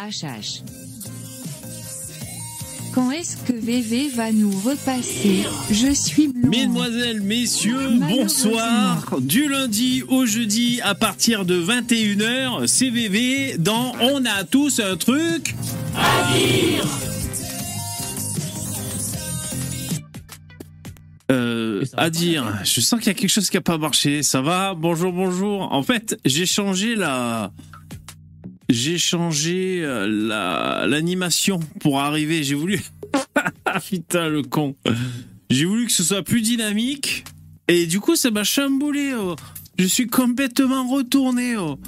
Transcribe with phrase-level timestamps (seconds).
[0.00, 0.62] HH.
[2.94, 5.44] Quand est-ce que VV va nous repasser?
[5.70, 6.48] Je suis blond.
[6.48, 9.20] Mesdemoiselles, messieurs, bonsoir.
[9.20, 15.54] Du lundi au jeudi à partir de 21h, CVV dans On a tous un truc.
[21.30, 24.22] Euh, à dire, je sens qu'il y a quelque chose qui a pas marché.
[24.22, 24.74] Ça va?
[24.74, 25.72] Bonjour, bonjour.
[25.72, 27.52] En fait, j'ai changé la,
[28.70, 32.42] j'ai changé euh, la l'animation pour arriver.
[32.42, 32.80] J'ai voulu,
[33.88, 34.76] putain le con.
[35.50, 37.24] J'ai voulu que ce soit plus dynamique
[37.68, 39.12] et du coup ça m'a chamboulé.
[39.14, 39.36] oh.
[39.78, 41.56] Je suis complètement retourné.
[41.56, 41.78] oh.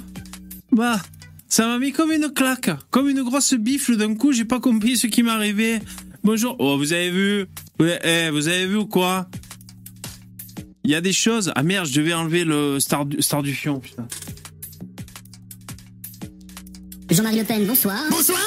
[0.71, 0.99] Bah,
[1.47, 4.31] ça m'a mis comme une claque, comme une grosse bifle d'un coup.
[4.31, 5.81] J'ai pas compris ce qui m'arrivait.
[6.23, 6.55] Bonjour.
[6.59, 7.45] Oh, vous avez vu?
[7.79, 9.29] Vous avez, eh, vous avez vu ou quoi?
[10.83, 11.51] Il y a des choses.
[11.55, 13.79] Ah merde, je devais enlever le star star du fion.
[13.79, 14.07] Putain.
[17.13, 17.99] Jean-Marie Le Pen, bonsoir.
[18.09, 18.41] Bonsoir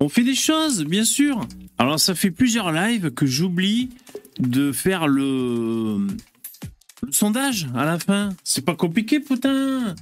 [0.00, 1.46] On fait des choses, bien sûr.
[1.76, 3.90] Alors ça fait plusieurs lives que j'oublie
[4.38, 6.06] de faire le,
[7.10, 8.30] sondage à la fin.
[8.42, 9.94] C'est pas compliqué, putain.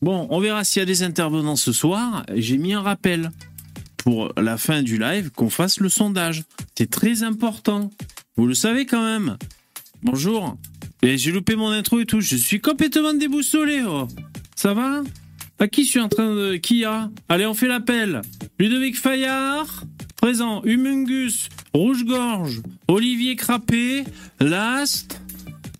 [0.00, 2.24] Bon, on verra s'il y a des intervenants ce soir.
[2.34, 3.30] J'ai mis un rappel
[3.98, 6.44] pour la fin du live qu'on fasse le sondage.
[6.78, 7.90] C'est très important.
[8.38, 9.36] Vous le savez quand même.
[10.02, 10.56] Bonjour.
[11.02, 12.22] Et j'ai loupé mon intro et tout.
[12.22, 13.82] Je suis complètement déboussolé.
[13.86, 14.08] oh.
[14.56, 15.02] Ça va?
[15.58, 16.56] À qui je suis en train de...
[16.56, 17.10] Qui a?
[17.28, 18.22] Allez, on fait l'appel.
[18.58, 19.84] Ludovic Fayard,
[20.16, 20.62] présent.
[20.64, 24.04] Humungus, Rouge-Gorge, Olivier Crappé,
[24.40, 25.20] Last,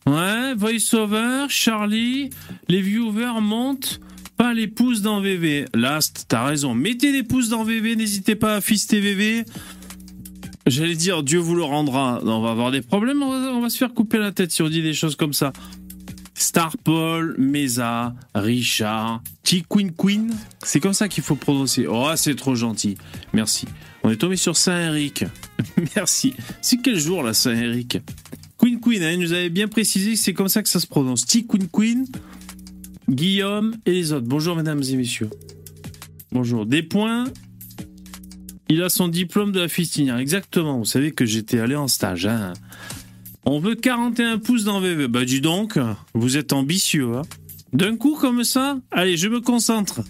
[0.06, 2.30] ouais, VoiceOver, Charlie,
[2.68, 4.00] les viewers montent.
[4.36, 5.66] Pas les pouces dans VV.
[5.74, 6.74] Last, t'as raison.
[6.74, 9.44] Mettez des pouces dans VV, n'hésitez pas à fister VV.
[10.66, 12.20] J'allais dire, Dieu vous le rendra.
[12.24, 14.62] On va avoir des problèmes, on va, on va se faire couper la tête si
[14.62, 15.52] on dit des choses comme ça.
[16.44, 20.30] Star Paul, Mesa, Richard, T Queen.
[20.62, 21.86] C'est comme ça qu'il faut prononcer.
[21.88, 22.98] Oh, c'est trop gentil.
[23.32, 23.66] Merci.
[24.02, 25.24] On est tombé sur Saint-Éric.
[25.96, 26.34] Merci.
[26.60, 27.96] C'est quel jour là, Saint-Éric?
[28.58, 30.86] Queen Queen, hein, il nous avait bien précisé que c'est comme ça que ça se
[30.86, 31.24] prononce.
[31.24, 32.06] T Queen Queen,
[33.08, 34.26] Guillaume et les autres.
[34.26, 35.30] Bonjour, mesdames et messieurs.
[36.30, 36.66] Bonjour.
[36.66, 37.24] Des points.
[38.68, 40.18] Il a son diplôme de la fistinière.
[40.18, 40.76] Exactement.
[40.78, 42.26] Vous savez que j'étais allé en stage.
[42.26, 42.52] hein.
[43.46, 45.06] On veut 41 pouces dans VV.
[45.08, 45.78] Bah dis donc,
[46.14, 47.14] vous êtes ambitieux.
[47.14, 47.22] Hein
[47.72, 50.02] D'un coup comme ça Allez, je me concentre.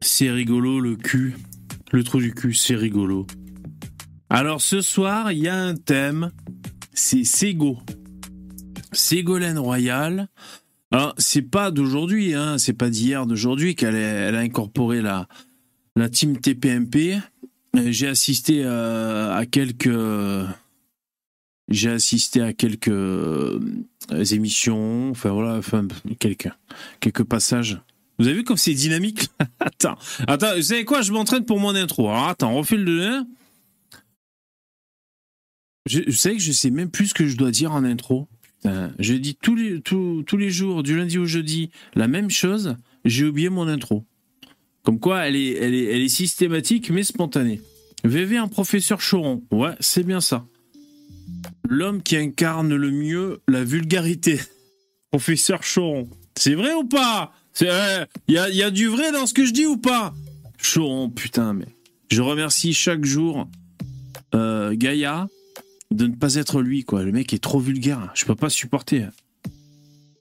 [0.00, 1.36] C'est rigolo le cul.
[1.92, 3.26] Le trou du cul, c'est rigolo.
[4.28, 6.30] Alors ce soir, il y a un thème.
[6.92, 7.78] C'est Sego.
[8.92, 10.28] Ségolène Royal.
[10.92, 15.28] Alors, c'est pas d'aujourd'hui, hein, c'est pas d'hier, d'aujourd'hui qu'elle a incorporé la,
[15.96, 17.18] la team TPMP.
[17.76, 19.90] Euh, J'ai assisté euh, à quelques.
[21.68, 23.60] J'ai assisté à quelques euh,
[24.32, 25.60] émissions, enfin voilà,
[26.18, 26.48] quelques,
[26.98, 27.80] quelques passages.
[28.18, 29.28] Vous avez vu comme c'est dynamique?
[29.60, 29.96] Attends,
[30.26, 31.00] attends, vous savez quoi?
[31.02, 32.08] Je m'entraîne pour mon intro.
[32.08, 33.26] Alors attends, refait le 1.
[35.86, 38.28] Je, je sais que je sais même plus ce que je dois dire en intro.
[38.62, 42.30] Putain, je dis tous les, tous, tous les jours, du lundi au jeudi, la même
[42.30, 42.76] chose.
[43.04, 44.04] J'ai oublié mon intro.
[44.82, 47.60] Comme quoi, elle est, elle est, elle est systématique mais spontanée.
[48.04, 49.42] VV un professeur Choron.
[49.50, 50.46] Ouais, c'est bien ça.
[51.68, 54.40] L'homme qui incarne le mieux la vulgarité.
[55.10, 56.08] Professeur Choron.
[56.36, 57.32] C'est vrai ou pas?
[57.60, 57.66] Il
[58.28, 60.14] y, a, y a du vrai dans ce que je dis ou pas?
[60.62, 61.66] Choron, putain, mais.
[62.10, 63.48] Je remercie chaque jour
[64.34, 65.28] euh, Gaïa
[65.90, 67.02] de ne pas être lui, quoi.
[67.02, 68.10] Le mec est trop vulgaire.
[68.14, 69.08] Je peux pas supporter.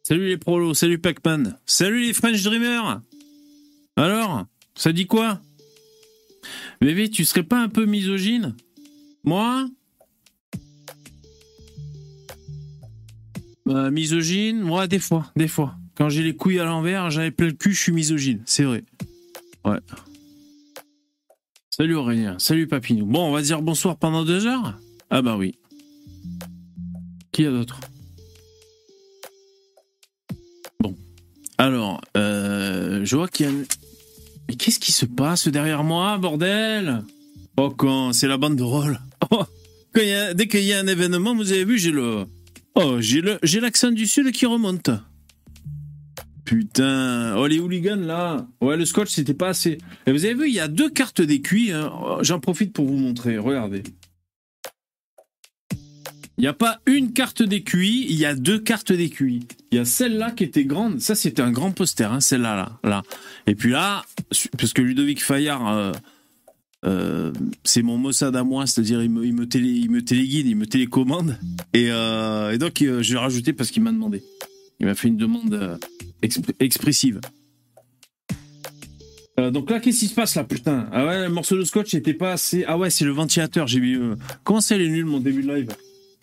[0.04, 3.02] Salut les prolos, salut Pac-Man, salut les French Dreamers.
[3.96, 5.40] Alors, ça dit quoi?
[6.82, 8.56] Bébé, tu serais pas un peu misogyne?
[9.24, 9.70] Moi?
[13.66, 15.76] Bah, Misogyne Moi, des fois, des fois.
[15.94, 18.84] Quand j'ai les couilles à l'envers, j'avais plein le cul, je suis misogyne, c'est vrai.
[19.64, 19.78] Ouais.
[21.70, 23.06] Salut Aurélien, salut Papinou.
[23.06, 24.80] Bon, on va dire bonsoir pendant deux heures?
[25.12, 25.56] Ah bah oui.
[27.40, 27.80] Qui a d'autre
[30.82, 30.94] Bon.
[31.58, 33.54] Alors, je vois qu'il y a...
[34.50, 37.02] Mais qu'est-ce qui se passe derrière moi, bordel
[37.56, 39.00] Oh, quand c'est la bande de rôle.
[39.32, 39.46] Oh,
[40.02, 42.26] y a- dès qu'il y a un événement, vous avez vu, j'ai le...
[42.76, 44.90] Oh, j'ai le, j'ai l'accent du sud qui remonte.
[46.44, 48.48] Putain, oh les hooligans là.
[48.60, 49.78] Ouais, le scotch c'était pas assez.
[50.06, 51.72] Et vous avez vu, il y a deux cartes d'écuit.
[51.72, 51.90] hein.
[52.04, 53.38] Oh, J'en profite pour vous montrer.
[53.38, 53.84] Regardez.
[56.40, 59.46] Il n'y a pas une carte d'écuit, il y a deux cartes d'écuit.
[59.74, 61.02] Il y a celle-là qui était grande.
[61.02, 63.04] Ça, c'était un grand poster, hein, celle-là, là.
[63.46, 64.06] Et puis là,
[64.58, 65.92] parce que Ludovic Fayard, euh,
[66.86, 67.34] euh,
[67.66, 70.56] c'est mon Mossad à moi, c'est-à-dire il me, il me, télé, il me téléguide, il
[70.56, 71.38] me télécommande.
[71.74, 74.24] Et, euh, donc, je l'ai rajouté parce qu'il m'a demandé.
[74.80, 75.78] Il m'a fait une demande
[76.24, 77.20] expr- expressive.
[79.38, 80.88] Donc là, qu'est-ce qui se passe là, putain?
[80.94, 82.64] Ah ouais, le morceau de scotch n'était pas assez.
[82.66, 83.68] Ah ouais, c'est le ventilateur.
[83.68, 83.82] J'ai
[84.46, 85.70] Comment c'est les nuls mon début de live?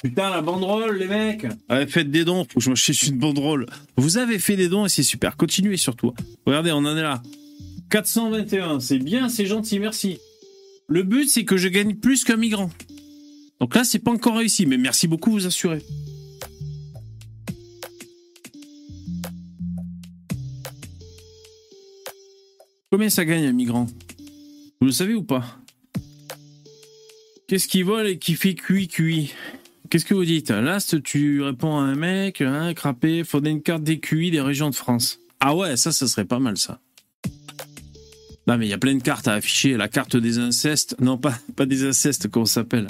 [0.08, 1.46] Putain, la banderole, les mecs
[1.88, 3.66] Faites des dons, faut que je me cherche une banderole.
[3.96, 5.36] Vous avez fait des dons et c'est super.
[5.36, 6.12] Continuez surtout.
[6.46, 7.22] Regardez, on en est là.
[7.90, 10.18] 421, c'est bien, c'est gentil, merci.
[10.88, 12.70] Le but, c'est que je gagne plus qu'un migrant.
[13.60, 15.82] Donc là, c'est pas encore réussi, mais merci beaucoup, vous assurez.
[22.90, 23.86] Combien ça gagne un migrant?
[24.80, 25.58] Vous le savez ou pas?
[27.48, 29.32] Qu'est-ce qui vole et qui fait cuit cuit?
[29.96, 30.50] Qu'est-ce que vous dites?
[30.50, 34.68] Là, tu réponds à un mec, hein, crappé, faudrait une carte des QI des régions
[34.68, 35.20] de France.
[35.40, 36.80] Ah ouais, ça, ça serait pas mal, ça.
[38.46, 39.78] Non, mais il y a plein de cartes à afficher.
[39.78, 40.96] La carte des incestes.
[41.00, 42.88] Non, pas, pas des incestes, ça s'appelle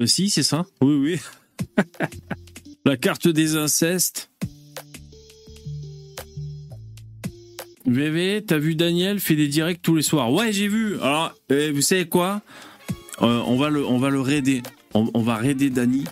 [0.00, 0.64] euh, Si, c'est ça.
[0.80, 1.84] Oui, oui.
[2.86, 4.30] La carte des incestes.
[7.84, 10.98] VV, t'as vu Daniel fait des directs tous les soirs Ouais, j'ai vu.
[11.00, 12.40] Alors, euh, vous savez quoi?
[13.20, 14.62] Euh, On va le, on va le raider.
[14.94, 16.04] On, va raider Dani.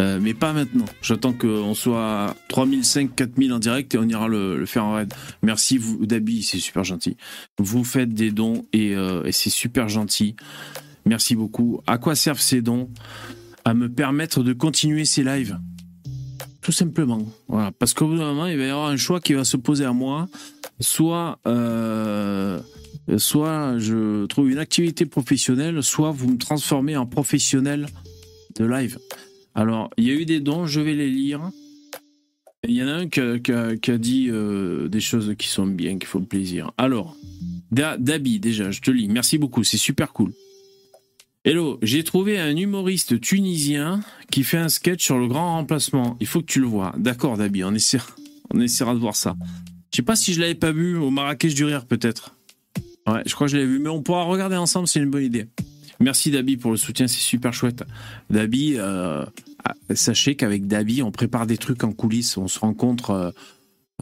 [0.00, 0.86] Euh, mais pas maintenant.
[1.02, 5.14] J'attends qu'on soit à 3005, 4000 en direct et on ira le, faire en raid.
[5.42, 7.16] Merci vous, Dabi, c'est super gentil.
[7.58, 10.34] Vous faites des dons et, euh, c'est super gentil.
[11.06, 11.80] Merci beaucoup.
[11.86, 12.90] À quoi servent ces dons?
[13.64, 15.58] À me permettre de continuer ces lives.
[16.60, 17.24] Tout simplement.
[17.46, 17.70] Voilà.
[17.72, 19.84] Parce qu'au bout d'un moment, il va y avoir un choix qui va se poser
[19.84, 20.26] à moi.
[20.80, 22.58] Soit, euh,
[23.16, 27.86] soit je trouve une activité professionnelle, soit vous me transformez en professionnel
[28.56, 28.98] de live.
[29.54, 31.50] Alors, il y a eu des dons, je vais les lire.
[32.66, 36.06] Il y en a un qui a, dit euh, des choses qui sont bien, qui
[36.06, 36.72] font plaisir.
[36.78, 37.16] Alors,
[37.70, 39.08] Da- Dabi, déjà, je te lis.
[39.08, 40.32] Merci beaucoup, c'est super cool.
[41.44, 46.16] Hello, j'ai trouvé un humoriste tunisien qui fait un sketch sur le grand remplacement.
[46.20, 46.94] Il faut que tu le vois.
[46.96, 48.08] D'accord, Dabi, on essaiera,
[48.52, 49.36] on essaiera de voir ça.
[49.92, 52.34] Je sais pas si je l'avais pas vu au Marrakech du Rire, peut-être.
[53.06, 55.24] Ouais, je crois que je l'avais vu, mais on pourra regarder ensemble, c'est une bonne
[55.24, 55.46] idée.
[56.00, 57.84] Merci Dabi pour le soutien, c'est super chouette.
[58.30, 59.24] Dabi, euh,
[59.64, 63.30] ah, sachez qu'avec Dabi, on prépare des trucs en coulisses, on se rencontre euh,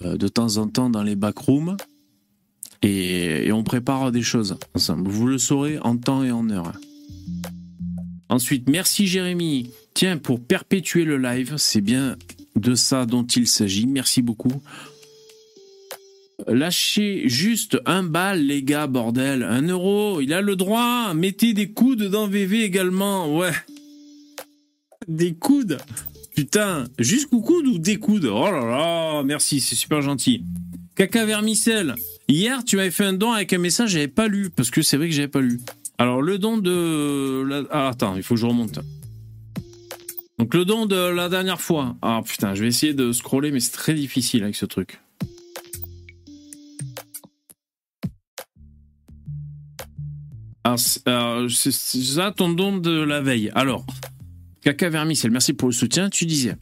[0.05, 1.77] euh, de temps en temps dans les backrooms
[2.83, 5.11] et, et on prépare des choses ensemble.
[5.11, 6.73] Vous le saurez en temps et en heure.
[8.29, 9.71] Ensuite, merci Jérémy.
[9.95, 12.17] Tiens, pour perpétuer le live, c'est bien
[12.57, 13.87] de ça dont il s'agit.
[13.87, 14.63] Merci beaucoup.
[16.47, 19.43] Lâchez juste un bal, les gars, bordel.
[19.43, 21.15] Un euro, il a le droit.
[21.15, 23.37] Mettez des coudes dans VV également.
[23.37, 23.53] Ouais.
[25.09, 25.79] Des coudes.
[26.35, 28.25] Putain, jusqu'au coude ou des coudes?
[28.25, 30.45] Oh là là, merci, c'est super gentil.
[30.95, 31.95] Caca vermicelle.
[32.29, 34.97] Hier, tu m'avais fait un don avec un message, j'avais pas lu, parce que c'est
[34.97, 35.61] vrai que j'avais pas lu.
[35.99, 37.67] Alors, le don de.
[37.71, 38.81] Ah, attends, il faut que je remonte.
[40.39, 41.97] Donc, le don de la dernière fois.
[42.03, 45.01] Ah putain, je vais essayer de scroller, mais c'est très difficile avec ce truc.
[51.07, 53.51] Alors, c'est ça ton don de la veille.
[53.55, 53.85] Alors,
[54.63, 56.09] Caca Vermicelle, merci pour le soutien.
[56.11, 56.57] Tu disais.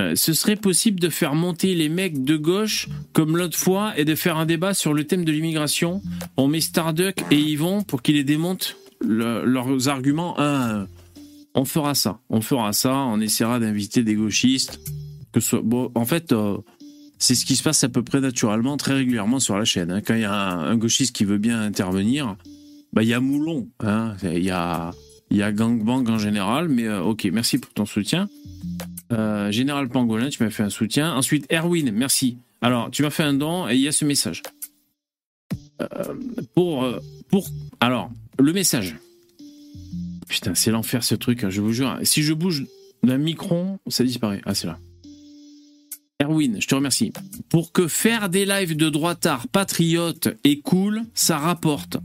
[0.00, 4.04] euh, ce serait possible de faire monter les mecs de gauche comme l'autre fois et
[4.04, 6.02] de faire un débat sur le thème de l'immigration.
[6.36, 10.44] On met Starduck et Yvon pour qu'ils les démontent le- leurs arguments à
[10.80, 10.86] un.
[11.54, 12.20] On fera ça.
[12.30, 12.94] On fera ça.
[12.94, 14.80] On essaiera d'inviter des gauchistes.
[15.94, 16.58] En fait, euh,
[17.18, 19.90] c'est ce qui se passe à peu près naturellement, très régulièrement sur la chaîne.
[19.90, 20.00] hein.
[20.00, 22.36] Quand il y a un gauchiste qui veut bien intervenir,
[22.92, 23.68] bah, y a Moulon.
[23.80, 24.16] hein.
[24.22, 24.90] Il y a,
[25.30, 26.68] il y a Gangbang en général.
[26.68, 28.28] Mais euh, ok, merci pour ton soutien.
[29.12, 31.14] Euh, Général Pangolin, tu m'as fait un soutien.
[31.14, 32.38] Ensuite, Erwin, merci.
[32.60, 34.42] Alors, tu m'as fait un don et il y a ce message.
[35.80, 36.14] Euh,
[36.54, 36.86] pour,
[37.28, 37.46] pour.
[37.80, 38.96] Alors, le message.
[40.28, 41.98] Putain, c'est l'enfer ce truc, hein, je vous jure.
[42.04, 42.64] Si je bouge
[43.02, 44.40] d'un micron, ça disparaît.
[44.46, 44.78] Ah, c'est là.
[46.22, 47.12] Erwin, je te remercie.
[47.48, 51.96] Pour que faire des lives de droitard patriote et cool, ça rapporte.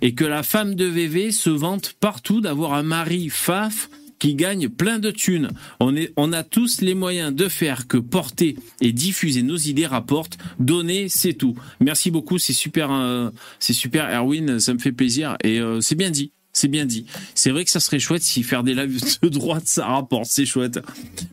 [0.00, 3.88] Et que la femme de VV se vante partout d'avoir un mari faf
[4.18, 5.48] qui gagne plein de thunes.
[5.80, 9.86] On, est, on a tous les moyens de faire que porter et diffuser nos idées
[9.86, 10.38] rapportent.
[10.60, 11.56] Donner, c'est tout.
[11.80, 16.10] Merci beaucoup, c'est super, euh, super, Erwin, ça me fait plaisir et euh, c'est bien
[16.10, 16.32] dit.
[16.52, 17.06] C'est bien dit.
[17.34, 20.26] C'est vrai que ça serait chouette si faire des lives de droite ça rapporte.
[20.26, 20.78] C'est chouette.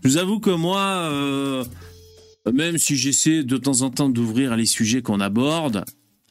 [0.03, 1.63] Je vous avoue que moi, euh,
[2.51, 5.83] même si j'essaie de temps en temps d'ouvrir les sujets qu'on aborde,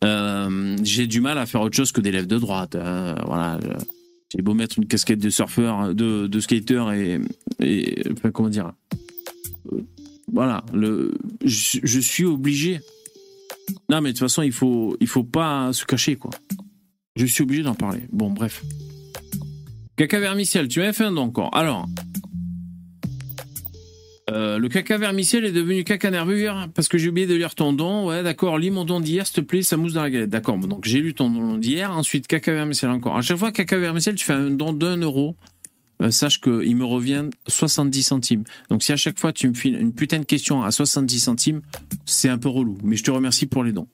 [0.04, 2.76] euh, j'ai du mal à faire autre chose que des de droite.
[2.76, 3.16] hein.
[3.26, 3.58] Voilà.
[4.34, 7.18] J'ai beau mettre une casquette de surfeur, de, de skater et,
[7.60, 8.72] et enfin, comment dire.
[9.72, 9.80] euh,
[10.30, 12.80] Voilà, le, je, suis obligé.
[13.88, 16.30] Non, mais de toute façon, il faut, il faut pas se cacher, quoi.
[17.16, 18.02] Je suis obligé d'en parler.
[18.12, 18.62] Bon, bref.
[19.96, 21.54] Caca vermicelle, tu m'avais fait un don encore.
[21.56, 21.86] Alors,
[24.30, 27.72] euh, le caca vermicelle est devenu caca nerveux parce que j'ai oublié de lire ton
[27.72, 28.08] don.
[28.08, 30.30] Ouais, d'accord, lis mon don d'hier, s'il te plaît, ça mousse dans la galette.
[30.30, 31.90] D'accord, donc j'ai lu ton don d'hier.
[31.90, 33.16] Ensuite, caca vermicelle encore.
[33.16, 35.36] À chaque fois, caca vermicelle, tu fais un don d'un euro.
[36.00, 38.44] Euh, sache qu'il me revient 70 centimes.
[38.70, 41.60] Donc si à chaque fois tu me files une putain de question à 70 centimes,
[42.06, 42.78] c'est un peu relou.
[42.84, 43.88] Mais je te remercie pour les dons.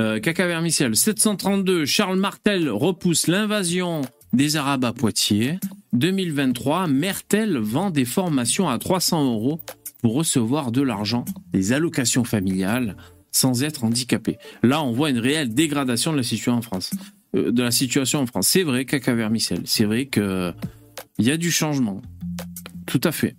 [0.00, 4.02] Euh, caca vermicelle 732, Charles Martel repousse l'invasion
[4.32, 5.58] des Arabes à Poitiers.
[5.92, 9.60] 2023, Mertel vend des formations à 300 euros
[10.00, 12.96] pour recevoir de l'argent, des allocations familiales,
[13.30, 14.38] sans être handicapé.
[14.62, 16.90] Là, on voit une réelle dégradation de la situation en France.
[17.36, 17.70] Euh.
[18.42, 19.62] C'est vrai, caca vermicelle.
[19.64, 20.52] C'est vrai que
[21.18, 22.02] il y a du changement.
[22.86, 23.36] Tout à fait.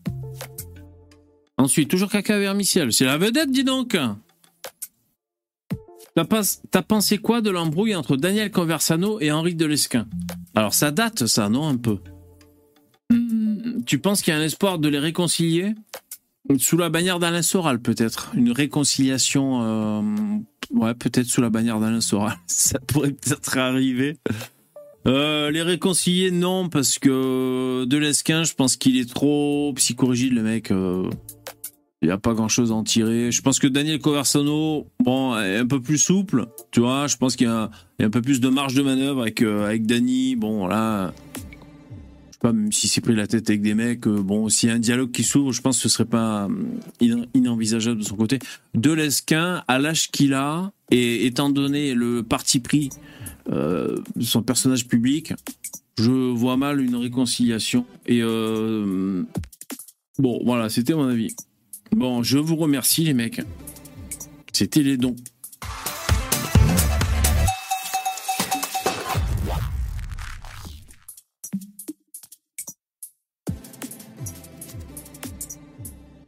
[1.57, 2.93] Ensuite, toujours caca vermicelle.
[2.93, 3.97] C'est la vedette, dis donc.
[6.15, 10.07] T'as pensé quoi de l'embrouille entre Daniel Conversano et Henri Delesquin
[10.55, 11.97] Alors ça date, ça, non, un peu?
[13.09, 15.73] Hmm, Tu penses qu'il y a un espoir de les réconcilier?
[16.57, 19.61] Sous la bannière d'Alain Soral, peut-être Une réconciliation...
[19.63, 20.01] Euh,
[20.71, 22.37] ouais, peut-être sous la bannière d'Alain Soral.
[22.47, 24.17] Ça pourrait peut-être arriver.
[25.07, 30.71] Euh, les réconcilier, non, parce que Delesquin, je pense qu'il est trop psychorigide, le mec.
[30.71, 31.09] Euh.
[32.03, 33.31] Il n'y a pas grand chose à en tirer.
[33.31, 36.47] Je pense que Daniel Coversano, bon, est un peu plus souple.
[36.71, 37.69] Tu vois, je pense qu'il y, a
[38.01, 40.35] un peu plus de marge de manœuvre avec, euh, avec Danny.
[40.35, 44.21] Bon, là, je sais pas, même s'il s'est pris la tête avec des mecs, euh,
[44.21, 47.25] bon, s'il y a un dialogue qui s'ouvre, je pense que ce serait pas euh,
[47.33, 48.39] inenvisageable de son côté.
[48.73, 52.89] De Lesquin, à l'âge qu'il a, et étant donné le parti pris
[53.47, 55.33] de son personnage public,
[55.97, 57.85] je vois mal une réconciliation.
[58.05, 59.25] Et bon,
[60.43, 61.33] voilà, c'était mon avis.
[61.95, 63.41] Bon, je vous remercie les mecs.
[64.51, 65.15] C'était les dons.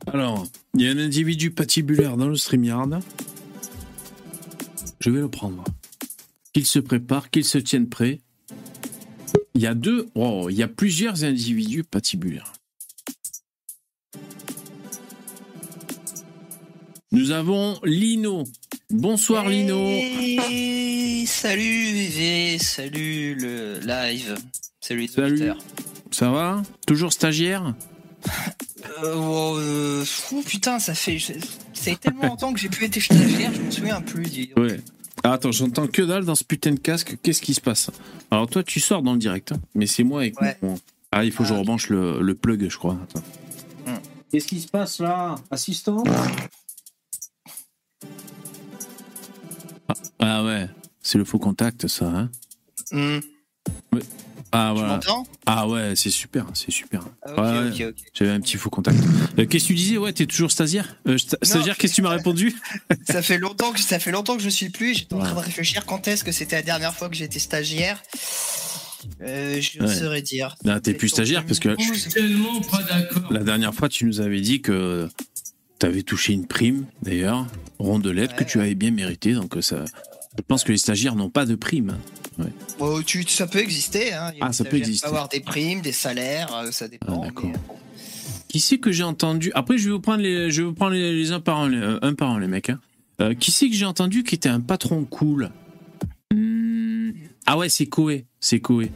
[0.05, 0.45] Alors,
[0.75, 2.99] il y a un individu patibulaire dans le StreamYard.
[4.99, 5.63] Je vais le prendre.
[6.53, 8.21] Qu'il se prépare, qu'il se tienne prêt.
[9.55, 12.54] Il y a deux, oh, il y a plusieurs individus patibulaires.
[17.25, 18.43] Nous avons Lino.
[18.91, 19.83] Bonsoir Lino.
[21.25, 24.37] salut VV, salut le live,
[24.79, 25.53] salut Salut.
[26.11, 26.61] Ça va?
[26.85, 27.73] Toujours stagiaire?
[29.03, 30.05] Euh, oh, euh,
[30.45, 31.33] putain, ça fait, ça
[31.73, 34.53] fait tellement longtemps que j'ai plus été stagiaire, je me souviens plus.
[34.55, 34.79] Ouais.
[35.23, 37.17] Ah, attends, j'entends que dalle dans ce putain de casque.
[37.23, 37.89] Qu'est-ce qui se passe?
[38.29, 40.35] Alors toi, tu sors dans le direct, hein, mais c'est moi avec
[41.11, 42.99] Ah, il faut que je ah, rebranche le, plug, je crois.
[43.87, 43.95] Hmm.
[44.31, 45.33] Qu'est-ce qui se passe là?
[45.49, 46.03] Assistant?
[50.19, 50.69] Ah ouais,
[51.01, 52.05] c'est le faux contact, ça.
[52.05, 52.29] Hein
[52.91, 53.19] hmm.
[54.57, 54.99] Ah voilà.
[55.45, 57.03] Ah ouais, c'est super, c'est super.
[57.25, 57.63] Ah,
[58.13, 58.97] J'avais un petit faux contact.
[59.37, 59.97] Euh, qu'est-ce que tu disais?
[59.97, 60.95] Ouais, t'es toujours stagiaire?
[61.07, 62.55] Euh, stagiaire, qu'est-ce que tu m'as répondu?
[63.09, 64.95] Ça fait longtemps que ça fait longtemps que je suis plus.
[64.99, 68.01] J'étais en train de réfléchir quand est-ce que c'était la dernière fois que j'étais stagiaire?
[69.21, 70.55] Euh, je ne saurais dire.
[70.63, 71.75] Non, t'es plus stagiaire parce que.
[71.77, 73.31] Je suis tellement pas d'accord.
[73.31, 75.09] La dernière fois, tu nous avais dit que
[75.79, 77.45] tu avais touché une prime, d'ailleurs,
[77.79, 79.33] rondelette, que tu avais bien mérité.
[79.33, 79.85] Donc, ça,
[80.37, 81.97] je pense que les stagiaires n'ont pas de prime.
[82.37, 83.03] Ouais.
[83.05, 84.13] tu, ça peut exister.
[84.13, 84.33] Hein.
[84.41, 85.07] Ah, ça peut exister.
[85.07, 87.21] avoir des primes, des salaires, euh, ça dépend.
[87.21, 87.51] Ah, d'accord.
[88.47, 90.93] Qui c'est que j'ai entendu Après, je vais vous prendre les, je vais vous prendre
[90.93, 92.69] les, uns par un, les, un par un, les mecs.
[92.69, 92.79] Hein.
[93.21, 95.49] Euh, qui c'est que j'ai entendu qui était un patron cool?
[96.33, 97.11] Hmm.
[97.45, 98.25] Ah ouais, c'est Koé.
[98.39, 98.91] C'est Koé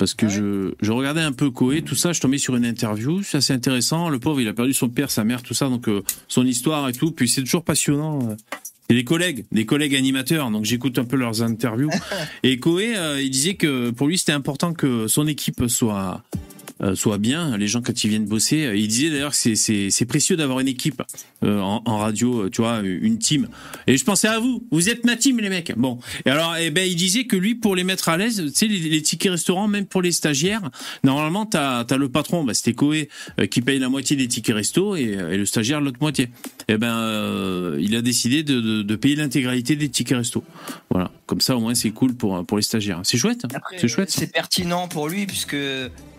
[0.00, 3.22] parce que je, je, regardais un peu Koé, tout ça, je tombais sur une interview,
[3.22, 4.08] c'est assez intéressant.
[4.08, 6.88] Le pauvre, il a perdu son père, sa mère, tout ça, donc euh, son histoire
[6.88, 7.10] et tout.
[7.12, 8.34] Puis c'est toujours passionnant.
[8.88, 11.90] Et des collègues, des collègues animateurs, donc j'écoute un peu leurs interviews.
[12.42, 16.24] et Koé, euh, il disait que pour lui, c'était important que son équipe soit
[16.82, 17.56] euh, soit bien.
[17.58, 20.68] Les gens quand ils viennent bosser, euh, il disait d'ailleurs que c'est précieux d'avoir une
[20.68, 21.02] équipe
[21.44, 23.48] euh, en, en, radio, tu vois, une team.
[23.86, 24.66] Et je pensais à vous.
[24.70, 25.76] Vous êtes ma team, les mecs.
[25.76, 25.98] Bon.
[26.24, 28.66] Et alors, eh ben, il disait que lui, pour les mettre à l'aise, tu sais,
[28.66, 30.70] les, tickets restaurants, même pour les stagiaires,
[31.04, 33.08] normalement, t'as as le patron, bah, c'était Coé,
[33.50, 36.24] qui paye la moitié des tickets resto et, et le stagiaire l'autre moitié.
[36.68, 40.44] Et eh ben, il a décidé de, de, de payer l'intégralité des tickets resto.
[40.90, 41.10] Voilà.
[41.26, 43.00] Comme ça, au moins, c'est cool pour pour les stagiaires.
[43.04, 43.44] C'est chouette.
[43.76, 44.10] C'est chouette.
[44.10, 45.56] C'est pertinent pour lui puisque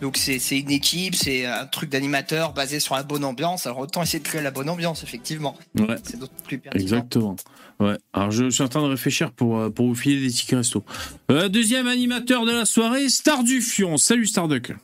[0.00, 3.64] donc c'est c'est une équipe, c'est un truc d'animateur basé sur la bonne ambiance.
[3.66, 5.56] Alors autant essayer de créer la bonne ambiance, effectivement.
[5.78, 5.96] Ouais.
[6.02, 6.82] C'est d'autres plus pertinent.
[6.82, 7.36] Exactement.
[7.80, 7.96] Ouais.
[8.12, 10.84] Alors je suis en train de réfléchir pour, euh, pour vous filer des tickets resto.
[11.30, 13.96] Euh, deuxième animateur de la soirée, Star du Fion.
[13.96, 14.74] Salut Starduck.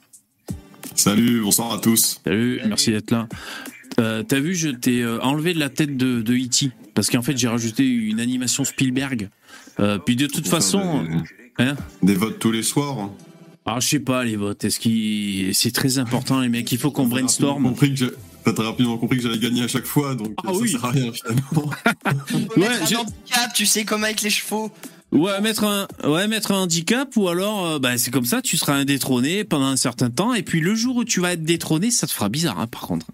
[0.95, 2.23] Salut, bonsoir à tous.
[2.25, 3.29] Salut, merci d'être là.
[4.01, 6.71] Euh, T'as vu, je t'ai euh, enlevé de la tête de, de E.T.
[6.95, 9.29] Parce qu'en fait, j'ai rajouté une animation Spielberg.
[10.07, 11.05] puis de toute façon.
[11.59, 13.11] Hein Des votes tous les soirs.
[13.69, 14.65] Alors, je sais pas, les votes.
[14.65, 15.55] Est-ce qu'il.
[15.55, 16.71] C'est très important, les mecs.
[16.73, 17.75] Il faut qu'on brainstorm.
[18.45, 20.71] T'as rapidement compris que j'allais gagner à chaque fois, donc Ah ça oui.
[20.71, 21.71] sert à rien finalement.
[22.33, 24.71] On peut Ouais, mettre j'ai- un handicap, tu sais, comme avec les chevaux.
[25.11, 28.59] Ouais, mettre un, ouais, mettre un handicap ou alors, euh, bah, c'est comme ça, tu
[28.59, 31.91] seras indétrôné pendant un certain temps et puis le jour où tu vas être détrôné,
[31.91, 33.07] ça te fera bizarre, hein, par contre.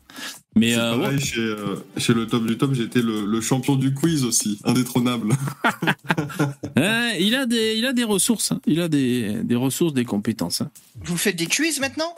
[0.56, 3.76] Mais C'est euh, pareil, chez, euh, chez le top du top, j'étais le, le champion
[3.76, 5.34] du quiz aussi, indétrônable.
[6.76, 8.60] ouais, il a des, il a des ressources, hein.
[8.66, 10.62] il a des, des ressources, des compétences.
[10.62, 10.70] hein.
[11.04, 12.12] Vous faites des quiz maintenant?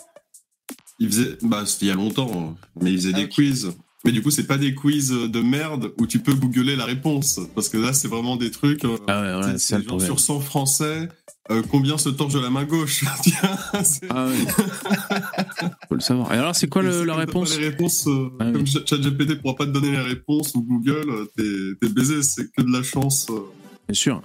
[0.98, 3.72] Il faisait, bah c'était il y a longtemps, mais il faisait Ah, des quiz.
[4.06, 7.40] Mais du coup, c'est pas des quiz de merde où tu peux googler la réponse,
[7.56, 8.84] parce que là, c'est vraiment des trucs.
[8.84, 11.08] euh, Ah ouais, c'est- le sur 100 français,
[11.50, 13.04] euh, combien se torche de la main gauche
[14.10, 14.34] Ah ouais.
[15.88, 16.32] Faut le savoir.
[16.32, 18.52] Et alors, c'est quoi le- la pas réponse Les réponses, euh, Ah oui.
[18.52, 22.62] comme Ch- ChatGPT pourra pas te donner les réponses ou Google, t'es baisé, c'est que
[22.62, 23.26] de la chance.
[23.30, 23.40] euh.
[23.88, 24.22] Bien sûr.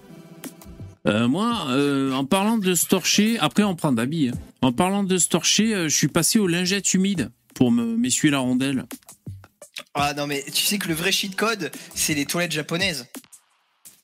[1.08, 4.30] Euh, moi, euh, en parlant de se torcher, après on prend d'habits.
[4.30, 4.34] hein.
[4.62, 8.30] En parlant de se torcher, euh, je suis passé aux lingettes humides pour me m'essuyer
[8.32, 8.86] la rondelle.
[9.94, 13.08] Ah non, mais tu sais que le vrai cheat code, c'est les toilettes japonaises.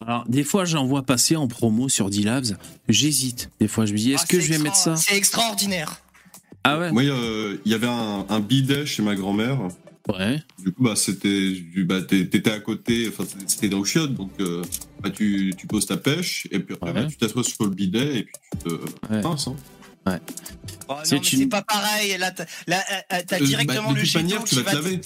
[0.06, 2.58] Alors, des fois, j'en vois passer en promo sur D-Labs.
[2.90, 3.50] J'hésite.
[3.60, 6.02] Des fois, je me dis, est-ce Ah, que je vais mettre ça C'est extraordinaire.
[6.64, 9.60] Ah ouais Moi, euh, il y avait un, un bidet chez ma grand-mère.
[10.10, 10.42] Ouais.
[10.64, 14.32] Du coup, bah, c'était, du- bah, t'étais à côté, enfin, c'était dans le chiotte, donc,
[14.40, 14.62] euh,
[15.02, 17.02] bah, tu, tu poses ta pêche, et puis après, Ouais.
[17.04, 19.22] bah, tu t'assois sur le bidet, et puis tu te Ouais.
[19.22, 19.56] pinces, hein.
[20.88, 22.18] Oh, C'est non, mais une- c'est pas pareil.
[22.18, 25.02] Là, t'as là, euh, t'as Euh, directement bah, le d'eau tu vas te laver.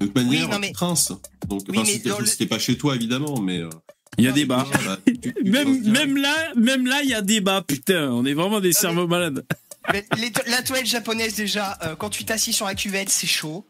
[0.00, 1.12] De toute manière, non, mais- tu rinces.
[1.48, 3.58] Donc, Oui, enfin, mais le- t'es pas chez toi, évidemment, mais.
[3.58, 3.70] euh,
[4.18, 4.64] Il y a Non,
[5.06, 7.62] tu- tu Même, là, même là, il y a des bas.
[7.62, 9.44] Putain, on est vraiment des cerveaux malades.
[9.92, 13.26] Mais les to- la toilette japonaise déjà, euh, quand tu t'assis sur la cuvette, c'est
[13.26, 13.66] chaud.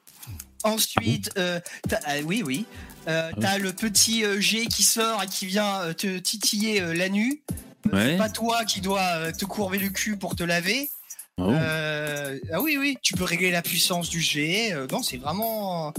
[0.64, 2.66] Ensuite, euh, t'as- ah, oui, oui,
[3.08, 6.94] euh, t'as le petit euh, jet qui sort et qui vient euh, te titiller euh,
[6.94, 7.42] la nuit.
[7.50, 7.54] Euh,
[7.92, 8.06] Ouais.
[8.10, 10.90] C'est pas toi qui dois euh, te courber le cul pour te laver.
[11.40, 11.50] Oh.
[11.52, 14.72] Euh, ah oui, oui, tu peux régler la puissance du jet.
[14.72, 15.92] euh, non, c'est vraiment.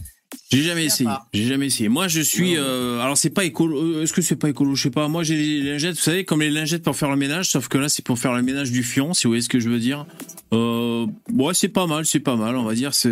[0.52, 1.10] J'ai jamais c'est essayé.
[1.34, 1.90] J'ai jamais essayé.
[1.90, 2.56] Moi, je suis.
[2.58, 4.02] euh, alors, c'est pas écolo.
[4.02, 4.76] Est-ce que c'est pas écolo?
[4.76, 5.08] Je sais pas.
[5.08, 5.96] Moi, j'ai les lingettes.
[5.96, 8.34] Vous savez, comme les lingettes pour faire le ménage, sauf que là, c'est pour faire
[8.34, 9.14] le ménage du fion.
[9.14, 10.06] Si vous voyez ce que je veux dire.
[10.54, 12.06] Euh, ouais, c'est pas mal.
[12.06, 12.56] C'est pas mal.
[12.56, 12.94] On va dire.
[12.94, 13.10] C'est.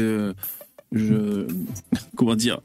[0.92, 1.48] Je.
[2.16, 2.60] Comment dire?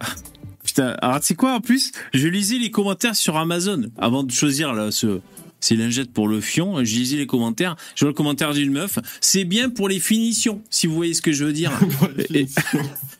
[0.64, 0.96] Putain.
[1.02, 4.72] Alors, tu sais quoi En plus, je lisais les commentaires sur Amazon avant de choisir
[4.72, 5.20] là ce.
[5.64, 7.74] Ces lingettes pour le fion, je lisais les commentaires.
[7.94, 8.98] Je vois le commentaire d'une meuf.
[9.22, 11.72] C'est bien pour les finitions, si vous voyez ce que je veux dire.
[12.34, 12.46] Et-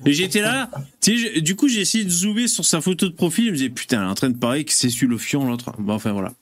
[0.05, 0.71] et j'étais là,
[1.07, 3.69] je- du coup j'ai essayé de zoomer sur sa photo de profil, je me disais
[3.71, 5.73] putain, elle est en train de parler que c'est sur le fion l'autre.
[5.79, 6.35] Bon, enfin voilà.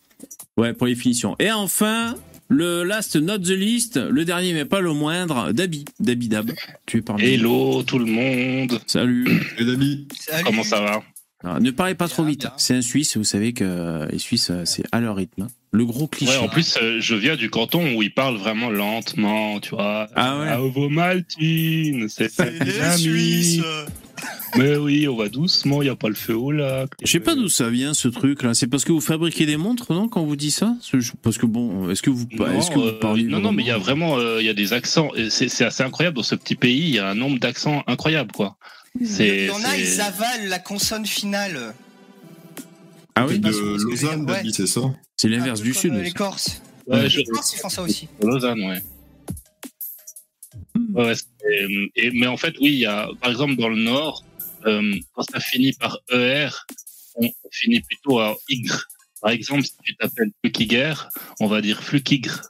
[0.57, 1.37] Ouais, pour les finitions.
[1.39, 2.17] Et enfin,
[2.49, 6.51] le last not the list, le dernier mais pas le moindre, Dabi, Dabi Dab.
[6.87, 9.29] Tu es parmi Hello tout le monde, Salut.
[9.61, 10.45] Amis, Salut.
[10.45, 11.03] comment ça va?
[11.45, 12.49] Alors, ne parlez pas trop vite.
[12.57, 15.47] C'est un Suisse, vous savez que euh, les Suisses, euh, c'est à leur rythme.
[15.75, 16.33] Le gros cliché.
[16.33, 20.07] Ouais, en plus, euh, je viens du canton où ils parlent vraiment lentement, tu vois.
[20.15, 20.49] Ah ouais.
[20.49, 22.97] À vos maltines, c'est C'est les.
[22.99, 23.63] Suisses.
[24.57, 26.91] Mais oui, on va doucement, il n'y a pas le feu au lac.
[27.03, 28.53] Je sais pas d'où ça vient ce truc là.
[28.53, 30.77] C'est parce que vous fabriquez des montres, non, quand on vous dit ça?
[31.23, 33.63] Parce que bon, est-ce que vous, Non, est-ce que vous euh, parlez non, non, mais
[33.63, 35.09] il y a vraiment- euh, il y a des accents.
[35.17, 36.81] Et C'est c'est assez incroyable dans ce petit pays.
[36.81, 38.57] Il y a un nombre d'accents incroyable, quoi.
[39.01, 41.73] Il C'est y en a, ils avalent la consonne finale.
[43.15, 44.81] Ah oui, de Lausanne, c'est ça
[45.17, 45.93] c'est l'inverse peu du sud.
[45.95, 46.63] euh, Les Corses.
[46.87, 48.09] Ouais, les Corses, ils font ça aussi.
[48.21, 48.83] Lausanne, ouais.
[50.75, 50.97] Hmm.
[50.97, 51.13] Ouais,
[51.97, 54.25] et- mais en fait, oui, il y a, par exemple, dans le Nord,
[54.67, 56.49] euh, quand ça finit par ER,
[57.17, 58.87] on finit plutôt à YGR.
[59.21, 60.95] Par exemple, si tu t'appelles Flukiger,
[61.41, 62.41] on va dire Flukigre.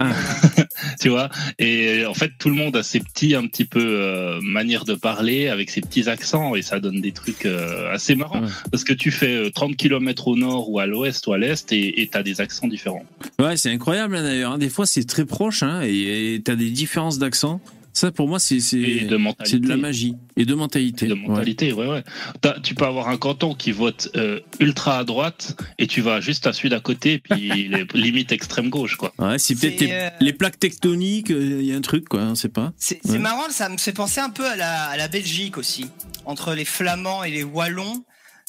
[0.00, 0.12] Ah.
[1.00, 4.40] tu vois Et en fait, tout le monde a ses petits, un petit peu, euh,
[4.42, 8.42] manières de parler avec ses petits accents et ça donne des trucs euh, assez marrants.
[8.42, 8.48] Ouais.
[8.70, 11.70] Parce que tu fais euh, 30 km au nord ou à l'ouest ou à l'est
[11.72, 13.04] et tu as des accents différents.
[13.38, 14.52] Ouais, c'est incroyable hein, d'ailleurs.
[14.52, 14.58] hein.
[14.58, 17.60] Des fois, c'est très proche hein, et et t'as des différences d'accent.
[17.92, 21.06] Ça, pour moi, c'est Et de la magie et de mentalité.
[21.08, 21.18] de Ouais.
[21.26, 22.04] mentalité, ouais, ouais.
[22.40, 26.20] T'as- tu peux avoir un canton qui vote euh, ultra à droite et tu vas
[26.20, 29.12] juste à celui d'à côté, puis il est limite extrême gauche, quoi.
[29.18, 31.30] Ouais, c'est peut-être les, euh, les plaques tectoniques.
[31.30, 32.20] Il y a un truc, quoi.
[32.20, 32.72] On sait pas.
[32.76, 33.18] C'est Ouais.
[33.18, 35.86] marrant, ça me fait penser un peu à la, à la Belgique aussi.
[36.24, 38.04] Entre les Flamands et les Wallons,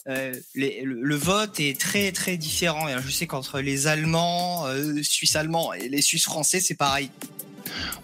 [0.07, 2.87] euh, les- le, le vote est très très différent.
[2.87, 7.09] Et je sais qu'entre les Allemands, euh, Suisses-Allemands et les Suisses-Français, c'est pareil.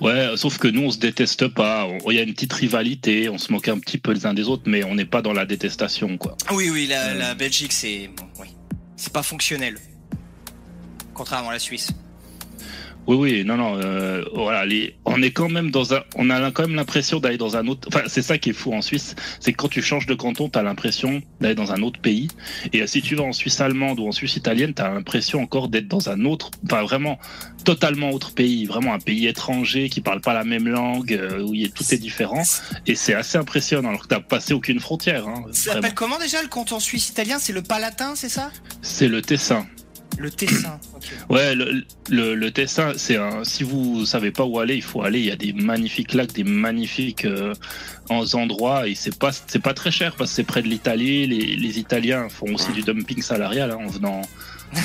[0.01, 1.87] Ouais, sauf que nous, on se déteste pas.
[2.09, 4.47] Il y a une petite rivalité, on se moque un petit peu les uns des
[4.47, 6.35] autres, mais on n'est pas dans la détestation, quoi.
[6.51, 7.13] Oui, oui, la, Euh.
[7.17, 8.47] la Belgique, c'est bon, oui.
[8.95, 9.75] c'est pas fonctionnel.
[11.13, 11.89] Contrairement à la Suisse.
[13.07, 16.51] Oui, oui, non, non, euh, voilà, les, on est quand même dans un, on a
[16.51, 19.15] quand même l'impression d'aller dans un autre, enfin, c'est ça qui est fou en Suisse,
[19.39, 22.27] c'est que quand tu changes de canton, t'as l'impression d'aller dans un autre pays,
[22.73, 25.69] et euh, si tu vas en Suisse allemande ou en Suisse italienne, t'as l'impression encore
[25.69, 27.17] d'être dans un autre, enfin, vraiment,
[27.63, 31.53] totalement autre pays, vraiment un pays étranger qui parle pas la même langue, euh, où
[31.53, 32.43] il y a- tout est différent,
[32.87, 36.41] et c'est assez impressionnant, alors que t'as passé aucune frontière, hein, Ça s'appelle comment déjà
[36.41, 37.37] le canton suisse italien?
[37.39, 38.51] C'est le Palatin, c'est ça?
[38.81, 39.65] C'est le Tessin.
[40.17, 40.79] Le Tessin.
[40.95, 41.03] ok.
[41.29, 43.43] Ouais, le, le, le Tessin, c'est un.
[43.43, 45.19] Si vous savez pas où aller, il faut aller.
[45.19, 47.53] Il y a des magnifiques lacs, des magnifiques euh,
[48.09, 51.27] en- endroits, et c'est pas c'est pas très cher parce que c'est près de l'Italie.
[51.27, 54.21] Les, les Italiens font aussi du dumping salarial hein, en venant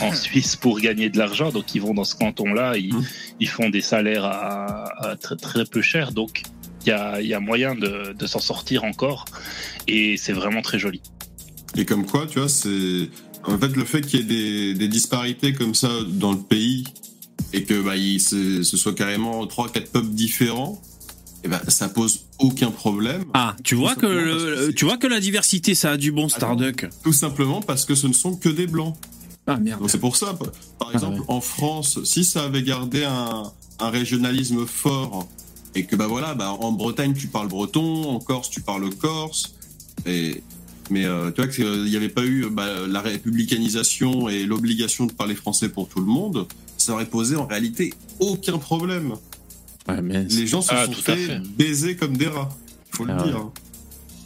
[0.02, 3.04] en Suisse pour gagner de l'argent, donc ils vont dans ce canton-là, ils, Mhm.
[3.40, 6.42] ils font des salaires à, à très très peu cher, donc
[6.84, 9.24] il y a, il y a moyen de, de s'en sortir encore,
[9.88, 11.00] et c'est vraiment très joli.
[11.74, 13.08] Et comme quoi, tu vois, c'est.
[13.44, 16.84] En fait, le fait qu'il y ait des, des disparités comme ça dans le pays
[17.52, 20.80] et que bah, il, ce soit carrément 3-4 peuples différents,
[21.44, 23.24] et ben, ça pose aucun problème.
[23.34, 26.88] Ah, tu vois que tu vois que la diversité ça a du bon Starduck.
[27.02, 28.96] Tout simplement parce que ce ne sont que des blancs.
[29.46, 29.80] Ah merde.
[29.80, 30.38] Donc c'est pour ça.
[30.78, 31.26] Par exemple, ouais.
[31.28, 33.42] en France, si ça avait gardé un,
[33.80, 35.28] un régionalisme fort
[35.74, 39.54] et que bah voilà, bah en Bretagne tu parles breton, en Corse tu parles corse,
[40.06, 40.42] et
[40.92, 45.12] mais euh, tu vois qu'il n'y avait pas eu bah, la républicanisation et l'obligation de
[45.12, 49.14] parler français pour tout le monde, ça aurait posé en réalité aucun problème.
[49.88, 51.40] Ouais, mais Les gens se Ah, sont fait, fait.
[51.58, 52.50] baiser comme des rats.
[52.92, 53.26] Il faut Ah le ouais.
[53.28, 53.36] dire.
[53.38, 53.52] hein.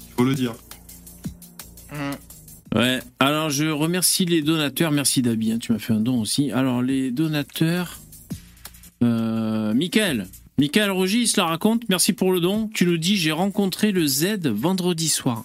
[0.08, 0.54] Il faut le dire.
[2.74, 4.90] Ouais, alors je remercie les donateurs.
[4.92, 6.50] Merci Dabi, hein, tu m'as fait un don aussi.
[6.50, 8.00] Alors les donateurs.
[9.02, 10.26] Euh, Michael.
[10.58, 11.82] Michael Rogis la raconte.
[11.88, 12.68] Merci pour le don.
[12.74, 15.44] Tu nous dis j'ai rencontré le Z vendredi soir.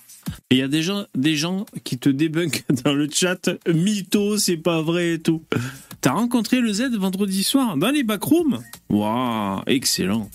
[0.49, 0.81] Et il y a des
[1.35, 3.49] gens, qui te débunkent dans le chat.
[3.67, 5.43] Mytho, c'est pas vrai et tout.
[6.01, 8.59] T'as rencontré le Z vendredi soir dans les backrooms?
[8.89, 10.29] Waouh, excellent.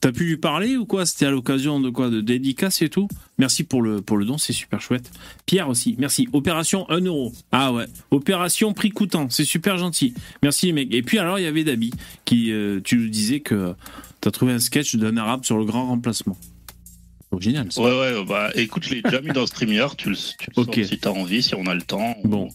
[0.00, 1.06] T'as pu lui parler ou quoi?
[1.06, 2.08] C'était à l'occasion de quoi?
[2.08, 3.08] De dédicace et tout?
[3.38, 5.10] Merci pour le, pour le don, c'est super chouette.
[5.44, 6.28] Pierre aussi, merci.
[6.32, 7.32] Opération 1 euro.
[7.50, 7.86] Ah ouais.
[8.12, 10.14] Opération prix coûtant, c'est super gentil.
[10.42, 10.94] Merci les mecs.
[10.94, 11.90] Et puis alors, il y avait Dabi,
[12.24, 13.74] qui, euh, tu nous disais que
[14.20, 16.36] t'as trouvé un sketch d'un arabe sur le grand remplacement.
[17.30, 17.82] Original, ça.
[17.82, 20.74] Ouais, ouais, bah écoute, je l'ai déjà mis dans StreamYard, tu le, tu le Ok.
[20.76, 22.16] sors si t'as envie, si on a le temps.
[22.24, 22.48] Bon.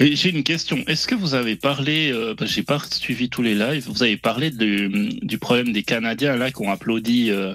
[0.00, 0.82] Et j'ai une question.
[0.86, 4.02] Est-ce que vous avez parlé, euh, parce que j'ai pas suivi tous les lives, vous
[4.02, 7.54] avez parlé de- du problème des Canadiens là qui ont applaudi euh,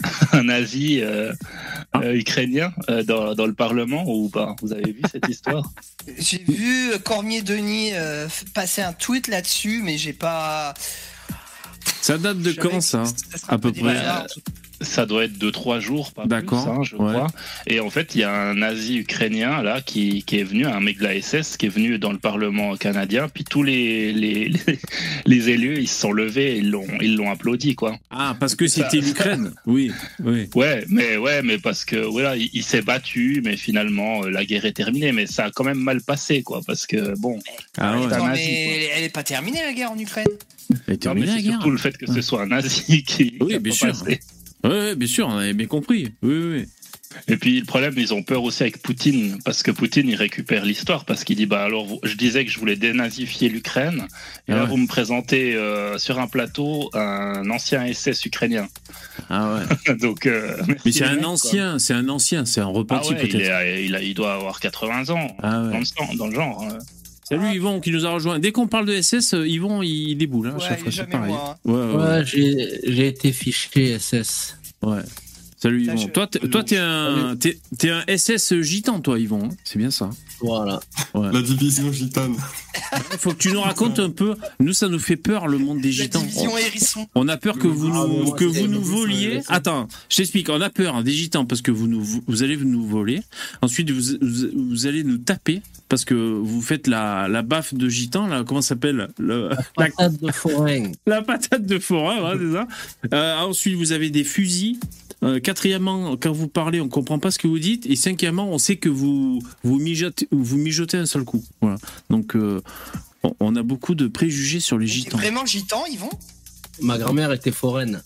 [0.32, 1.32] un nazi euh,
[1.92, 2.00] Ah.
[2.02, 4.56] euh, ukrainien euh, dans, dans le Parlement ou pas?
[4.62, 5.70] Vous avez vu cette histoire?
[6.18, 10.74] J'ai vu Cormier Denis euh, passer un tweet là-dessus, mais j'ai pas.
[12.02, 13.04] Ça date de quand ça
[13.48, 13.92] à peu près?
[13.94, 14.26] bizarre.
[14.80, 17.12] Ça doit être deux trois jours, pas D'accord, plus, hein, je ouais.
[17.12, 17.26] crois.
[17.66, 20.80] Et en fait, il y a un nazi ukrainien là qui, qui est venu, un
[20.80, 24.48] mec de la SS qui est venu dans le Parlement canadien, puis tous les les,
[24.66, 24.78] les,
[25.26, 27.96] les élus ils se sont levés, et ils l'ont ils l'ont applaudi quoi.
[28.10, 29.52] Ah, parce que c'était l'Ukraine.
[29.66, 30.48] Oui, oui.
[30.54, 34.44] Ouais, mais ouais, mais parce que voilà, il, il s'est battu, mais finalement euh, la
[34.44, 37.38] guerre est terminée, mais ça a quand même mal passé quoi, parce que bon.
[37.78, 38.02] Ah ouais.
[38.04, 38.16] Putain.
[38.16, 40.26] Attends, un nazi, mais elle, est pas terminée la guerre en Ukraine?
[40.70, 41.52] Elle est Non, terminée mais la c'est guerre.
[41.54, 43.36] surtout le fait que ce soit un nazi qui.
[43.40, 43.88] Oui, bien sûr.
[43.88, 44.20] passé.
[44.64, 46.12] Ouais, ouais, bien sûr, on avait bien compris.
[46.22, 46.66] Oui, oui, oui.
[47.28, 50.64] Et puis le problème, ils ont peur aussi avec Poutine, parce que Poutine, il récupère
[50.64, 54.08] l'histoire, parce qu'il dit, bah alors, je disais que je voulais dénazifier l'Ukraine,
[54.48, 54.68] et Ah là, ouais.
[54.70, 58.66] vous me présentez euh, sur un plateau un ancien SS ukrainien.
[59.30, 59.54] Ah
[59.86, 59.94] ouais.
[60.00, 63.28] Donc, euh, Mais c'est un ancien, c'est un ancien, c'est un Ah repenti ouais, il,
[63.30, 63.80] peut-être.
[63.84, 65.78] il, a- il doit avoir 80 ans, Ah dans, ouais.
[66.12, 66.66] le, dans le genre.
[67.30, 67.36] Hein.
[67.40, 68.38] Salut Yvon qui nous a rejoint.
[68.38, 70.48] Dès qu'on parle de SS, euh, Yvon il déboule.
[70.48, 71.32] Hein, Ouais, chaque fois, est c'est pareil.
[71.32, 72.02] loin, Ouais, ouais, ouais.
[72.18, 74.56] Ouais, j'ai j'ai été fiché SS.
[74.82, 74.98] ouais.
[75.64, 75.96] Salut Yvon.
[75.96, 79.46] je- Toi, t'es- toi, t'es un, t'es, t'es un SS gitan, toi, Yvon.
[79.46, 79.56] hein.
[79.64, 80.10] C'est bien ça.
[80.42, 80.78] Voilà.
[81.14, 82.34] La division gitane.
[83.12, 84.34] Il faut que tu nous racontes un peu.
[84.60, 86.20] Nous, ça nous fait peur le monde des La gitans.
[86.20, 87.06] division hérisson.
[87.14, 89.40] On a peur que vous Ah, nous, que vous nous voliez.
[89.48, 90.50] Attends, je t'explique.
[90.50, 93.22] On a peur hein, des gitans parce que vous nous, vous allez nous voler.
[93.62, 97.88] Ensuite, vous, vous, vous allez nous taper parce que vous faites la, la baffe de
[97.88, 98.26] gitan.
[98.26, 99.08] Là, comment ça s'appelle?
[99.18, 100.82] Le- la, Patate de forain.
[101.06, 102.66] la patate de forain, ouais, c'est ça.
[103.14, 104.78] Euh, ensuite, vous avez des fusils.
[105.24, 107.86] Euh, quatrièmement, quand vous parlez, on comprend pas ce que vous dites.
[107.86, 111.42] Et cinquièmement, on sait que vous vous mijotez, vous mijotez un seul coup.
[111.62, 111.76] Voilà.
[112.10, 112.60] Donc, euh,
[113.40, 115.16] on- a beaucoup de préjugés sur les gitans.
[115.16, 116.10] vraiment gitan, Yvon
[116.82, 118.02] Ma grand-mère était foraine.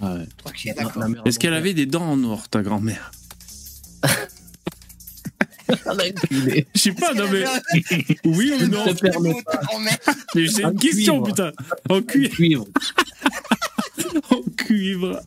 [0.00, 0.26] Ah ouais.
[1.24, 3.12] Est-ce qu'elle avait des dents en or, ta grand-mère?
[5.68, 7.44] Je sais pas, non mais.
[8.24, 8.84] Oui ou non?
[10.34, 11.52] Mais C'est une question, putain.
[11.88, 12.34] En cuivre.
[12.34, 12.66] Cuivre.
[14.30, 15.20] En cuivre.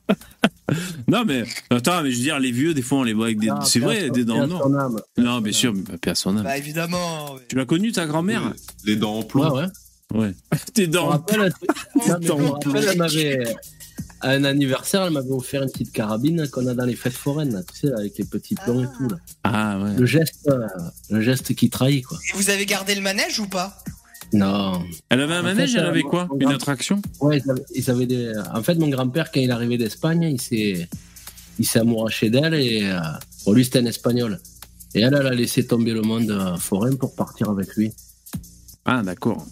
[1.08, 1.44] Non, mais.
[1.70, 3.50] Attends, mais je veux dire, les vieux, des fois, on les voit avec des.
[3.50, 5.00] Ah, C'est vrai, des dents en âme.
[5.18, 6.44] Non, bien sûr, mais à son âme.
[6.44, 7.36] Bah évidemment.
[7.48, 8.54] Tu l'as connu, ta grand-mère?
[8.86, 9.52] Les dents en plomb.
[9.52, 9.64] Ouais,
[10.14, 10.20] ouais.
[10.20, 10.34] Ouais.
[10.74, 11.54] T'es me Dans- rappelle,
[12.76, 13.56] elle m'avait-
[14.22, 17.54] à un anniversaire, elle m'avait offert une petite carabine qu'on a dans les fêtes foraines,
[17.54, 19.08] là, tu sais, avec les petits plombs et tout.
[19.08, 19.18] Là.
[19.46, 19.96] Ah ouais.
[19.98, 20.68] Le geste, euh,
[21.10, 22.18] le geste qui trahit, quoi.
[22.28, 23.78] Et vous avez gardé le manège ou pas?
[24.34, 24.84] Non.
[25.10, 27.64] Elle avait un En manège, fait, elle avait quoi Une grand- attraction Ouais, ils avaient,
[27.76, 28.32] ils avaient des...
[28.54, 30.88] En fait, mon grand-père, quand il est arrivé d'Espagne, il s'est,
[31.58, 33.00] il s'est amouraché d'elle et euh,
[33.46, 34.40] bon, lui, c'était un espagnol.
[34.94, 37.92] Et elle, elle a laissé tomber le monde euh, forain pour partir avec lui.
[38.86, 39.46] Ah d'accord.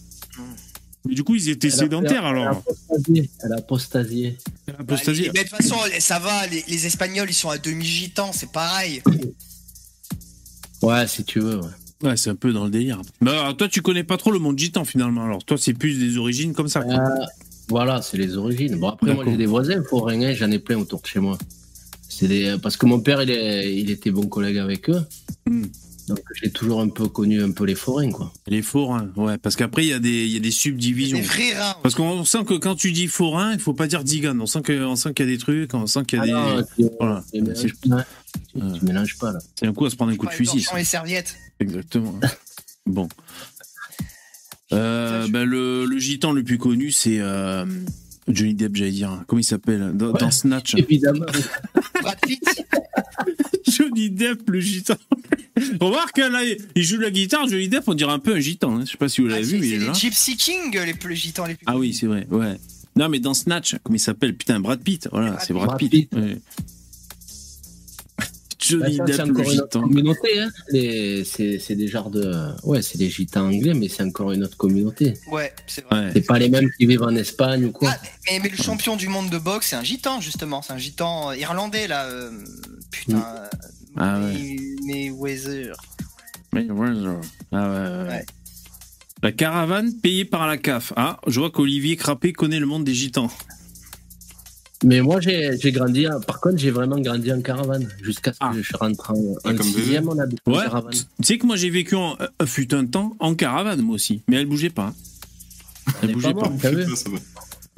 [1.05, 2.57] Mais du coup, ils étaient Elle a- sédentaires elle a alors.
[2.57, 3.29] apostasié.
[3.43, 4.37] Elle a apostasié.
[4.77, 5.23] Apostasie.
[5.27, 8.51] Bah, mais de toute façon, ça va, les, les Espagnols, ils sont à demi-gitans, c'est
[8.51, 9.01] pareil.
[10.81, 11.57] Ouais, si tu veux.
[11.61, 11.69] ouais.
[12.03, 13.01] Ouais, c'est un peu dans le délire.
[13.21, 15.23] Bah, alors, toi, tu connais pas trop le monde gitan finalement.
[15.25, 16.81] Alors, toi, c'est plus des origines comme ça.
[16.81, 16.93] quoi.
[16.93, 17.25] Euh,
[17.69, 18.75] voilà, c'est les origines.
[18.77, 21.37] Bon, après, moi, j'ai des voisins forains, j'en ai plein autour de chez moi.
[22.09, 22.55] C'est des...
[22.61, 23.75] Parce que mon père, il, est...
[23.75, 25.01] il était bon collègue avec eux.
[25.49, 25.65] Hmm.
[26.07, 28.31] Donc, j'ai toujours un peu connu un peu les forains, quoi.
[28.47, 29.37] Les forains, ouais.
[29.37, 31.17] Parce qu'après, il y, a des- il y a des subdivisions.
[31.17, 31.75] Des reins.
[31.83, 34.37] Parce qu'on sent que quand tu dis forain, il faut pas dire digan.
[34.39, 36.23] On sent que- on sent qu'il y a des trucs, on sent qu'il y a
[36.23, 36.31] Ah des.
[36.83, 37.23] non, tu, Voilà.
[38.53, 38.71] Tu pas.
[38.79, 39.39] Tu, mélanges pas, là.
[39.59, 40.65] C'est un coup à se prendre un coup de fusil.
[40.75, 41.35] les serviettes.
[41.59, 42.19] Exactement.
[42.85, 43.07] bon.
[44.73, 47.65] Euh, ben, le, le gitan le plus connu, c'est euh,
[48.27, 49.23] Johnny Depp, j'allais dire.
[49.27, 49.91] Comment il s'appelle?
[49.95, 50.19] Dans, Ouais.
[50.19, 50.75] dans Snatch.
[50.77, 51.25] Évidemment.
[52.01, 52.43] Brad Pitt.
[53.67, 54.95] Johnny Depp, le gitan.
[55.79, 56.41] Remarque, là,
[56.75, 57.47] il joue la guitare.
[57.47, 58.75] Johnny Depp, on dirait un peu un gitan.
[58.77, 58.83] hein.
[58.85, 59.93] Je sais pas si vous Ah, l'avez c'est vu, mais il c'est est les là.
[59.93, 61.63] Gypsy King, les plus gitans les plus.
[61.65, 62.57] Ah oui, c'est vrai, ouais.
[62.95, 64.35] Non, mais dans Snatch, comment il s'appelle?
[64.35, 65.07] Putain, Brad Pitt.
[65.11, 65.89] Voilà, Brad c'est Brad Brad Pitt.
[65.91, 66.13] Pitt.
[66.13, 66.37] ouais.
[68.71, 69.81] Bah, Johnny c'est Depp, le encore une autre gitan.
[69.81, 70.49] communauté, hein.
[70.71, 72.33] C'est c'est des genres de.
[72.63, 75.13] Ouais, c'est des gitans anglais, mais c'est encore une autre communauté.
[75.31, 76.05] Ouais, c'est vrai.
[76.05, 76.11] Ouais.
[76.13, 77.91] C'est pas les mêmes qui vivent en Espagne ou quoi.
[77.93, 77.99] Ah,
[78.29, 80.61] mais, mais le champion du monde de boxe, c'est un gitan, justement.
[80.61, 82.05] C'est un gitan irlandais, là.
[82.05, 82.31] euh,
[82.91, 83.17] putain.
[83.17, 83.47] euh,
[83.95, 85.75] Ah mais, mais Weather.
[86.53, 87.21] Mais ouais, genre.
[87.51, 88.09] Ah ouais, ouais.
[88.09, 88.25] Ouais.
[89.23, 90.93] La caravane payée par la CAF.
[90.95, 93.31] Ah, je vois qu'Olivier Crappé connaît le monde des gitans.
[94.83, 96.07] Mais moi, j'ai j'ai grandi.
[96.07, 97.87] en- Par contre, j'ai vraiment grandi en caravane.
[98.01, 98.51] Jusqu'à ce que Ah.
[98.61, 100.63] je rentre en, Ah, en comme sixième, on habite en Ouais.
[100.63, 100.93] caravane.
[100.93, 104.21] Tu sais que moi j'ai vécu en, euh, fut un temps en caravane moi aussi,
[104.27, 104.93] mais elle bougeait pas.
[106.03, 106.69] Elle bougeait pas ça
[107.09, 107.17] va.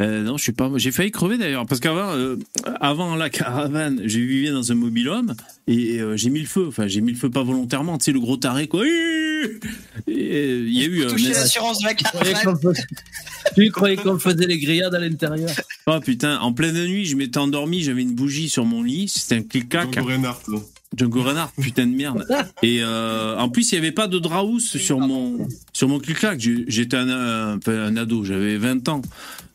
[0.02, 0.72] Euh, non, je suis pas.
[0.78, 2.38] J'ai failli crever d'ailleurs parce qu'avant, euh,
[2.80, 5.36] avant la caravane, je vivais dans un mobil-home
[5.68, 6.66] et euh, j'ai mis le feu.
[6.68, 7.98] Enfin, j'ai mis le feu pas volontairement.
[7.98, 8.84] Tu sais le gros taré quoi.
[8.84, 9.60] Euh,
[10.08, 11.04] Il y a eu.
[11.06, 12.56] un Toucher l'assurance de la Tu croyais caravane.
[12.62, 12.88] qu'on faisait-
[13.56, 15.50] Tu croyais qu'on faisait les grillades à l'intérieur?
[15.88, 19.36] Oh putain, en pleine nuit, je m'étais endormi, j'avais une bougie sur mon lit, c'était
[19.36, 19.90] un clic-clac.
[20.96, 22.26] Django Reinhardt, putain de merde.
[22.64, 26.40] Et euh, en plus, il n'y avait pas de draus sur mon sur mon clic-clac.
[26.40, 29.02] J'étais un, ado, j'avais 20 ans.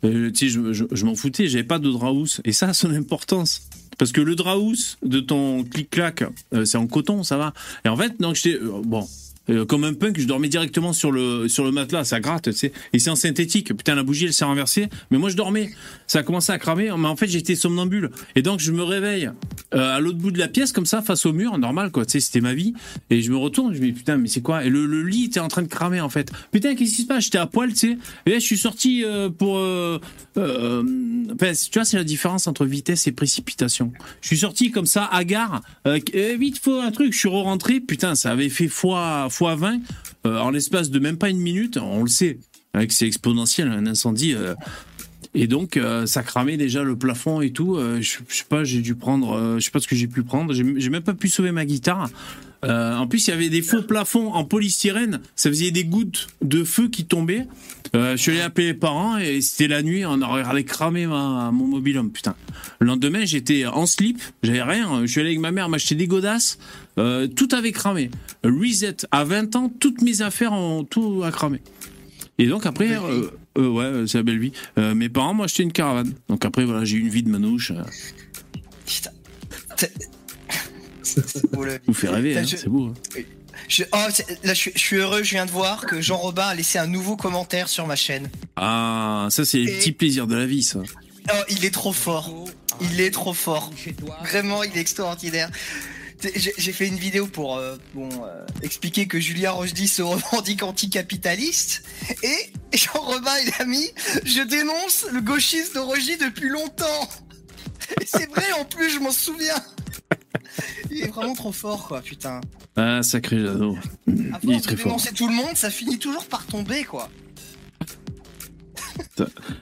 [0.04, 2.40] Euh, je, je m'en foutais, j'avais pas de draus.
[2.44, 3.68] Et ça a son importance.
[3.98, 7.52] Parce que le draus de ton clic-clac, euh, c'est en coton, ça va.
[7.84, 9.06] Et en fait, donc j'étais euh, bon.
[9.50, 12.52] Euh, comme un punk, je dormais directement sur le sur le matelas, ça gratte, tu
[12.52, 12.72] sais.
[12.92, 13.74] Et c'est en synthétique.
[13.76, 14.88] Putain, la bougie, elle s'est renversée.
[15.10, 15.70] Mais moi, je dormais.
[16.06, 16.90] Ça a commencé à cramer.
[16.96, 18.10] Mais en fait, j'étais somnambule.
[18.36, 19.30] Et donc, je me réveille
[19.74, 22.06] euh, à l'autre bout de la pièce, comme ça, face au mur, normal, quoi.
[22.06, 22.74] Tu sais, c'était ma vie.
[23.10, 24.64] Et je me retourne, je me dis, putain, mais c'est quoi?
[24.64, 26.30] Et le, le lit était en train de cramer, en fait.
[26.50, 27.24] Putain, qu'est-ce qui se passe?
[27.24, 27.98] J'étais à poil, tu sais.
[28.26, 29.56] Et là, je suis sorti euh, pour.
[30.36, 33.92] Enfin, tu vois, c'est la différence entre vitesse et précipitation.
[34.20, 35.62] Je suis sorti comme ça, à gare.
[35.84, 37.12] Vite, faut un truc.
[37.12, 37.80] Je suis re-rentré.
[37.80, 39.80] Putain, ça avait fait fois, fois 20
[40.26, 41.76] euh, en l'espace de même pas une minute.
[41.76, 42.38] On le sait.
[42.72, 44.34] Avec c'est exponentiel, un incendie.
[44.34, 44.54] euh,
[45.34, 47.76] et donc, euh, ça cramait déjà le plafond et tout.
[48.00, 49.56] Je, sais pas, j'ai dû prendre.
[49.58, 50.54] je sais pas ce que j'ai pu prendre.
[50.54, 52.08] J'ai même pas pu sauver ma guitare.
[52.62, 55.20] En plus, il y avait des faux plafonds en polystyrène.
[55.34, 57.46] Ça faisait des gouttes de feu qui tombaient.
[57.92, 60.06] Je suis allé appeler les parents et c'était la nuit.
[60.06, 62.10] On aurait regardé cramer ma, mon mobil-home.
[62.10, 62.36] Putain.
[62.78, 64.22] Le lendemain, j'étais en slip.
[64.44, 65.00] J'avais rien.
[65.02, 66.58] Je suis allé avec ma mère m'acheter des godasses.
[66.98, 68.10] Euh, tout avait cramé.
[68.44, 68.96] Reset.
[69.10, 71.60] À 20 ans, toutes mes affaires ont tout a cramé.
[72.38, 74.52] Et donc après, euh, euh, ouais, c'est la belle vie.
[74.78, 76.14] Euh, mes parents m'ont acheté une caravane.
[76.28, 77.72] Donc après, voilà, j'ai eu une vie de manouche.
[78.86, 79.10] Putain.
[81.02, 81.84] C'est beau, la vie.
[81.86, 82.86] vous fait rêver, hein, Je- c'est beau.
[82.86, 83.20] hein.
[83.68, 86.16] Je- oh, c'est- là, je, suis- je suis heureux, je viens de voir que Jean
[86.16, 88.28] Robin a laissé un nouveau commentaire sur ma chaîne.
[88.56, 90.80] Ah, ça c'est les Et- petits plaisirs de la vie, ça.
[91.30, 92.32] Oh, il est trop fort.
[92.80, 93.70] Il est trop fort.
[94.22, 95.50] Vraiment, il est extraordinaire.
[96.34, 101.82] J'ai fait une vidéo pour euh, bon, euh, expliquer que Julien Rochdy se revendique anticapitaliste.
[102.22, 103.90] Et Jean Robin, il a mis
[104.24, 107.08] Je dénonce le gauchisme de Rochdy depuis longtemps.
[108.00, 109.62] Et c'est vrai, en plus, je m'en souviens.
[110.90, 112.40] Il est vraiment trop fort, quoi, putain.
[112.76, 113.76] Ah, sacré Jano.
[114.32, 115.00] À Il est très fort.
[115.14, 117.10] tout le monde, ça finit toujours par tomber, quoi.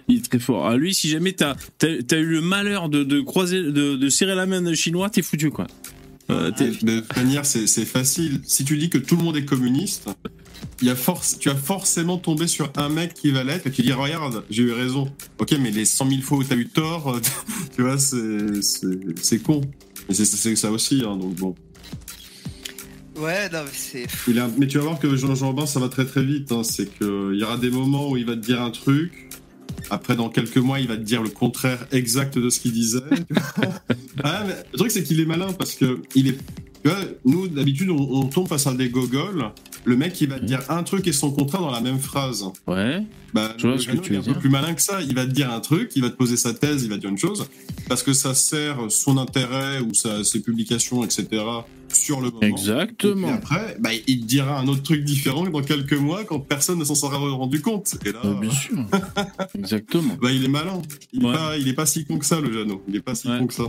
[0.09, 0.67] Il est très fort.
[0.67, 4.35] Ah, lui, si jamais t'as as, eu le malheur de, de croiser, de, de serrer
[4.35, 5.67] la main d'un chinois, t'es foutu, quoi.
[6.33, 8.41] Euh, t'es- De toute manière, c'est facile.
[8.45, 10.09] Si tu dis que tout le monde est communiste,
[10.81, 13.83] y a force, tu as forcément tombé sur un mec qui va l'être et tu
[13.83, 15.11] dis regarde, j'ai eu raison.
[15.39, 17.21] Ok, mais les 100 000 fois où t'as eu tort,
[17.77, 19.61] tu vois, c'est con.
[20.09, 21.55] Mais c'est- ça aussi, hein, donc bon.
[23.17, 24.39] Ouais, non, mais c'est.
[24.39, 26.51] A- Mais tu vas voir que Jean Jean Robin, ça va très très vite.
[26.51, 26.63] hein.
[26.65, 29.29] C'est qu'il y aura des moments où il va te dire un truc.
[29.91, 33.01] Après, dans quelques mois, il va te dire le contraire exact de ce qu'il disait.
[34.25, 36.39] Ah, mais le truc, c'est qu'il est malin parce que il est.
[36.85, 39.51] tu vois, nous, d'habitude, on, on tombe face à des gogoles.
[39.85, 42.45] Le mec, il va te dire un truc et son contraire dans la même phrase.
[42.69, 43.03] Ouais.
[43.35, 44.39] Bah, Je vois ce que tu il est veux un peu dire.
[44.41, 45.01] plus malin que ça.
[45.03, 47.01] Il va te dire un truc, il va te poser sa thèse, il va te
[47.01, 47.47] dire une chose,
[47.89, 51.27] parce que ça sert son intérêt ou sa, ses publications, etc.
[51.93, 52.41] sur le moment.
[52.43, 53.27] Et Exactement.
[53.29, 56.79] puis après, bah, il te dira un autre truc différent dans quelques mois quand personne
[56.79, 57.97] ne s'en sera rendu compte.
[58.07, 58.77] Et là, bien sûr.
[59.59, 60.17] Exactement.
[60.21, 60.81] bah, il est malin.
[61.13, 61.61] Il, Ouais.
[61.67, 62.83] est pas, si con que ça, le Jeannot.
[62.89, 63.39] Il est pas si Ouais.
[63.39, 63.65] con que ça.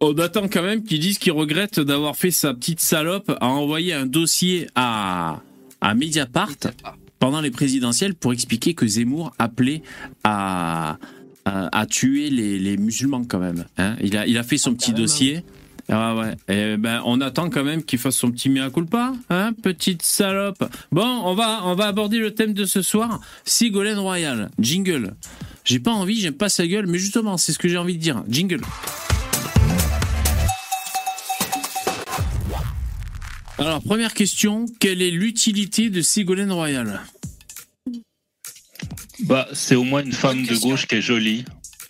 [0.00, 3.94] On attend quand même qu'ils disent qu'il regrette d'avoir fait sa petite salope à envoyer
[3.94, 5.40] un dossier à,
[5.80, 6.50] à Mediapart
[7.18, 9.82] pendant les présidentielles pour expliquer que Zemmour appelait
[10.24, 10.98] à,
[11.46, 13.64] à, à tuer les, les musulmans quand même.
[13.78, 13.96] hein.
[14.02, 15.02] il, a, il a fait son petit même, hein.
[15.02, 15.44] dossier.
[15.88, 16.34] Ah ouais.
[16.48, 20.64] Et ben, on attend quand même qu'il fasse son petit mea culpa, hein, petite salope.
[20.92, 23.20] Bon, on va, on va aborder le thème de ce soir.
[23.44, 25.14] Ségolène Royal, jingle.
[25.64, 28.02] J'ai pas envie, j'aime pas sa gueule, mais justement, c'est ce que j'ai envie de
[28.02, 28.22] dire.
[28.28, 28.60] Jingle.
[33.58, 37.00] Alors, première question, quelle est l'utilité de Ségolène Royal?
[39.20, 41.44] Bah, c'est au moins une femme de gauche qui est jolie.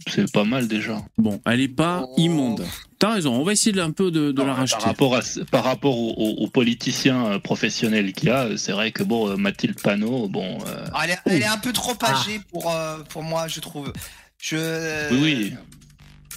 [0.07, 1.03] C'est pas mal déjà.
[1.16, 2.14] Bon, elle est pas Oh.
[2.18, 2.66] immonde.
[2.98, 4.85] T'as raison, on va essayer de, un peu de, de la par racheter.
[4.85, 8.92] rapport, à, par rapport aux, aux- aux politiciens euh, professionnels qu'il y a, c'est vrai
[8.92, 10.59] que bon, euh, Mathilde Panot, bon.
[10.66, 13.92] euh, elle, est, elle est un peu trop âgée pour, euh, pour moi, je trouve.
[14.38, 15.11] Je.
[15.14, 15.53] oui, oui.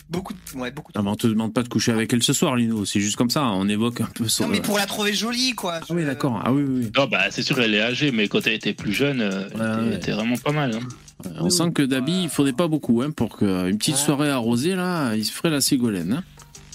[0.09, 0.91] Beaucoup, de- ouais, beaucoup.
[0.93, 2.85] de- Ah, mais on te demande pas de coucher avec elle ce soir, Lino.
[2.85, 4.43] C'est juste comme ça, on évoque un peu son.
[4.45, 5.79] Non, mais pour la trouver jolie, quoi.
[5.81, 6.41] Ah oui, d'accord.
[6.45, 6.81] Ah oui, oui.
[6.85, 6.91] oui.
[6.95, 9.59] Non, bah, c'est sûr, elle est âgée, mais quand elle était plus jeune, euh, elle
[9.59, 9.87] Ouais, était- ouais.
[9.87, 10.75] elle était vraiment pas mal.
[10.75, 10.79] hein.
[11.25, 14.75] Ouais, On sent que d'habits, il faudrait pas beaucoup hein, pour qu'une petite soirée arrosée,
[14.75, 16.13] là, il se ferait la Ségolène.
[16.13, 16.23] hein.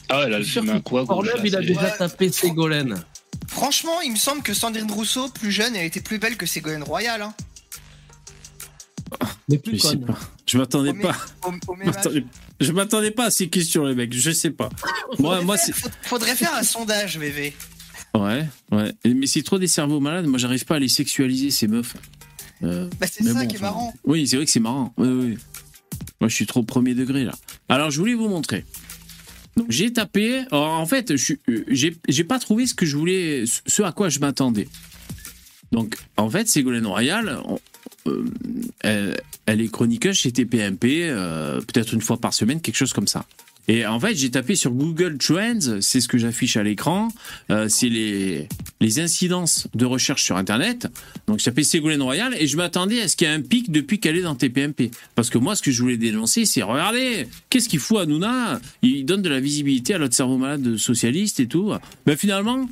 [0.08, 1.06] Ah ouais, là, le film un quoi
[1.44, 1.96] il a déjà Ouais.
[1.96, 3.02] tapé Ségolène.
[3.48, 6.82] Franchement, il me semble que Sandrine Rousseau, plus jeune, elle était plus belle que Ségolène
[6.82, 7.22] Royal.
[7.22, 7.32] Hein.
[9.48, 10.06] Mais Je plus sais conne.
[10.06, 10.18] pas.
[10.52, 11.16] Je m'attendais pas.
[11.46, 11.76] au- au
[12.60, 14.12] Je m'attendais- pas à ces questions, les mecs.
[14.12, 14.68] Je sais pas.
[15.18, 15.72] Moi, moi, c'est.
[15.72, 17.54] Faudrait- Faudrait faire un sondage, bébé.
[18.14, 18.92] Ouais, ouais.
[19.06, 20.26] Mais c'est trop des cerveaux malades.
[20.26, 21.96] Moi, j'arrive pas à les sexualiser, ces meufs.
[22.62, 23.94] Euh, Bah, c'est ça bon, qui est marrant.
[24.04, 24.92] Oui, c'est vrai que c'est marrant.
[24.98, 25.38] Oui, oui.
[26.20, 27.32] Moi, je suis trop premier degré là.
[27.70, 28.66] Alors, je voulais vous montrer.
[29.70, 30.44] J'ai tapé.
[30.50, 31.16] alors, en fait, euh,
[31.68, 34.68] j'ai j'ai pas trouvé ce que je voulais, ce à quoi je m'attendais.
[35.72, 37.58] Donc, en fait, Ségolène Royal, on-
[38.06, 39.14] euh,
[39.46, 43.24] elle, est chroniqueuse chez TPMP, euh, peut-être une fois par semaine, quelque chose comme ça.
[43.68, 47.08] Et en fait, j'ai tapé sur Google Trends, c'est ce que j'affiche à l'écran,
[47.50, 48.48] euh, c'est les,
[48.80, 50.88] les incidences de recherche sur Internet.
[51.28, 53.70] Donc, j'ai tapé Ségolène Royal et je m'attendais à ce qu'il y ait un pic
[53.70, 54.90] depuis qu'elle est dans TPMP.
[55.14, 58.60] Parce que moi, ce que je voulais dénoncer, c'est regardez, qu'est-ce qu'il fout à Nouna
[58.82, 61.72] Il donne de la visibilité à notre cerveau malade socialiste et tout.
[62.04, 62.68] Ben finalement,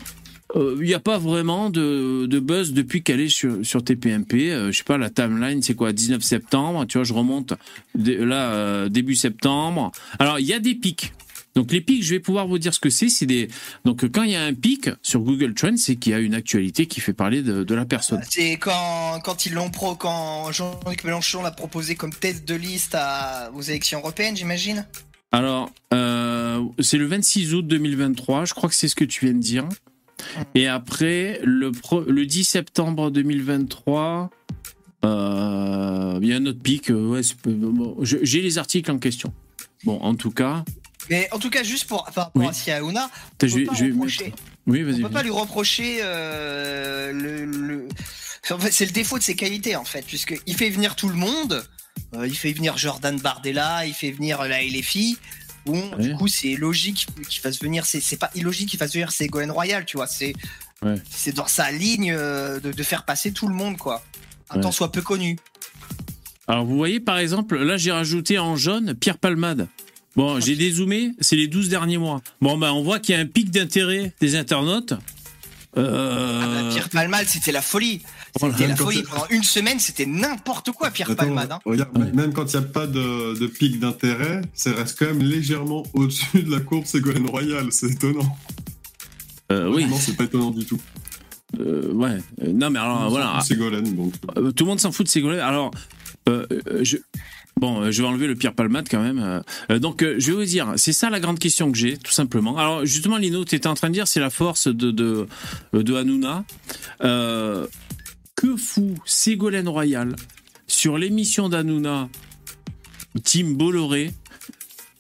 [0.56, 4.50] euh, il n'y a pas vraiment de, de buzz depuis qu'elle est sur, sur TPMP.
[4.50, 7.54] Euh, je sais pas, la timeline, c'est quoi 19 septembre, tu vois, je remonte
[7.94, 9.92] là, euh, début septembre.
[10.18, 11.12] Alors, il y a des pics.
[11.56, 13.08] Donc, les pics, je vais pouvoir vous dire ce que c'est.
[13.08, 13.48] C'est des.
[13.84, 16.34] Donc, quand il y a un pic sur Google Trends, c'est qu'il y a une
[16.34, 18.22] actualité qui fait parler de, de la personne.
[18.28, 22.94] C'est quand, quand ils l'ont pro, quand Jean-Luc Mélenchon l'a proposé comme tête de liste
[22.94, 24.86] à, aux élections européennes, j'imagine?
[25.32, 29.34] Alors, euh, c'est le 26 août 2023, je crois que c'est ce que tu viens
[29.34, 29.68] de dire.
[30.54, 34.30] Et après, le, pro- le 10 septembre 2023,
[35.04, 36.90] euh, il y a un autre pic.
[36.90, 39.32] euh, ouais, bon, J'ai les articles en question.
[39.84, 40.64] Bon, en tout cas,
[41.08, 42.46] Mais en tout cas, juste pour, par rapport Oui.
[42.48, 43.10] à Siaouna,
[43.42, 44.32] on je peut vais, pas reprocher-
[44.66, 47.88] Oui, on peut pas lui reprocher euh, le, le-
[48.50, 51.14] en fait, c'est le défaut de ses qualités en fait, puisqu'il fait venir tout le
[51.14, 51.64] monde.
[52.14, 55.16] Euh, il fait venir Jordan Bardella, il fait venir les filles.
[55.66, 57.84] Bon, du coup, c'est logique qu'il fasse venir.
[57.86, 60.06] C'est c'est pas illogique qu'il fasse venir Ségolène Royal, tu vois.
[60.06, 60.32] C'est
[60.82, 60.94] Ouais.
[61.10, 64.02] c'est dans sa ligne euh, de, de faire passer tout le monde, quoi.
[64.48, 64.60] Un Ouais.
[64.62, 65.36] temps soit peu connu.
[66.48, 69.68] Alors, vous voyez, par exemple, là, j'ai rajouté en jaune Pierre Palmade.
[70.16, 72.22] Bon, j'ai dézoomé, c'est les 12 derniers mois.
[72.40, 74.94] Bon, ben, on voit qu'il y a un pic d'intérêt des internautes.
[75.76, 78.02] Euh, Ah bah, Pierre Palmade, c'était la folie.
[78.38, 79.02] C'était la folie.
[79.02, 81.52] Pendant une semaine, c'était n'importe quoi, Pierre Attends, Palmade.
[81.52, 81.58] hein.
[81.64, 82.12] regarde, Ouais.
[82.12, 85.82] même quand il n'y a pas de, de pic d'intérêt, ça reste quand même légèrement
[85.94, 87.66] au-dessus de la courbe Ségolène Royal.
[87.70, 88.36] C'est étonnant.
[89.52, 90.80] Euh, oui, Non, c'est pas étonnant du tout.
[91.58, 92.18] euh, ouais.
[92.42, 93.40] Euh, non, mais alors, voilà.
[93.40, 94.14] Ségolène, donc.
[94.36, 95.40] Euh, tout le monde s'en fout de Ségolène.
[95.40, 95.70] Alors,
[96.28, 96.96] je...
[97.56, 99.42] Bon, je vais enlever le Pierre Palmade quand même.
[99.70, 99.78] euh.
[99.80, 102.56] Donc, euh, je vais vous dire, c'est ça la grande question que j'ai, tout simplement.
[102.56, 105.26] Alors, justement, Lino, tu étais en train de dire, c'est la force de, de,
[105.74, 106.44] de Hanouna.
[107.02, 107.66] Euh,
[108.40, 110.16] que fout Ségolène Royal
[110.66, 112.08] sur l'émission d'Anouna,
[113.22, 114.12] Team Bolloré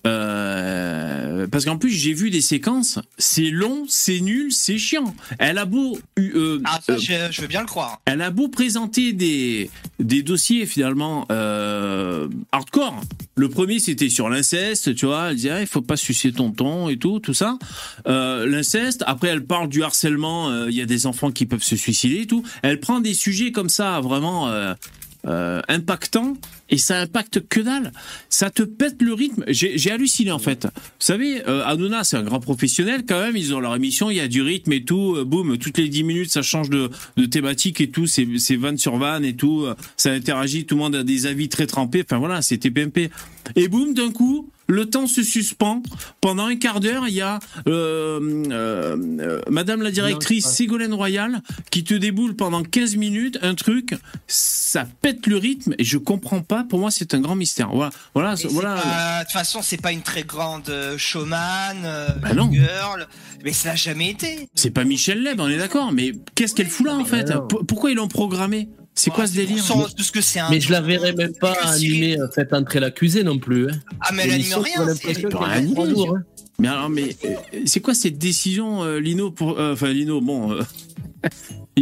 [0.06, 5.14] euh, parce qu'en plus j'ai vu des séquences, c'est long, c'est nul, c'est chiant.
[5.38, 8.00] Elle a beau, euh, Ah, ça, euh, je, je veux bien le croire.
[8.06, 13.00] elle a beau présenter des, des dossiers finalement euh, hardcore.
[13.36, 15.30] Le premier c'était sur l'inceste, tu vois.
[15.30, 17.58] Elle disait ah, il faut pas sucer tonton et tout, tout ça.
[18.06, 19.02] Euh, l'inceste.
[19.06, 20.50] Après elle parle du harcèlement.
[20.50, 22.42] euh, Il y a des enfants qui peuvent se suicider et tout.
[22.62, 24.50] Elle prend des sujets comme ça vraiment.
[25.26, 26.34] Euh, impactants
[26.70, 27.92] et ça impacte que dalle.
[28.28, 29.44] Ça te pète le rythme.
[29.48, 30.64] J'ai halluciné en fait.
[30.64, 33.36] Vous savez, euh, c'est un grand professionnel quand même.
[33.36, 35.16] Ils ont leur émission, il y a du rythme et tout.
[35.16, 38.06] Euh, boum, toutes les 10 minutes, ça change de, de thématique et tout.
[38.06, 38.24] C'est
[38.56, 39.64] van sur van et tout.
[39.64, 42.02] Euh, Ça interagit, tout le monde a des avis très trempés.
[42.04, 43.10] Enfin voilà, c'est TPMP.
[43.56, 45.82] Et boum, d'un coup, le temps se suspend.
[46.20, 50.94] Pendant un quart d'heure, il y a euh, euh, euh, Madame la directrice Non, Ségolène
[50.94, 53.94] Royal qui te déboule pendant 15 minutes un truc.
[54.28, 56.64] Ça pète le rythme et je comprends pas.
[56.64, 57.70] Pour moi, c'est un grand mystère.
[57.72, 58.74] Voilà, voilà, Et c'est voilà.
[58.76, 61.82] pas- De toute façon, c'est pas une très grande showman,
[62.22, 62.50] Bah non.
[62.52, 63.06] girl,
[63.44, 64.48] mais ça n'a jamais été.
[64.54, 65.92] C'est pas Michel Leb, on est d'accord.
[65.92, 67.32] Mais qu'est-ce qu'elle fout là en fait?
[67.66, 68.68] Pourquoi ils l'ont programmé?
[68.94, 70.50] C'est quoi ce délire Sans- Parce que c'est un.
[70.50, 73.68] Mais je la verrais même pas animer euh, Faites entrer l'accusé non plus.
[73.70, 73.74] Hein.
[74.00, 74.72] Ah, mais elle anime rien.
[74.78, 76.22] on a c'est- l'impression peut qu'elle rien animer, hein.
[76.58, 77.34] Mais alors, mais euh,
[77.64, 80.62] c'est quoi cette décision, euh, Lino pour, euh, Enfin, Lino, bon, euh,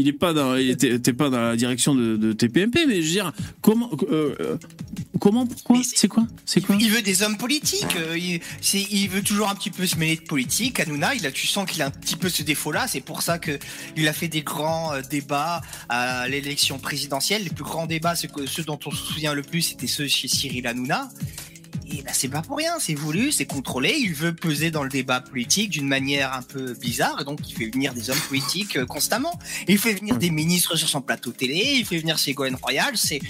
[0.00, 3.12] il est pas dans, t'es pas dans la direction de, de TPMP, mais je veux
[3.12, 4.56] dire, comment, euh,
[5.20, 6.76] comment, pourquoi, c'est- quoi, c'est quoi?
[6.80, 7.96] Il veut des hommes politiques.
[7.96, 10.80] euh, Il, c'est- il veut toujours un petit peu se mêler de politique.
[10.80, 12.86] Hanouna, il a, tu sens qu'il a un petit peu ce défaut-là.
[12.88, 13.58] C'est pour ça que
[13.96, 17.44] il a fait des grands euh, débats à l'élection présidentielle.
[17.44, 20.06] Les plus grands débats, ceux, que- ceux dont on se souvient le plus, c'était ceux
[20.08, 21.08] chez Cyril Hanouna.
[21.90, 23.94] Et bah, c'est pas pour rien, c'est voulu, c'est contrôlé.
[23.98, 27.70] Il veut peser dans le débat politique d'une manière un peu bizarre, donc il fait
[27.70, 29.38] venir des hommes politiques euh, constamment.
[29.68, 32.96] Il fait venir des ministres sur son plateau télé, il fait venir Ségolène Royal.
[32.96, 33.20] C'est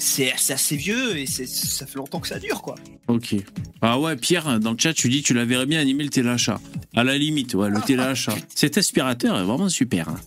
[0.00, 2.76] c'est assez vieux et ça fait longtemps que ça dure, quoi.
[3.08, 3.34] Ok.
[3.82, 6.60] Ah ouais, Pierre, dans le chat, tu dis, tu la verrais bien animer le téléachat.
[6.94, 8.36] À la limite, ouais, le téléachat.
[8.54, 10.08] Cet aspirateur est vraiment super.
[10.08, 10.20] hein.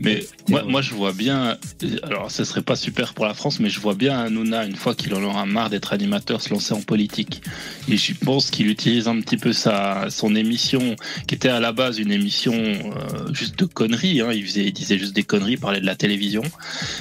[0.00, 1.56] Mais moi, moi, je vois bien.
[2.02, 4.94] Alors, ce serait pas super pour la France, mais je vois bien Hanouna, une fois
[4.94, 7.42] qu'il en aura marre d'être animateur, se lancer en politique.
[7.88, 10.96] Et je pense qu'il utilise un petit peu sa, son émission,
[11.28, 14.20] qui était à la base une émission euh, juste de conneries.
[14.20, 14.32] Hein.
[14.32, 16.42] Il, faisait, il disait juste des conneries, il parlait de la télévision.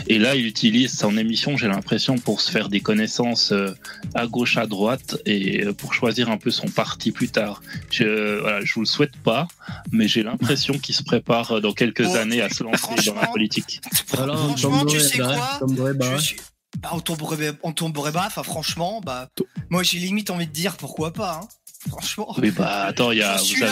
[0.08, 3.72] Et là, il utilise son émission, j'ai l'impression, pour se faire des connaissances euh,
[4.14, 7.64] à gauche, à droite, et euh, pour choisir un peu son parti plus tard.
[7.90, 9.48] Je, voilà, je vous le souhaite pas,
[9.92, 12.96] mais j'ai l'impression qu'il se prépare dans quelques Oh, années à se lancer dans la
[12.96, 13.82] franchement, politique.
[14.08, 16.18] Franchement, tu sais quoi on tomberait bas.
[16.18, 16.38] Je suis-
[16.80, 18.24] Bah, on tomberait, on tomberait bas.
[18.28, 19.28] Enfin, franchement, bah,
[19.70, 21.42] moi j'ai limite envie de dire pourquoi pas.
[21.44, 21.48] Hein.
[21.90, 22.36] Franchement.
[22.38, 23.64] Oui, bah attends, il y a, vous,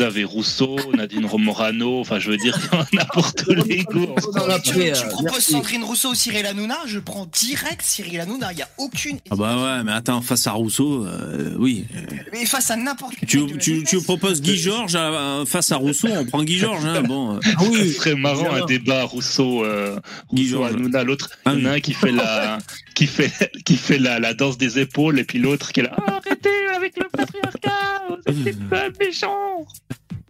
[0.00, 2.58] avez, vous Rousseau, Nadine Romorano, enfin je veux dire,
[2.92, 4.14] il y en a pour tous les goûts.
[4.18, 5.44] ce tu, tu euh, proposes.
[5.44, 8.52] Sandrine Rousseau ou Cyril Hanouna, je prends direct Cyril Hanouna.
[8.52, 9.18] Il n'y a aucune.
[9.30, 11.84] Ah bah ouais, mais attends, face à Rousseau, euh, oui.
[12.32, 16.24] Mais face à n'importe Tu, tu, tu proposes Guy Georges à- face à Rousseau, on
[16.26, 17.36] prend Guy Georges, hein, bon.
[17.36, 17.40] euh.
[17.44, 20.00] Ah Ce oui, serait marrant un débat Rousseau, euh,
[20.32, 20.74] Guy Rousseau Georges.
[20.74, 21.76] Hanouna, l'autre, Ah il y en a oui.
[21.76, 22.58] un qui fait la,
[22.94, 23.30] qui fait,
[23.64, 26.50] qui fait la, la danse des épaules et puis l'autre qui est là, Ah, arrêtez
[26.76, 29.66] avec le patriarcat, vous êtes pas méchants.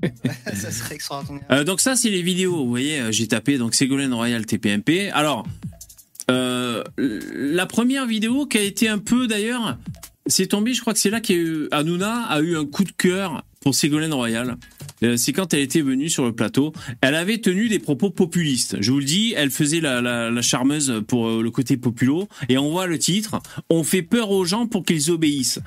[0.54, 1.44] ça serait extraordinaire.
[1.50, 2.56] Euh, donc ça, c'est les vidéos.
[2.56, 5.10] Vous voyez, euh, j'ai tapé donc Ségolène Royal TPMP.
[5.12, 5.46] Alors,
[6.30, 9.78] euh, la première vidéo qui a été un peu d'ailleurs,
[10.26, 10.74] c'est tombé.
[10.74, 14.14] Je crois que c'est là que Hanouna a eu un coup de cœur pour Ségolène
[14.14, 14.56] Royal.
[15.02, 16.72] Euh, C'est quand elle était venue sur le plateau.
[17.00, 18.76] Elle avait tenu des propos populistes.
[18.80, 22.28] Je vous le dis, elle faisait la, la, la charmeuse pour euh, le côté populo.
[22.48, 23.40] Et on voit le titre.
[23.70, 25.60] On fait peur aux gens pour qu'ils obéissent.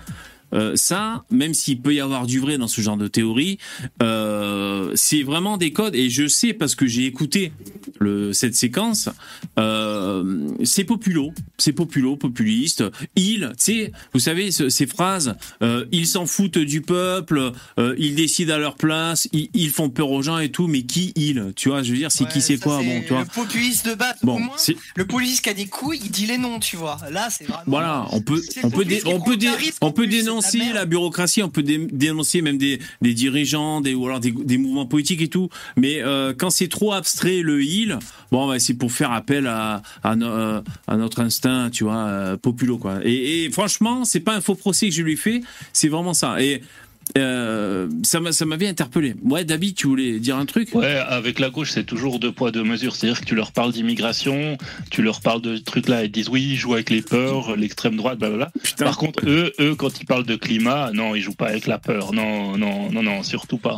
[0.54, 3.58] Euh, ça, même s'il peut y avoir du vrai dans ce genre de théorie,
[4.02, 5.96] euh, c'est vraiment des codes.
[5.96, 7.52] Et je sais parce que j'ai écouté
[8.00, 9.10] le, cette séquence,
[9.58, 12.84] euh, c'est populo, c'est populo, populiste.
[13.16, 17.96] Ils, tu sais, vous savez ce- ces phrases, euh, ils s'en foutent du peuple, euh,
[17.98, 20.68] ils décident à leur place, ils, ils font peur aux gens et tout.
[20.68, 23.22] Mais qui ils Tu vois, je veux dire, c'est qui, c'est quoi Bon, tu vois.
[23.22, 24.16] Le populiste de base.
[24.24, 26.76] Bon, Au moins, c'est le populiste qui a des couilles, il dit les noms, tu
[26.78, 26.98] vois.
[27.12, 27.64] Là, c'est vraiment.
[27.68, 29.38] Voilà, on peut, on peut, on peut,
[29.82, 33.82] on peut plus, la dénoncer la bureaucratie, on peut dé- dénoncer même des, des dirigeants,
[33.82, 35.50] des, ou alors des, des mouvements politiques et tout.
[35.78, 37.98] Mais euh, quand c'est trop abstrait, le il,
[38.32, 42.06] bon, bah, c'est pour faire appel à, à, no- euh, à notre instinct, tu vois,
[42.08, 43.00] euh, populo, quoi.
[43.04, 45.42] Et, et franchement, c'est pas un faux procès que je lui fais,
[45.74, 46.42] c'est vraiment ça.
[46.42, 46.62] Et
[47.18, 49.16] euh, ça m'a- ça m'avait interpellé.
[49.24, 50.74] Ouais, David, tu voulais dire un truc?
[50.76, 52.96] Ouais, avec la gauche, c'est toujours deux poids, deux mesures.
[52.96, 54.58] C'est-à-dire que tu leur parles d'immigration,
[54.92, 57.96] tu leur parles de ce truc-là, ils disent oui, ils jouent avec les peurs, l'extrême
[57.96, 58.52] droite, blablabla.
[58.64, 58.86] Putain.
[58.86, 61.80] Par contre, eux, eux, quand ils parlent de climat, non, ils jouent pas avec la
[61.80, 62.14] peur.
[62.14, 63.78] Non, non, non, non, surtout pas.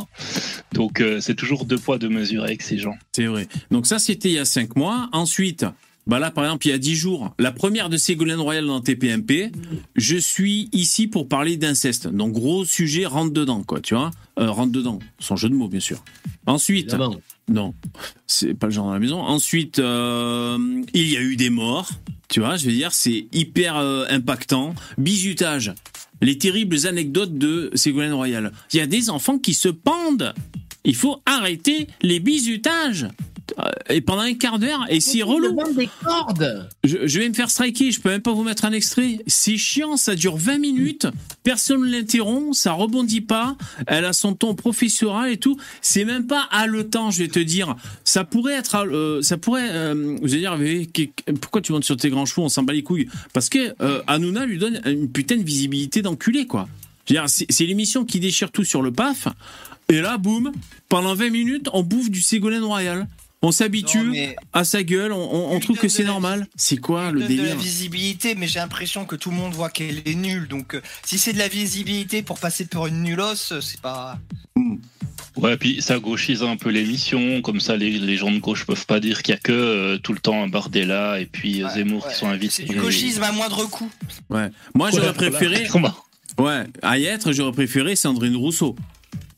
[0.72, 2.96] Donc, euh, c'est toujours deux poids, deux mesures avec ces gens.
[3.12, 3.48] C'est vrai.
[3.70, 5.08] Donc ça, c'était il y a cinq mois.
[5.12, 5.64] Ensuite,
[6.06, 8.80] bah là, par exemple, il y a dix jours, la première de Ségolène Royal dans
[8.80, 9.52] TPMP,
[9.94, 12.08] je suis ici pour parler d'inceste.
[12.08, 14.10] Donc gros sujet, rentre dedans, quoi, tu vois.
[14.38, 16.02] Euh, rentre dedans, sans jeu de mots, bien sûr.
[16.46, 17.16] Ensuite, Évidemment.
[17.48, 17.74] non,
[18.26, 19.20] c'est pas le genre dans la maison.
[19.20, 20.58] Ensuite, euh,
[20.92, 21.90] il y a eu des morts,
[22.28, 24.74] tu vois, je veux dire, c'est hyper euh, impactant.
[24.98, 25.72] Bisutage,
[26.20, 28.52] les terribles anecdotes de Ségolène Royal.
[28.72, 30.34] Il y a des enfants qui se pendent.
[30.84, 33.06] Il faut arrêter les bisutages.
[33.58, 35.58] Euh, Et pendant un quart d'heure, et c'est relou.
[35.76, 36.68] des cordes.
[36.84, 39.18] Je, je vais me faire striker, je peux même pas vous mettre un extrait.
[39.26, 41.06] C'est chiant, ça dure 20 minutes,
[41.42, 43.56] personne ne l'interrompt, ça rebondit pas,
[43.86, 45.58] elle a son ton professoral et tout.
[45.82, 47.74] C'est même pas haletant, je vais te dire.
[48.04, 50.88] Ça pourrait être, euh, ça pourrait, euh, je vais dire, mais
[51.40, 53.08] pourquoi tu montes sur tes grands chevaux, on s'en bat les couilles?
[53.34, 56.68] Parce que euh, Hanouna lui donne une putain de visibilité d'enculé, quoi.
[57.26, 59.26] C'est l'émission qui déchire tout sur le paf.
[59.92, 60.52] Et là, boum,
[60.88, 63.06] pendant 20 minutes, on bouffe du Ségolène Royal.
[63.42, 64.12] On s'habitue
[64.52, 66.46] à sa gueule, on, on- on lui trouve que c'est normal.
[66.56, 69.52] C'est quoi le donne de la délire visibilité, mais j'ai l'impression que tout le monde
[69.52, 70.46] voit qu'elle est nulle.
[70.48, 74.18] Donc, euh, si c'est de la visibilité pour passer pour une nulos, euh, c'est pas.
[75.36, 78.86] Ouais, puis ça gauchise un peu l'émission, comme ça les, les gens de gauche peuvent
[78.86, 81.66] pas dire qu'il y a que euh, tout le temps un Bardella et puis euh,
[81.66, 82.12] Ouais, Zemmour ouais.
[82.12, 82.64] qui sont invités.
[82.66, 83.90] C'est du gauchisme à moindre coût.
[84.30, 84.50] Ouais.
[84.74, 85.94] Moi, j'aurais préféré, Comment
[86.38, 88.76] ouais, à y être, j'aurais préféré Sandrine Rousseau.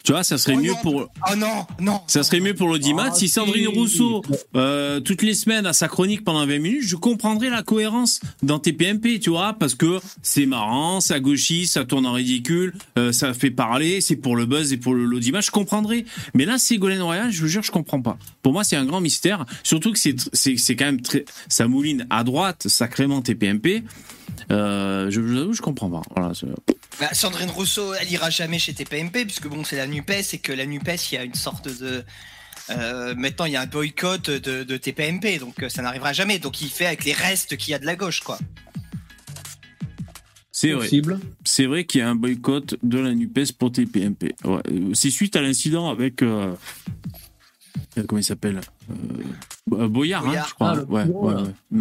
[0.04, 0.76] Tu vois, ça serait Oh mieux non.
[0.82, 0.94] pour,
[1.32, 2.00] Oh non, non.
[2.06, 3.06] ça serait mieux pour l'audimat.
[3.10, 3.68] Ah, si Sandrine.
[3.68, 4.22] Rousseau,
[4.54, 8.58] euh, toutes les semaines à sa chronique pendant 20 minutes, je comprendrais la cohérence dans
[8.58, 13.32] TPMP, tu vois, parce que c'est marrant, ça gauchise, ça tourne en ridicule, euh, ça
[13.32, 16.04] fait parler, c'est pour le buzz et pour l'audimat, je comprendrais.
[16.34, 18.18] Mais là, Ségolène Royal, je vous jure, je comprends pas.
[18.42, 21.66] Pour moi, c'est un grand mystère, surtout que c'est, c'est, c'est quand même très, ça
[21.66, 23.82] mouline à droite, sacrément TPMP.
[24.50, 26.02] Euh, je, je, vous avoue, je comprends pas.
[26.14, 26.46] Voilà, c'est-
[27.00, 30.52] Bah, Sandrine Rousseau, elle ira jamais chez TPMP, puisque bon, c'est la NUPES, et que
[30.52, 32.04] la NUPES, il y a une sorte de.
[32.70, 36.38] Euh, maintenant, il y a un boycott de, de TPMP, donc euh, ça n'arrivera jamais.
[36.38, 38.38] Donc, il fait avec les restes qu'il y a de la gauche, quoi.
[40.52, 40.84] c'est vrai.
[40.84, 41.18] Possible.
[41.44, 44.34] C'est vrai qu'il y a un boycott de la NUPES pour TPMP.
[44.44, 46.22] Ouais, euh, c'est suite à l'incident avec.
[46.22, 46.54] euh,
[48.08, 48.60] comment il s'appelle
[49.72, 50.48] euh, Boyard, hein, Boyard.
[50.48, 50.74] je crois.
[50.78, 51.34] Ah, ouais, ouais,
[51.72, 51.80] ouais.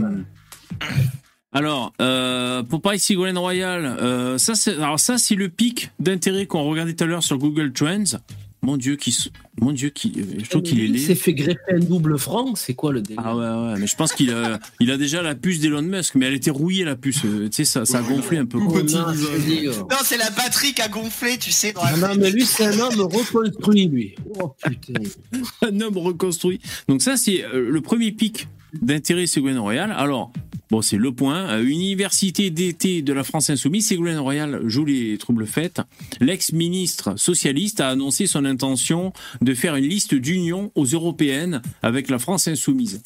[1.53, 5.91] Alors, euh, pour parler de Ségolène Royal, euh, ça, c'est, alors ça, c'est le pic
[5.99, 8.17] d'intérêt qu'on regardait tout à l'heure sur Google Trends.
[8.63, 9.13] Mon Dieu, qui,
[9.59, 10.99] mon Dieu, qui, euh, je trouve qu'il est Il laid.
[11.05, 12.55] s'est fait greffer un double franc.
[12.55, 13.21] C'est quoi le délire?
[13.23, 13.43] Ah ouais,
[13.73, 16.33] ouais, mais je pense qu'il a, il a déjà la puce d'Elon Musk, mais elle
[16.33, 17.25] était rouillée la puce.
[17.25, 18.57] euh, Tu sais, ça, ça a gonflé un peu.
[18.59, 21.89] Non, Non, c'est la batterie qui a gonflé, tu sais, dans la.
[21.93, 24.15] Ah non, mais lui, c'est un homme reconstruit, lui.
[24.39, 24.93] Oh putain.
[25.61, 26.61] un homme reconstruit.
[26.87, 28.47] Donc ça, c'est le premier pic
[28.81, 29.91] d'intérêt Ségolène Royal.
[29.91, 30.31] Alors,
[30.69, 31.49] bon, c'est le point.
[31.49, 35.81] Euh, université d'été de la France Insoumise, Ségolène Royal joue les troubles fêtes.
[36.19, 42.19] L'ex-ministre socialiste a annoncé son intention de faire une liste d'union aux européennes avec la
[42.19, 43.01] France Insoumise.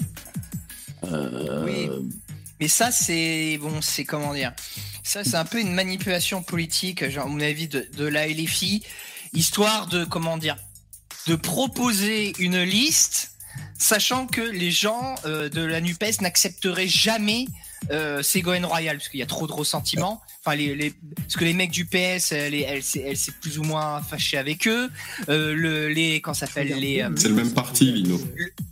[1.03, 1.89] Euh, Oui.
[2.59, 4.51] Mais ça, c'est bon, c'est comment dire
[5.03, 8.81] Ça, c'est un peu une manipulation politique, genre, à mon avis, de, de la LFI,
[9.33, 10.55] histoire de comment dire,
[11.27, 13.36] de proposer une liste,
[13.77, 17.45] sachant que les gens euh, de la Nupes n'accepteraient jamais
[17.91, 20.21] euh, Ségolène Royal, parce qu'il y a trop de ressentiments.
[20.45, 23.33] Enfin, les, les, parce que les mecs du PS, elle, est- elle, s'est- elle s'est
[23.41, 24.89] plus ou moins fâchée avec eux.
[25.29, 27.01] Euh, le, les, quand ça s'appelle les.
[27.01, 28.19] euh, C'est le même parti, Lino.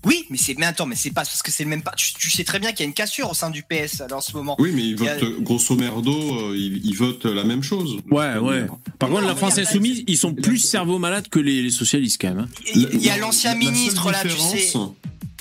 [0.05, 1.91] oui, mais c'est mais attends, mais c'est pas parce que c'est le même pas.
[1.97, 4.19] Tu, tu sais très bien qu'il y a une cassure au sein du PS alors,
[4.19, 4.55] en ce moment.
[4.59, 6.11] Oui, mais ils Il y a- votent, grosso merdo,
[6.51, 7.97] euh, ils, ils votent la même chose.
[8.09, 8.65] Ouais, ouais.
[8.99, 12.29] Par contre, la France Insoumise, ils sont plus cerveau malades que les, les socialistes quand
[12.29, 12.39] même.
[12.39, 12.49] hein.
[12.73, 14.71] Il y a La- l'ancien ministre là, tu sais.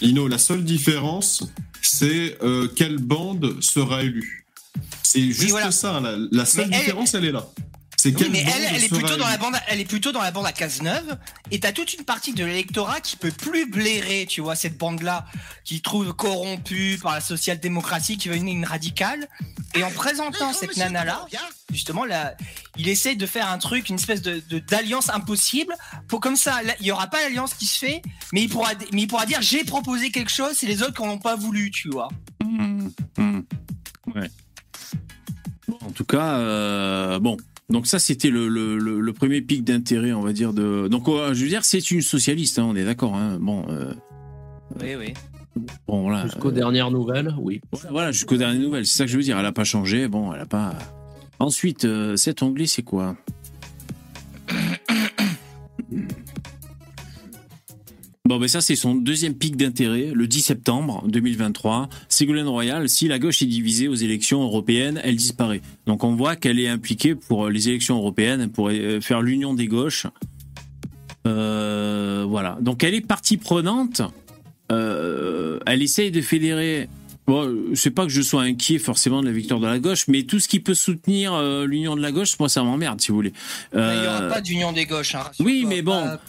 [0.01, 1.45] Lino, la seule différence,
[1.83, 4.47] c'est euh, quelle bande sera élue.
[5.03, 5.71] C'est juste voilà.
[5.71, 6.01] ça.
[6.01, 7.47] La, la seule elle- différence, elle est là.
[8.05, 10.31] C'est Oui, mais elle, elle est plutôt dans la bande, elle est plutôt dans la
[10.31, 11.17] bande à Cazeneuve,
[11.51, 15.25] et t'as toute une partie de l'électorat qui peut plus blairer, tu vois, cette bande-là,
[15.65, 19.27] qui trouve corrompue par la social-démocratie, qui veut une, une radicale,
[19.75, 21.25] et en présentant cette nana-là,
[21.73, 22.37] justement, là,
[22.77, 25.75] il essaie de faire un truc, une espèce de d'alliance impossible,
[26.07, 28.03] pour comme ça, là, il y aura pas l'alliance qui se fait,
[28.35, 31.03] mais il pourra, mais il pourra dire j'ai proposé quelque chose, c'est les autres qui
[31.07, 32.11] n'ont pas voulu, tu vois.
[32.43, 32.91] Hmm.
[34.15, 34.31] Ouais.
[35.69, 37.39] Bon, en tout cas, euh, bon.
[37.71, 40.53] Donc ça, c'était le, le, le, le premier pic d'intérêt, on va dire.
[40.53, 40.89] de.
[40.89, 43.15] Donc, euh, je veux dire, c'est une socialiste, hein, on est d'accord.
[43.17, 43.39] Hein.
[43.41, 43.95] Bon, euh,
[44.81, 45.15] Oui, oui.
[45.87, 46.25] bon, voilà.
[46.27, 47.61] Jusqu'aux dernières nouvelles, oui.
[47.73, 48.87] Voilà, Voilà, jusqu'aux dernières nouvelles.
[48.87, 49.39] C'est ça que je veux dire.
[49.39, 50.09] Elle a pas changé.
[50.09, 50.75] Bon, elle a pas.
[51.39, 53.17] Ensuite, euh, cet onglet, c'est quoi?
[58.27, 61.91] Bon, ben ça, c'est son deuxième pic d'intérêt, le 10 septembre 2023.
[62.09, 65.61] Ségolène Royal, si la gauche est divisée aux élections européennes, elle disparaît.
[65.87, 69.67] Donc on voit qu'elle est impliquée pour les élections européennes, pour euh, faire l'union des
[69.67, 70.07] gauches.
[71.27, 72.57] Euh, voilà.
[72.63, 74.01] Donc elle est partie prenante.
[74.73, 76.89] Euh, elle essaye de fédérer.
[77.27, 80.23] Bon, c'est pas que je sois inquiet forcément de la victoire de la gauche, mais
[80.23, 83.17] tout ce qui peut soutenir euh, l'union de la gauche, moi ça m'emmerde si vous
[83.17, 83.33] voulez.
[83.75, 85.15] Il n'y Euh, aura pas d'union des gauches.
[85.15, 86.21] hein, oui, mais bon, pas-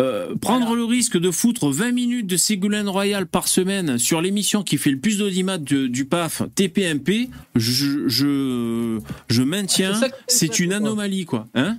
[0.00, 4.62] euh, prendre le risque de foutre 20 minutes de Ségolène Royal par semaine sur l'émission
[4.62, 10.72] qui fait le plus d'audimat du PAF, TPMP, je, je, je maintiens, Ah, c'est une
[10.72, 11.46] anomalie, quoi.
[11.54, 11.78] Hein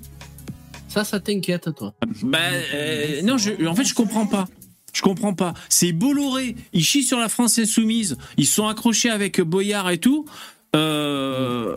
[0.88, 1.93] Ça, ça t'inquiète, toi.
[2.24, 2.39] bah,
[2.74, 4.47] euh, non, je, en fait, je comprends pas.
[4.93, 5.53] Je comprends pas.
[5.68, 6.55] C'est Bolloré.
[6.72, 8.16] Ils chient sur la France insoumise.
[8.38, 10.26] Ils sont accrochés avec Boyard et tout.
[10.74, 11.76] Euh,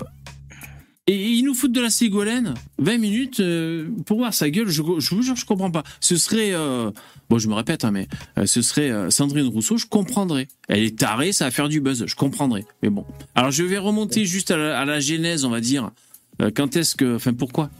[1.08, 2.54] et ils nous foutent de la Ségolène.
[2.78, 4.68] 20 minutes euh, pour voir sa gueule.
[4.68, 5.82] Je, vous jure, je comprends pas.
[6.00, 6.52] Ce serait.
[6.52, 6.90] euh,
[7.30, 8.06] bon, je me répète, hein, mais
[8.38, 9.76] euh, ce serait Sandrine Rousseau.
[9.78, 10.48] Je comprendrais.
[10.68, 12.04] Elle est tarée, ça va faire du buzz.
[12.06, 12.64] Je comprendrais.
[12.82, 13.04] Mais bon.
[13.34, 15.90] Alors, je vais remonter juste à la, à la genèse, on va dire.
[16.54, 17.16] Quand est-ce que.
[17.16, 17.70] Enfin, pourquoi?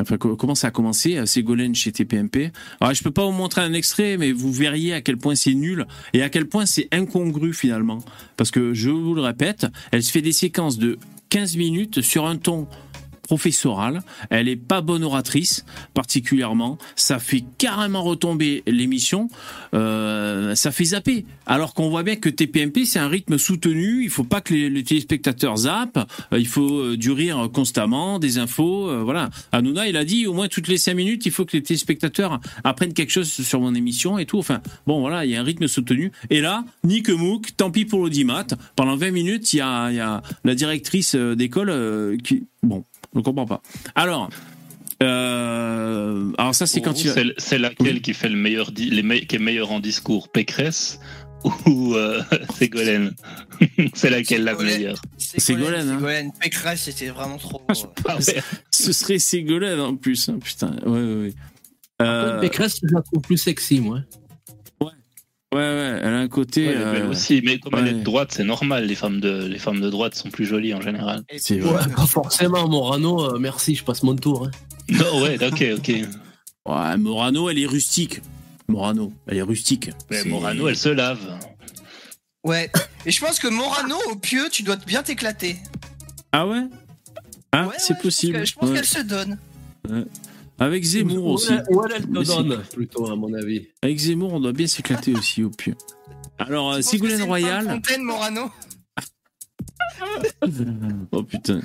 [0.00, 3.60] Enfin, co- comment ça a commencé, Ségolène chez TPMP Alors, je peux pas vous montrer
[3.60, 6.88] un extrait, mais vous verriez à quel point c'est nul et à quel point c'est
[6.92, 7.98] incongru finalement.
[8.38, 10.96] Parce que, je vous le répète, elle se fait des séquences de
[11.30, 12.66] 15 minutes sur un ton
[13.30, 14.02] professoral.
[14.30, 15.64] Elle est pas bonne oratrice,
[15.94, 16.78] particulièrement.
[16.96, 19.28] Ça fait carrément retomber l'émission.
[19.72, 21.24] Euh, ça fait zapper.
[21.46, 24.02] Alors qu'on voit bien que TPMP, c'est un rythme soutenu.
[24.02, 26.10] Il faut pas que les, téléspectateurs zappent.
[26.32, 29.04] Euh, il faut euh, du rire constamment, des infos.
[29.04, 29.30] voilà.
[29.52, 32.40] Hanouna, il a dit au moins toutes les cinq minutes, il faut que les téléspectateurs
[32.64, 34.38] apprennent quelque chose sur mon émission et tout.
[34.38, 36.10] Enfin, bon, voilà, il y a un rythme soutenu.
[36.30, 38.48] Et là, Nick Mouk, tant pis pour l'audimat.
[38.74, 43.18] Pendant 20 minutes, il y a, il y a la directrice d'école qui, bon, je
[43.18, 43.62] ne comprends pas.
[43.94, 44.30] Alors,
[45.02, 47.34] euh, alors ça, c'est quand vous, il.
[47.38, 51.00] c'est- laquelle qui fait le meilleur, di- les me- qui est meilleur en discours, Pécresse
[51.66, 52.22] ou euh,
[52.54, 53.14] Ségolène
[53.94, 55.00] C'est laquelle la meilleure?
[55.16, 55.94] Ségolène, hein.
[55.96, 56.32] Ségolène.
[56.40, 57.62] Pécresse, c'était vraiment trop.
[57.68, 57.72] Ah,
[58.10, 58.42] euh, ouais.
[58.70, 60.76] Ce serait Ségolène en plus, hein, putain.
[60.84, 61.34] Ouais, ouais, ouais.
[62.02, 64.00] Euh, Pécresse, je la trouve plus sexy, moi.
[65.52, 66.66] Ouais, ouais, elle a un côté.
[66.68, 68.86] Ouais, elle est belle euh, aussi, mais comme elle est de droite, c'est normal.
[68.86, 71.22] Les femmes de les femmes de droite sont plus jolies en général.
[71.38, 71.84] C'est vrai.
[71.86, 74.46] Ouais, pas forcément, Morano, euh, merci, je passe mon tour.
[74.46, 74.50] hein.
[74.88, 75.88] Non, ouais, ok, ok.
[76.66, 78.20] Ouais, Morano, elle est rustique.
[78.68, 79.90] Morano, elle est rustique.
[80.10, 81.20] Mais Morano, elle se lave.
[82.44, 82.70] Ouais.
[83.06, 85.56] Et je pense que Morano, au pieu, tu dois bien t'éclater.
[86.32, 86.62] Ah ouais?
[87.52, 88.46] Ah, Ouais, c'est ouais, possible.
[88.46, 89.38] Je pense qu'elle se donne.
[90.60, 91.52] Avec Zemmour Ou aussi.
[91.52, 93.66] elle- Ou donne, plutôt, à mon avis.
[93.82, 95.74] Avec Zemmour, on doit bien s'éclater aussi au pieu.
[96.38, 97.64] Alors, euh, pense que Ségolène Royal.
[97.66, 98.50] Fontaine, Morano.
[101.12, 101.60] Oh putain.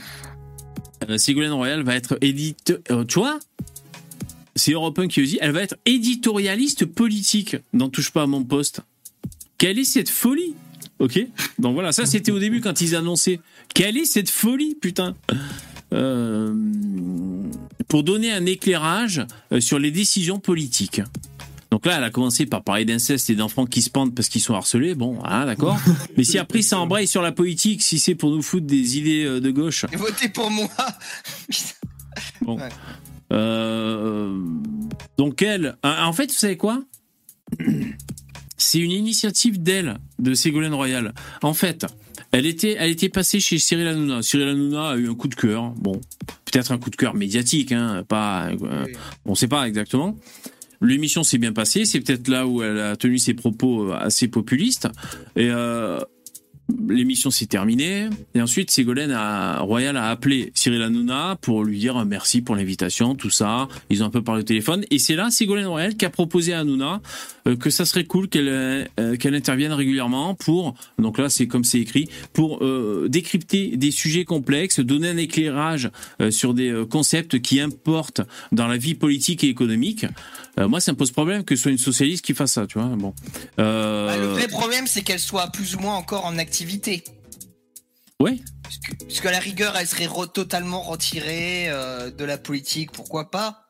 [1.10, 2.74] Euh, Ségolène Royal va être édite.
[2.92, 3.40] euh, tu vois?
[4.56, 5.38] C'est Europe 1 qui le dit.
[5.42, 8.82] Elle va être éditorialiste politique dans Touche pas à mon poste.
[9.58, 10.54] Quelle est cette folie?
[11.00, 11.20] Ok?
[11.60, 13.40] Donc voilà, ça c'était au début quand ils annonçaient.
[13.74, 15.16] Quelle est cette folie, putain?
[15.32, 15.36] Euh,
[17.88, 21.02] Pour donner un éclairage euh, sur les décisions politiques.
[21.72, 24.42] Donc là, elle a commencé par parler d'inceste et d'enfants qui se pendent parce qu'ils
[24.42, 24.96] sont harcelés.
[24.96, 25.78] Bon, ah, d'accord.
[26.18, 29.26] Mais si après ça embraye sur la politique, si c'est pour nous foutre des idées
[29.26, 30.70] euh, de gauche, Et votez pour moi.
[33.34, 34.40] euh,
[35.18, 36.82] donc elle, en fait, vous savez quoi?
[38.58, 41.14] C'est une initiative d'elle, de Ségolène Royal.
[41.42, 41.86] En fait,
[42.38, 44.22] elle était, elle était passée chez Cyril Hanouna.
[44.22, 45.70] Cyril Hanouna a eu un coup de cœur.
[45.78, 45.94] Bon,
[46.44, 48.86] peut-être un coup de cœur médiatique, hein, pas, euh,
[49.26, 50.18] on ne sait pas exactement.
[50.82, 51.86] L'émission s'est bien passée.
[51.86, 54.90] C'est peut-être là où elle a tenu ses propos euh, assez populistes.
[55.38, 55.98] Et euh,
[56.88, 58.10] l'émission s'est terminée.
[58.34, 59.16] Et ensuite, Ségolène
[59.60, 63.68] Royal a appelé Cyril Hanouna pour lui dire un merci pour l'invitation, tout ça.
[63.90, 64.86] Ils ont un peu parlé au téléphone.
[64.92, 67.02] Et c'est là Ségolène Royal qui a proposé à Hanouna
[67.48, 71.64] euh, que ça serait cool qu'elle euh, qu'elle intervienne régulièrement pour, donc là c'est comme
[71.64, 75.90] c'est écrit, pour euh, décrypter des sujets complexes, donner un éclairage
[76.22, 80.06] euh, sur des euh, concepts qui importent dans la vie politique et économique.
[80.60, 82.80] Euh, moi, ça me pose problème que ce soit une socialiste qui fasse ça, tu
[82.80, 82.88] vois.
[82.96, 83.14] Bon.
[83.60, 87.04] Euh, Bah, le vrai problème, c'est qu'elle soit plus ou moins encore en activité.
[88.22, 88.40] Ouais.
[88.64, 93.30] Parce que, parce la rigueur, elle serait re- totalement retirée euh, de la politique, pourquoi
[93.30, 93.62] pas?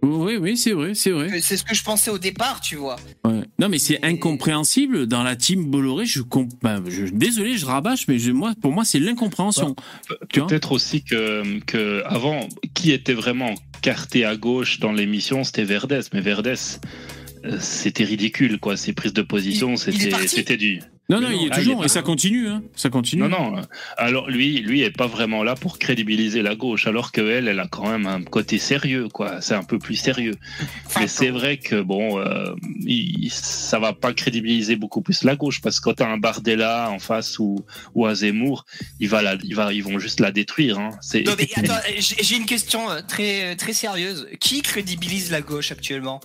[0.00, 1.40] Oui, oui, c'est vrai, c'est vrai.
[1.40, 2.96] C'est ce que je pensais au départ, tu vois.
[3.24, 3.42] Ouais.
[3.58, 6.06] Non, mais c'est incompréhensible dans la team Bolloré.
[6.06, 6.48] Je, comp...
[6.62, 9.74] ben, je désolé, je rabâche, mais je, moi, pour moi, c'est l'incompréhension.
[10.08, 10.46] Vois?
[10.46, 16.02] Peut-être aussi que, que avant, qui était vraiment carté à gauche dans l'émission, c'était Verdès.
[16.12, 16.80] Mais Verdès,
[17.44, 18.76] euh, c'était ridicule, quoi.
[18.76, 20.80] Ses prises de position, c'était du.
[21.10, 22.62] Non, non, il est toujours, ah, il est et ça continue, hein.
[22.76, 23.22] Ça continue.
[23.22, 23.62] Non, non.
[23.96, 27.60] Alors lui, lui est pas vraiment là pour crédibiliser la gauche, alors que elle, elle
[27.60, 29.40] a quand même un côté sérieux, quoi.
[29.40, 30.34] C'est un peu plus sérieux.
[30.98, 32.52] Mais c'est vrai que bon, euh,
[32.84, 36.90] il- ça va pas crédibiliser beaucoup plus la gauche, parce que quand t'as un Bardella
[36.90, 38.66] en face ou ou un Zemmour,
[39.00, 40.78] il va la, il va, ils vont juste la détruire.
[40.78, 40.90] Hein.
[41.00, 44.28] C'est Non, mais attends, j'ai une question euh, très, très sérieuse.
[44.40, 46.20] Qui crédibilise la gauche actuellement?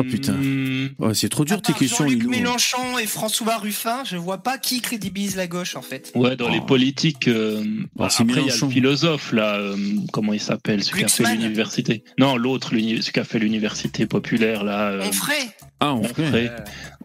[0.00, 0.34] Oh, putain.
[0.34, 2.24] Hmm, Ouais, c'est trop À dur tes questions, Jean-Luc.
[2.28, 6.12] Mélenchon et François Ruffin, je vois pas qui crédibilise la gauche en fait.
[6.14, 6.66] Ouais, dans les Oh.
[6.66, 7.28] politiques.
[7.28, 7.64] euh,
[7.98, 9.56] Oh, c'est après, il y a le philosophe là.
[9.56, 9.76] euh,
[10.12, 12.04] comment il s'appelle Celui qui a fait l'université.
[12.18, 14.90] Non, l'autre, celui qui a fait l'université populaire là.
[14.90, 15.48] euh, On ferait.
[15.80, 16.50] Ah, on Onfray.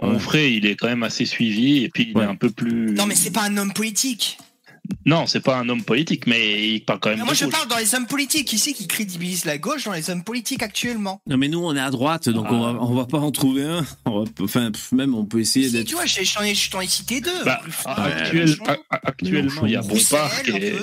[0.01, 2.23] Onfray, il est quand même assez suivi et puis il Ouais.
[2.23, 2.91] est un peu plus.
[2.93, 4.37] Non, mais c'est pas un homme politique.
[5.05, 7.19] Non, c'est pas un homme politique, mais il parle quand même.
[7.19, 7.53] Moi, de je gauche.
[7.53, 8.47] parle dans les hommes politiques.
[8.47, 11.21] Qui c'est qui crédibilise la gauche dans les hommes politiques actuellement?
[11.27, 13.63] Non, mais nous, on est à droite, donc on, va, on va pas en trouver
[13.63, 13.85] un.
[14.05, 15.87] On va- enfin, pff, même, on peut essayer Si, d'être.
[15.87, 17.43] tu vois, je t'en ai, cité deux.
[17.45, 18.55] Bah, actuel-
[18.89, 20.73] actuellement, il y a Bompard est.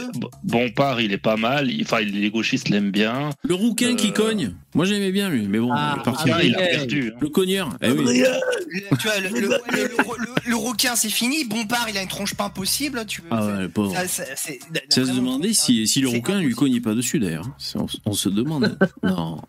[0.44, 1.70] Bompard, il est pas mal.
[1.70, 3.30] Il- Enfin, les gauchistes l'aiment bien.
[3.42, 4.54] Le rouquin qui Euh, cogne.
[4.74, 6.28] Moi, j'aimais bien, lui, mais bon, Ah, il est parti.
[6.28, 7.12] Là, il a perdu.
[7.14, 7.18] hein.
[7.20, 7.70] Le cogneur.
[7.82, 8.20] Eh oui.
[8.22, 11.44] Le- tu vois, le, le, le- le- le requin, c'est fini.
[11.44, 13.04] Bompard, il a une tronche pas impossible.
[13.06, 13.89] Tu veux, Ah ouais, le pauvre.
[13.94, 17.18] Ça, ça- c'est- Ça se demandait si, si le c'est rouquin lui cognait pas dessus,
[17.18, 17.48] d'ailleurs.
[17.58, 18.76] C'est- On, on se demande.
[19.02, 19.40] non.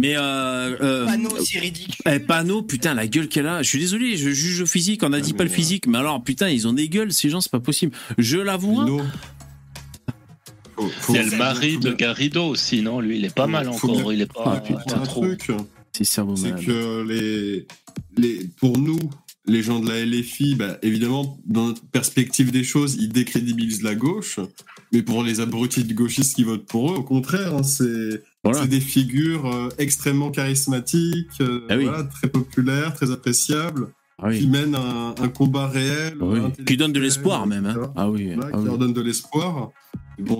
[0.00, 1.94] Mais euh, euh, Panneau, c'est ridicule.
[2.10, 3.62] eh, Pano, putain, la gueule qu'elle a.
[3.62, 5.02] Je suis désolé, je juge le physique.
[5.02, 7.28] On a dit Ah, pas le physique, mais alors, putain, ils ont des gueules, ces
[7.28, 7.92] gens, c'est pas possible.
[8.16, 8.80] Je l'avoue.
[8.80, 9.06] hein.
[10.78, 14.12] A le mari de Garrido aussi, non Lui, il est pas mal encore.
[14.12, 14.96] Il est pas, Ah, putain.
[14.96, 15.20] un trop.
[15.26, 15.50] truc,
[15.92, 16.22] C'est c'est
[16.64, 17.66] que les,
[18.16, 18.98] les, pour nous,
[19.46, 23.94] les gens de la LFI, bah, évidemment, dans notre perspective des choses, ils décrédibilisent la
[23.94, 24.38] gauche.
[24.92, 28.66] Mais pour les abrutis de gauchistes qui votent pour eux, au contraire, hein, c'est Voilà.
[28.66, 31.84] des figures euh, extrêmement charismatiques, euh, Ah oui.
[31.84, 33.88] voilà, très populaires, très appréciables,
[34.18, 34.38] Ah oui.
[34.40, 36.14] qui mènent un, un combat réel.
[36.20, 36.64] Ah oui.
[36.64, 37.66] Qui donne de l'espoir, même.
[37.66, 37.92] hein.
[37.96, 38.34] Ah oui.
[38.34, 39.70] Voilà, qui leur donne de l'espoir.
[40.20, 40.38] Bon.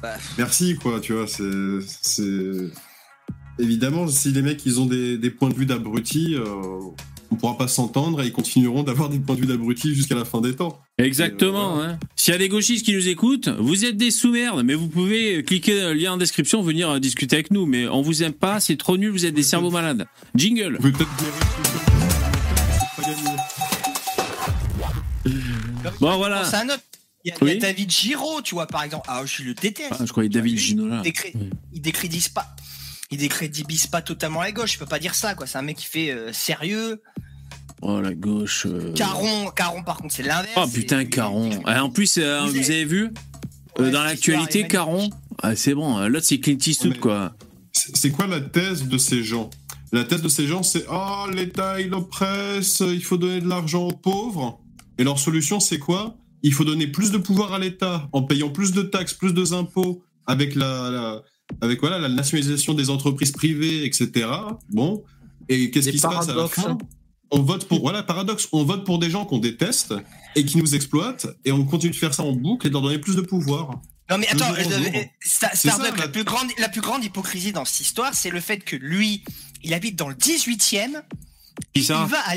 [0.00, 2.22] Bah, Merci, quoi, tu vois, c'est...
[3.62, 6.44] Évidemment, si les mecs, ils ont des, des points de vue d'abrutis, euh,
[7.30, 10.24] on pourra pas s'entendre et ils continueront d'avoir des points de vue d'abrutis jusqu'à la
[10.24, 10.80] fin des temps.
[10.98, 11.78] Exactement.
[11.80, 11.98] Euh, hein.
[12.16, 15.42] S'il y a des gauchistes qui nous écoutent, vous êtes des sous-merdes, mais vous pouvez
[15.44, 17.64] cliquer le lien en description, venir euh, discuter avec nous.
[17.66, 20.06] Mais on vous aime pas, c'est trop nul, vous êtes des cerveaux malades.
[20.34, 20.76] Jingle.
[20.80, 21.06] Vous pouvez.
[26.00, 26.44] Bon voilà.
[26.44, 26.82] C'est un autre.
[27.24, 27.58] Il y, a, il y a Oui.
[27.60, 29.04] David Giraud, tu vois, par exemple.
[29.08, 29.92] Ah, je le déteste.
[29.92, 30.96] Ah, je croyais David Ginola.
[30.96, 31.50] Il, décré- Oui.
[31.72, 32.48] il décrédite pas.
[33.12, 34.72] Il décrédibilise pas totalement la gauche.
[34.72, 35.46] Je peux pas dire ça, quoi.
[35.46, 37.00] C'est un mec qui fait euh, sérieux.
[37.82, 38.66] Oh la gauche.
[38.66, 38.92] euh.
[38.94, 40.54] Caron, Caron, par contre, c'est l'inverse.
[40.56, 41.50] Oh putain, Caron.
[41.66, 43.04] Ah, en plus, euh, Vous vous avez- avez vu
[43.78, 45.10] euh, Ouais, dans l'actualité, Caron.
[45.42, 45.98] Ah, c'est bon.
[45.98, 47.34] euh, L'autre c'est Clint Eastwood quoi.
[47.72, 49.50] C'est c'est quoi la thèse de ces gens?
[49.92, 53.88] La thèse de ces gens, c'est Oh, l'État, il oppresse, il faut donner de l'argent
[53.88, 54.60] aux pauvres.
[54.98, 56.16] Et leur solution, c'est quoi?
[56.42, 59.52] Il faut donner plus de pouvoir à l'État en payant plus de taxes, plus de
[59.54, 61.22] impôts, avec la, la-
[61.60, 64.26] avec voilà la nationalisation des entreprises privées, etc.
[64.70, 65.02] Bon.
[65.48, 66.78] Et qu'est-ce qui se passe à la fin
[67.30, 68.48] On vote pour voilà paradoxe.
[68.52, 69.94] On vote pour des gens qu'on déteste
[70.36, 72.82] et qui nous exploitent, et on continue de faire ça en boucle et de leur
[72.82, 73.80] donner plus de pouvoir.
[74.10, 75.04] Non mais attends, euh, euh,
[75.64, 78.76] la- la plus grande, la plus grande hypocrisie dans cette histoire, c'est le fait que
[78.76, 79.22] lui,
[79.62, 81.02] il habite dans le 18e.
[81.74, 82.36] Qui il va à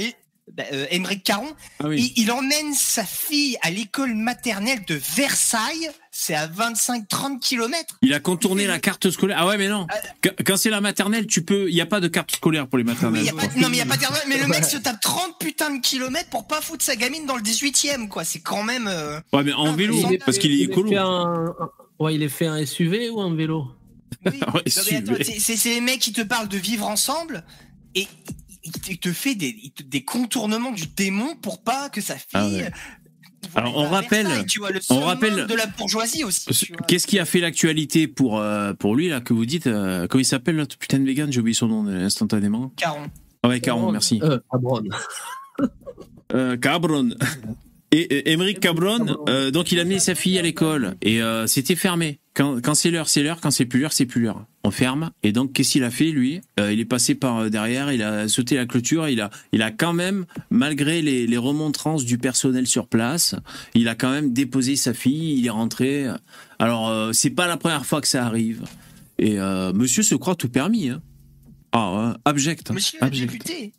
[0.54, 1.48] bah, euh, Émeric Caron,
[1.80, 2.14] Ah oui.
[2.16, 7.98] il, il emmène sa fille à l'école maternelle de Versailles, c'est à 25-30 km.
[8.02, 9.38] Il a contourné la carte scolaire.
[9.40, 9.88] Ah ouais, mais non.
[10.22, 11.68] Qu- Quand c'est la maternelle, tu peux.
[11.70, 13.26] Il y a pas de carte scolaire pour les maternelles.
[13.26, 14.70] non mais il y a pas de mais le mec Ouais.
[14.70, 18.24] se tape 30 putains de kilomètres pour pas foutre sa gamine dans le 18e quoi,
[18.24, 20.64] c'est quand même euh, Ouais, mais en Ah, vélo, mais il est- parce qu'il est
[20.64, 20.92] écolo.
[22.00, 23.68] Ouais, il est fait en SUV ou en vélo?
[24.26, 24.40] Oui.
[24.54, 27.44] Ouais, c'est les mecs qui te parlent de vivre ensemble
[27.96, 28.08] et
[28.66, 32.02] il te- il te fait des, il te- des contournements du démon pour pas que
[32.02, 32.28] sa fille.
[32.34, 32.72] Ah ouais.
[33.52, 36.72] voit Alors, on rappelle- Versailles, tu vois, le on rappelle- de la bourgeoisie aussi.
[36.88, 40.22] Qu'est-ce qui a fait l'actualité pour, euh, pour lui, là, que vous dites euh, Comment
[40.22, 42.70] il s'appelle, notre putain de vegan J'ai oublié son nom euh, instantanément.
[42.76, 43.08] Caron.
[43.44, 44.20] Ah ouais, Caron, merci.
[44.24, 44.82] Euh, Cabron.
[46.34, 47.10] Euh, Cabron.
[47.92, 51.76] Et Émeric Cabron, euh, donc il a amené sa fille à l'école et euh, c'était
[51.76, 52.20] fermé.
[52.34, 53.40] Quand, quand c'est l'heure, c'est l'heure.
[53.40, 54.46] Quand c'est plus l'heure, c'est plus l'heure.
[54.66, 55.12] On ferme.
[55.24, 56.42] Et donc qu'est-ce qu'il a fait lui?
[56.60, 59.08] Euh, Il est passé par derrière, il a sauté la clôture.
[59.08, 63.36] Il a, il a quand même, malgré les, les remontrances du personnel sur place,
[63.76, 65.38] il a quand même déposé sa fille.
[65.40, 66.08] Il est rentré.
[66.60, 68.64] Alors c'est pas la première fois que ça arrive.
[69.20, 69.38] Et
[69.74, 70.90] Monsieur se croit tout permis.
[70.90, 71.02] Hein.
[71.72, 72.72] Ah, ouais, abject.
[72.72, 72.74] hein.
[72.74, 73.72] Monsieur le député.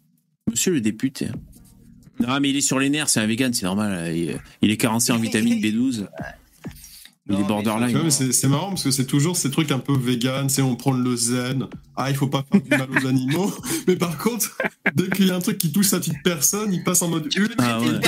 [0.48, 1.26] Monsieur le député.
[2.20, 4.16] Non, mais il est sur les nerfs, c'est un vegan, c'est normal.
[4.16, 6.06] Il, il est carencé en vitamine B12.
[7.28, 8.10] Il est borderline.
[8.10, 10.92] C'est c'est marrant parce que c'est toujours ces trucs un peu vegan, c'est on prend
[10.92, 13.52] le zen, ah il faut pas faire du mal aux animaux,
[13.88, 14.56] mais par contre,
[14.94, 17.28] dès qu'il y a un truc qui touche sa petite personne, il passe en mode...
[17.36, 17.88] Veux Ah ouais.
[17.88, 17.98] le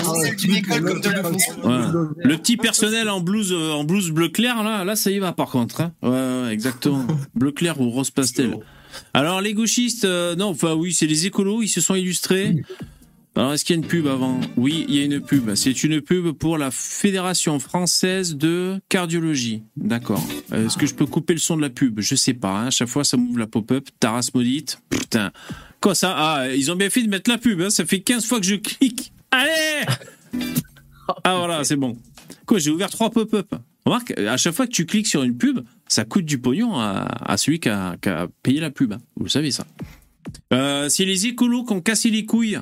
[2.28, 2.36] Ouais.
[2.36, 5.50] Petit personnel en blouse, euh, en blouse bleu clair, là, là, ça y va par
[5.50, 5.80] contre.
[5.80, 5.92] Hein.
[6.00, 7.04] Ouais, ouais, exactement.
[7.34, 8.56] bleu clair ou rose pastel.
[9.14, 12.62] Alors les gauchistes, euh, non, enfin oui, c'est les écolos, ils se sont illustrés.
[13.38, 15.54] Alors est-ce qu'il y a une pub avant Oui, il y a une pub.
[15.54, 19.62] C'est une pub pour la Fédération française de cardiologie.
[19.76, 20.20] D'accord.
[20.52, 22.00] Euh, Est-ce que je peux couper le son de la pub?
[22.00, 22.50] Je sais pas.
[22.50, 22.66] Hein.
[22.66, 23.90] À chaque fois, ça m'ouvre la pop-up.
[24.00, 24.82] Taras maudite.
[24.90, 25.30] Putain.
[25.80, 26.14] Quoi ça?
[26.18, 27.60] Ah, ils ont bien fait de mettre la pub.
[27.60, 27.70] Hein.
[27.70, 29.12] Ça fait 15 fois que je clique.
[29.30, 29.86] Allez
[31.22, 31.96] Ah voilà, c'est bon.
[32.44, 33.54] Quoi, j'ai ouvert trois pop-up.
[33.84, 37.36] Remarque, à chaque fois que tu cliques sur une pub, ça coûte du pognon à,
[37.36, 37.96] celui qui a,
[38.42, 38.94] payé la pub.
[38.94, 38.98] hein.
[39.14, 39.64] Vous savez ça.
[40.52, 42.58] Euh, c'est les écolos qui ont cassé les couilles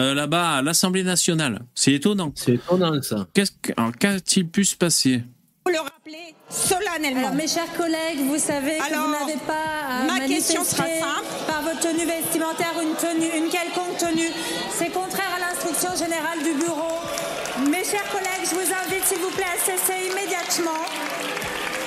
[0.00, 1.60] euh, là-bas à l'Assemblée nationale.
[1.74, 2.32] C'est étonnant.
[2.34, 3.26] C'est étonnant ça.
[3.34, 5.22] Qu'est-ce que- alors, Qu'a-t-il pu se passer?
[5.66, 7.20] Vous le rappeler solennellement.
[7.28, 10.84] Alors, mes chers collègues, vous savez que Alors, vous n'avez pas à ma question sera
[10.84, 11.30] simple.
[11.46, 14.30] par votre tenue vestimentaire une, tenue, une quelconque tenue.
[14.72, 16.98] C'est contraire à l'instruction générale du bureau.
[17.70, 20.80] Mes chers collègues, je vous invite, s'il vous plaît, à cesser immédiatement.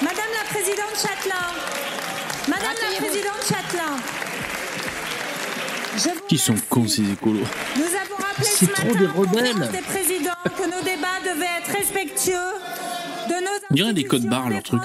[0.01, 1.49] Madame la Présidente Châtelain.
[2.47, 2.97] Madame la.
[3.01, 3.95] Présidente Châtelain.
[6.27, 7.39] Qui sont cons ces écolos
[7.75, 9.69] Nous avons rappelé C'est ce trop matin des rebelles.
[9.71, 12.33] des présidents que nos débats devaient être respectueux
[13.29, 14.81] de nos On dirait des codes barres, leur truc.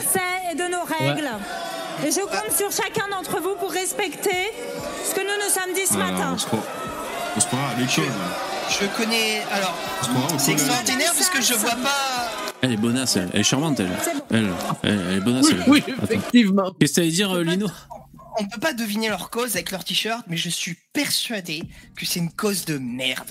[0.53, 1.29] et de nos règles.
[2.07, 4.53] Et je compte sur chacun d'entre vous pour respecter
[5.09, 6.31] ce que nous nous sommes dit ce Voilà, matin.
[6.35, 6.65] on se croit,
[7.37, 8.05] on se croira à l'école.
[8.71, 9.43] Je connais.
[9.53, 9.75] Alors,
[10.39, 12.31] c'est extraordinaire parce que je vois pas.
[12.61, 13.31] Elle est bonasse, elle.
[13.33, 13.89] Elle est charmante, elle.
[14.31, 14.51] Elle,
[14.83, 15.71] elle, elle est bonasse, Oui, elle.
[15.71, 16.05] oui, Attends.
[16.05, 16.73] effectivement.
[16.79, 17.67] Qu'est-ce que t'allais dire, euh, Lino?
[18.41, 21.63] On peut pas deviner leur cause avec leur t-shirt, mais je suis persuadé
[21.97, 23.31] que c'est une cause de merde.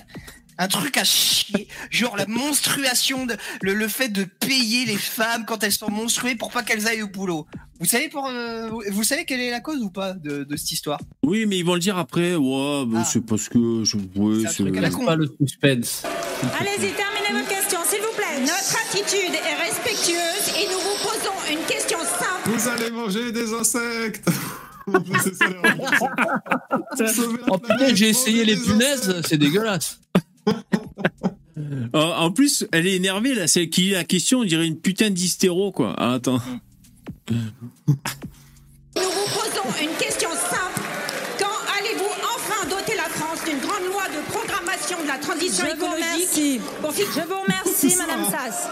[0.60, 5.46] Un truc à chier, genre la monstruation, de, le, le fait de payer les femmes
[5.46, 7.46] quand elles sont monstruées pour pas qu'elles aillent au boulot.
[7.80, 10.72] Vous savez pour, euh, vous savez quelle est la cause ou pas de, de cette
[10.72, 11.00] histoire?
[11.24, 12.36] Oui, mais ils vont le dire après.
[12.36, 13.06] Ouais, bah, Ah.
[13.06, 13.98] c'est parce que je.
[14.16, 14.64] Ouais, C'est.
[15.06, 16.02] Pas le suspense.
[16.60, 18.42] Allez-y, terminez votre question, s'il vous plaît.
[18.42, 22.50] Notre attitude est respectueuse et nous vous posons une question simple.
[22.50, 24.28] Vous allez manger des insectes
[24.88, 25.20] Oh putain,
[27.60, 30.00] planète, j'ai essayé les punaises, c'est dégueulasse.
[31.94, 33.48] En plus, elle est énervée, là.
[33.48, 35.94] Celle qui lit la question, on dirait une putain d'hystéro, quoi.
[35.98, 36.40] Ah, attends.
[37.30, 37.36] Nous
[38.96, 40.82] vous posons une question simple.
[41.40, 41.46] Quand
[41.80, 45.86] allez-vous enfin doter la France d'une grande loi de programmation de la transition Je vous
[45.86, 46.60] écologique remercie.
[46.82, 48.70] pour fixer- Je vous remercie, Madame Sass.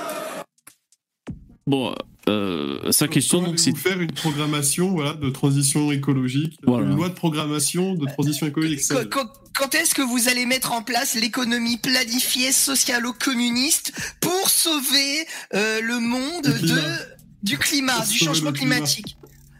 [1.68, 1.95] Bon,
[2.28, 3.76] euh, sa question, donc, c'est.
[3.78, 6.88] faire une programmation voilà, de transition écologique, Voilà.
[6.88, 8.82] une loi de programmation de transition écologique.
[8.88, 14.49] Quand, ça- quand- quand est-ce que vous allez mettre en place l'économie planifiée socialo-communiste pour
[14.49, 16.82] sauver euh, le monde Du climat.
[16.82, 16.97] de,
[17.43, 18.76] du climat, Pour du changement climat.
[18.76, 19.17] climatique?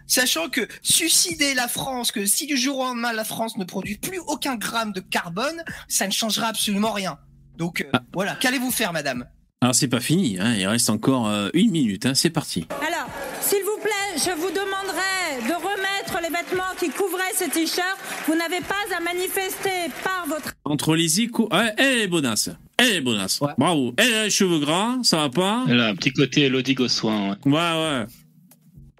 [0.07, 3.97] Sachant que suicider la France, que si du jour au lendemain la France ne produit
[3.97, 7.18] plus aucun gramme de carbone, ça ne changera absolument rien.
[7.57, 8.01] Donc euh, Ah.
[8.13, 9.26] voilà, qu'allez-vous faire, madame?
[9.66, 10.53] Alors, c'est pas fini, hein.
[10.53, 12.13] Il reste encore euh, une minute, hein.
[12.13, 12.68] C'est parti.
[12.70, 13.09] Alors,
[13.41, 17.97] s'il vous plaît, je vous demanderai de remettre les vêtements qui couvraient ces t-shirts.
[18.28, 21.49] Vous n'avez pas à manifester par votre Entre les échos.
[21.51, 22.51] Ouais, elle est bonasse.
[22.78, 23.41] Elle est bonasse.
[23.41, 23.53] Ouais.
[23.57, 23.95] Bravo.
[23.97, 25.66] Elle a les cheveux gras, ça va pas?
[25.68, 27.36] Elle a un petit côté Elodie Gossuin.
[27.43, 27.51] Ouais.
[27.51, 28.05] Ouais, ouais.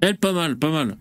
[0.02, 0.98] Elle, pas mal, pas mal.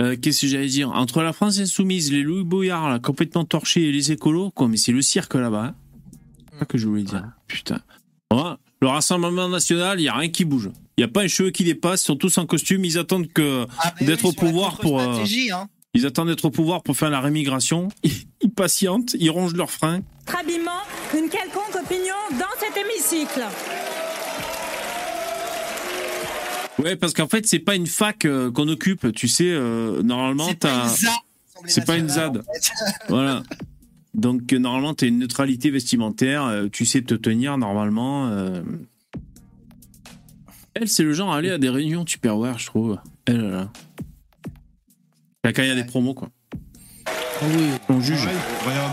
[0.00, 0.90] Euh, Qu'est-ce que j'allais dire?
[0.90, 4.76] Entre la France insoumise, les Louis Boyard, là, complètement torchés, et les écolos, quoi, mais
[4.76, 5.66] c'est le cirque là-bas.
[5.66, 5.74] Hein.
[6.50, 7.28] C'est ça que je voulais dire.
[7.46, 7.78] Putain.
[8.32, 10.70] Ouais, le Rassemblement national, il n'y a rien qui bouge.
[10.96, 13.32] Il n'y a pas un cheveu qui dépasse, ils sont tous en costume, ils attendent
[13.32, 13.66] que.
[13.78, 15.68] Ah, bah D'être oui, au pouvoir pour, euh, hein.
[15.94, 17.88] Ils attendent d'être au pouvoir pour faire la rémigration.
[18.04, 20.00] Ils, patientent, ils rongent leurs freins.
[20.38, 20.82] habillement
[21.14, 23.44] une quelconque opinion dans cet hémicycle.
[26.78, 29.12] Ouais, parce qu'en fait, c'est pas une fac euh, qu'on occupe.
[29.12, 30.88] Tu sais, euh, normalement, t'as.
[31.66, 32.38] C'est pas une ZAD.
[32.38, 32.72] en fait.
[33.08, 33.42] Voilà.
[34.14, 36.44] Donc, euh, normalement, tu as une neutralité vestimentaire.
[36.44, 38.28] euh, tu sais te tenir normalement.
[38.28, 38.62] euh.
[40.74, 42.98] Elle, c'est le genre à aller à des réunions Tupperware, je trouve.
[43.26, 43.72] Elle, là.
[45.44, 46.30] Quand il y a des promos, quoi.
[47.42, 47.64] Oui.
[47.88, 48.28] On juge.
[48.66, 48.92] Regarde,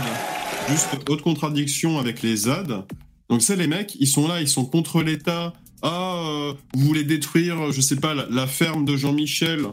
[0.70, 2.86] juste autre contradiction avec les ZAD.
[3.30, 5.53] Donc c'est les mecs, ils sont là, ils sont contre l'État.
[5.82, 9.65] Ah, euh, vous voulez détruire, je sais pas, la, la ferme de Jean-Michel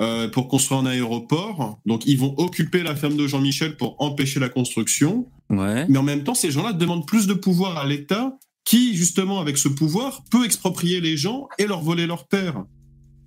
[0.00, 1.78] euh, pour construire un aéroport.
[1.86, 5.26] Donc ils vont occuper la ferme de Jean-Michel pour empêcher la construction.
[5.50, 5.86] Ouais.
[5.88, 9.58] Mais en même temps, ces gens-là demandent plus de pouvoir à l'État qui, justement, avec
[9.58, 12.64] ce pouvoir, peut exproprier les gens et leur voler leurs terres.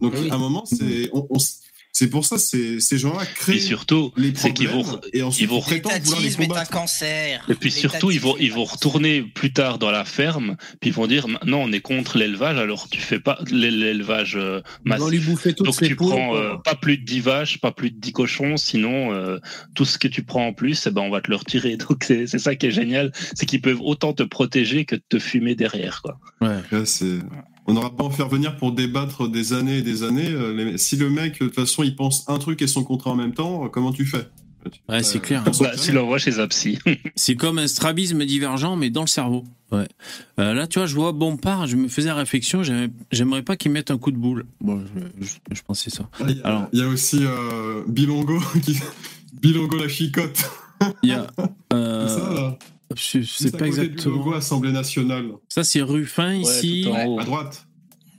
[0.01, 0.29] Donc Oui.
[0.29, 1.09] à un moment, c'est...
[1.13, 1.37] on- on
[1.95, 5.21] C'est pour ça, c'est ces gens-là créent Et surtout, les c'est qu'ils problèmes vont, et
[5.21, 6.71] ensuite ils vont prétendent vouloir les combattre.
[6.71, 7.45] cancer.
[7.47, 10.93] et puis surtout, ils vont, ils vont retourner plus tard dans la ferme, puis ils
[10.93, 14.93] vont dire, maintenant, on est contre l'élevage, alors tu fais pas l'é- l'élevage euh, Ils
[14.93, 15.55] vont lui massif.
[15.57, 19.13] Donc tu prends euh, pas plus de 10 vaches, pas plus de 10 cochons, sinon
[19.13, 19.37] euh,
[19.75, 21.77] tout ce que tu prends en plus, eh ben, on va te le retirer.
[21.89, 25.19] Donc c'est c'est ça qui est génial, c'est qu'ils peuvent autant te protéger que te
[25.19, 26.01] fumer derrière.
[26.01, 26.17] Quoi.
[26.41, 26.57] Ouais.
[26.71, 27.19] Là, c'est-
[27.67, 30.29] On n'aura pas à en faire venir pour débattre des années et des années.
[30.29, 33.11] euh, les- Si le mec, de toute façon, il pense un truc et son contrat
[33.11, 34.27] en même temps, euh, comment tu fais?
[34.87, 35.43] Ouais, c'est clair.
[35.45, 36.79] on s'en Bah, tu l'envoies chez Zapsy.
[37.15, 39.43] C'est comme un strabisme divergent, mais dans le cerveau.
[39.73, 39.87] Ouais.
[40.39, 43.71] Euh, là, tu vois, je vois Bompard, je me faisais la réflexion, j'aimerais- pas qu'il
[43.71, 44.45] mette un coup de boule.
[44.61, 44.81] Bon,
[45.19, 46.09] je, je- je pensais ça.
[46.29, 48.77] Il y a, Alors- il y a aussi euh, Bilongo qui.
[49.41, 50.49] Bilongo la chicotte.
[51.01, 51.27] Il y a.
[51.73, 52.57] euh, C'est ça, là.
[52.95, 54.15] Je sais pas du exactement.
[54.17, 55.31] logo Assemblée nationale.
[55.49, 56.83] Ça, c'est Ruffin ici.
[56.85, 57.19] tout en haut.
[57.19, 57.65] À droite.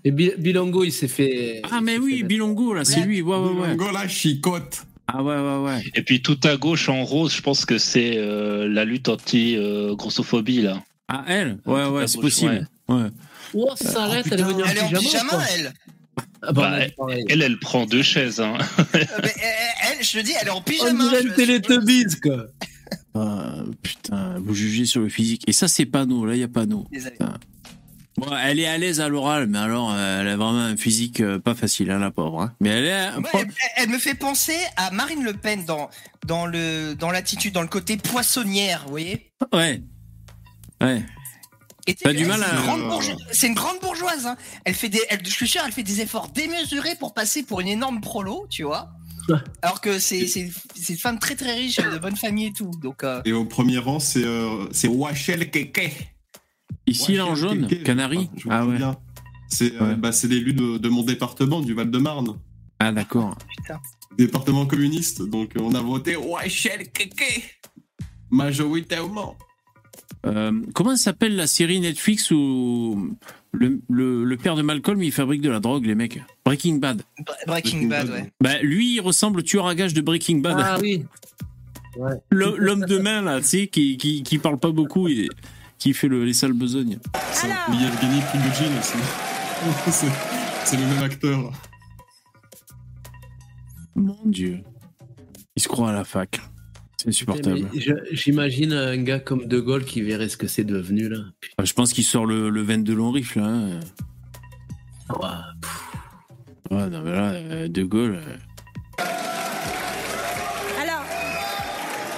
[0.04, 1.62] Et Bi- Bilongo, il s'est fait.
[1.70, 3.22] Ah, mais oui, Bilongo, là, c'est lui.
[3.22, 3.74] Ouais, ouais, ouais.
[3.74, 4.84] Bilongo la chicotte.
[5.06, 5.82] Ah, ouais, ouais, ouais.
[5.94, 10.62] Et puis tout à gauche en rose, je pense que c'est euh, la lutte anti-grossophobie
[10.62, 10.82] là.
[11.08, 11.58] Ah, elle?
[11.66, 12.68] Ouais, Tout ouais, à c'est possible.
[12.88, 13.06] Ouais.
[13.54, 15.42] Oh, ça arrête, elle est venue en Elle est en pyjama.
[15.56, 15.72] elle.
[16.42, 17.24] Ah, bah, Bah, ouais.
[17.28, 18.40] Elle, elle prend deux chaises.
[18.40, 18.56] Hein.
[18.78, 18.84] Euh,
[19.22, 19.34] mais,
[19.98, 21.04] elle, je te dis, elle est en On pyjama.
[21.04, 22.46] dirait je- une Teletubbies, quoi.
[23.82, 25.42] Putain, vous jugez sur le physique.
[25.46, 26.26] Et ça, c'est Pano.
[26.26, 26.48] Là, il y a.
[26.90, 27.16] Désolé.
[28.16, 31.20] Bon, elle est à l'aise à l'oral, mais alors, euh, elle a vraiment un physique
[31.20, 32.42] euh, pas facile, hein, la pauvre.
[32.42, 32.52] hein.
[32.60, 33.16] Mais elle est.
[33.16, 35.90] Ouais, elle, elle me fait penser à Marine Le Pen dans,
[36.24, 39.32] dans le dans l'attitude, dans le côté poissonnière, vous voyez?
[39.52, 39.82] Ouais.
[40.80, 41.02] Ouais.
[42.02, 44.26] T'as du mal c'est à- une grande bourgeoise- C'est une grande bourgeoise.
[44.26, 44.36] Hein.
[44.64, 47.60] Elle fait des, elle, je suis sûr, elle fait des efforts démesurés pour passer pour
[47.60, 48.90] une énorme prolo, tu vois.
[49.62, 52.70] Alors que c'est c'est c'est une femme très très riche, de bonne famille et tout.
[52.82, 56.08] Donc euh, Et au premier rang, c'est euh, c'est Wachel Keke.
[56.86, 58.28] Ici, là, en jaune, Keke, Canary.
[58.50, 58.96] Ah souviens ouais.
[59.48, 59.94] C'est euh, Ouais.
[59.96, 62.38] bah, c'est l'élu de, de mon département, du Val-de-Marne.
[62.80, 63.36] Ah, d'accord.
[63.56, 63.80] putain.
[64.18, 65.22] Département communiste.
[65.22, 67.60] Donc euh, on a voté Wachel Keke.
[68.30, 69.36] Majoritairement.
[70.26, 73.16] Euh, comment s'appelle la série Netflix où
[73.54, 77.02] le, le, le père de Malcolm il fabrique de la drogue, les mecs Breaking Bad.
[77.20, 78.32] Bre- Breaking Bad, ouais.
[78.40, 80.56] Bah, lui, il ressemble au tueur à gage de Breaking Bad.
[80.58, 81.04] Ah oui.
[82.30, 85.28] L'homme de main, là, tu sais, qui, qui, qui parle pas beaucoup et
[85.78, 86.98] qui fait le, les sales besognes.
[87.70, 88.80] Yevgeny Prigogine
[90.64, 91.52] C'est le même acteur.
[93.94, 94.60] Mon Dieu.
[95.56, 96.40] Il se croit à la fac.
[97.04, 97.68] C'est insupportable.
[98.12, 101.18] J'imagine un gars comme De Gaulle qui verrait ce que c'est devenu là.
[101.58, 103.12] Ah, Je pense qu'il sort le, le 22 long.
[103.36, 103.80] Hein.
[106.70, 108.18] Ouais, non, mais là, euh, De Gaulle.
[108.26, 109.02] euh,
[110.82, 111.04] Alors,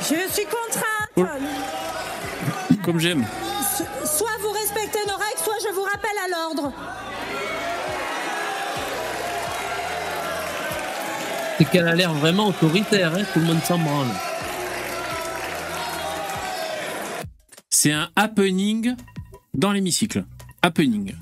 [0.02, 1.30] je suis contrainte.
[2.84, 3.24] Comme j'aime.
[3.76, 6.72] So- Soit vous respectez nos règles, soit je vous rappelle à l'ordre.
[11.58, 14.06] C'est qu'elle a l'air vraiment autoritaire, hein, tout le monde s'en branle.
[17.78, 18.94] C'est un happening
[19.52, 20.24] dans l'hémicycle.
[20.62, 21.12] Happening.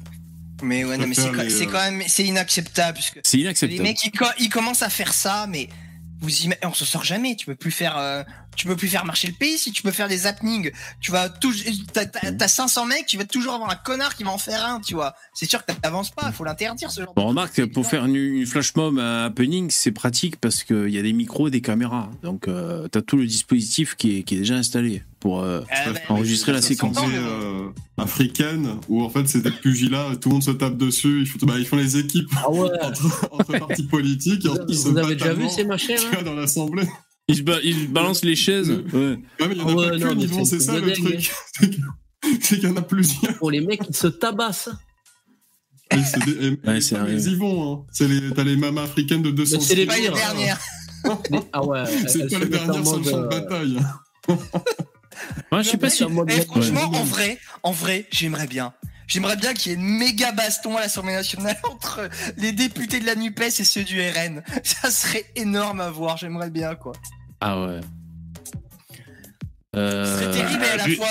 [0.62, 3.42] Mais ouais, non, mais c'est quand- les, c'est euh, quand même c'est inacceptable C'est les
[3.42, 3.82] inacceptable.
[3.82, 5.68] mecs ils, co- ils commencent à faire ça, mais
[6.20, 7.34] vous ima- on se sort jamais.
[7.34, 8.22] Tu peux plus faire, euh,
[8.54, 10.70] tu peux plus faire marcher le pays si tu peux faire des happenings.
[11.00, 11.60] Tu vas toujours,
[11.92, 14.64] t'as, t'as- t'as 500 mecs, tu vas toujours avoir un connard qui va en faire
[14.64, 15.16] un, tu vois.
[15.34, 17.14] C'est sûr que t'avances pas, faut l'interdire ce genre.
[17.14, 20.90] de Bon, remarque, pour faire une, une flash mob à happening, c'est pratique parce qu'il
[20.90, 22.10] y a des micros, des caméras.
[22.22, 25.90] Donc, euh, t'as tout le dispositif qui est, qui est déjà installé pour euh, Ah,
[25.90, 26.98] bah, enregistrer la séquence.
[27.02, 31.26] euh, africaine où en fait c'est des pugilats, tout le monde se tape dessus, ils
[31.26, 32.68] font, bah, ils font les équipes Ah ouais.
[32.82, 34.44] entre, entre partis politiques.
[34.44, 36.86] et Vous, se vous avez déjà vu ces machins hein dans l'assemblée.
[37.28, 38.68] Ils, ba- ils balancent les chaises.
[38.70, 38.98] Ouais.
[39.00, 41.32] Ouais, mais il y en a Ah ouais, pas qu'une, c'est ça le dingue, truc.
[42.42, 43.38] C'est qu'il y en a plusieurs.
[43.38, 44.68] Pour les mecs, ils se tabassent.
[45.90, 47.12] Et c'est des- et- Ouais, et c'est vrai.
[47.14, 48.06] les Yvon, hein.
[48.06, 50.60] Les, t'as les mamas africaines de 200 Mais c'est les les dernières.
[51.52, 51.84] Ah ouais.
[52.08, 53.78] C'est pas les dernières sur le champ de euh, bataille.
[55.52, 58.72] Ouais, je sais pas mode eh, franchement, en vrai, en vrai, j'aimerais bien.
[59.06, 62.08] J'aimerais bien qu'il y ait une méga baston à l'Assemblée nationale entre
[62.38, 64.42] les députés de la Nupes et ceux du RN.
[64.62, 66.16] Ça serait énorme à voir.
[66.16, 66.92] J'aimerais bien quoi.
[67.40, 67.80] Ah ouais.
[69.74, 71.06] Ce serait Euh, terrible à la vu- fois.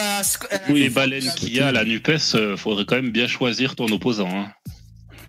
[0.51, 3.27] la Oui, les baleines qu'il y a à la NUPES, euh, faudrait quand même bien
[3.27, 4.29] choisir ton opposant.
[4.33, 4.51] Hein.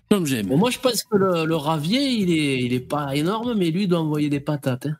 [0.09, 0.47] comme j'aime.
[0.47, 3.71] Bon, moi, je pense que le, le Ravier, il est, il est pas énorme, mais
[3.71, 4.85] lui, il doit envoyer des patates.
[4.85, 4.97] Hein.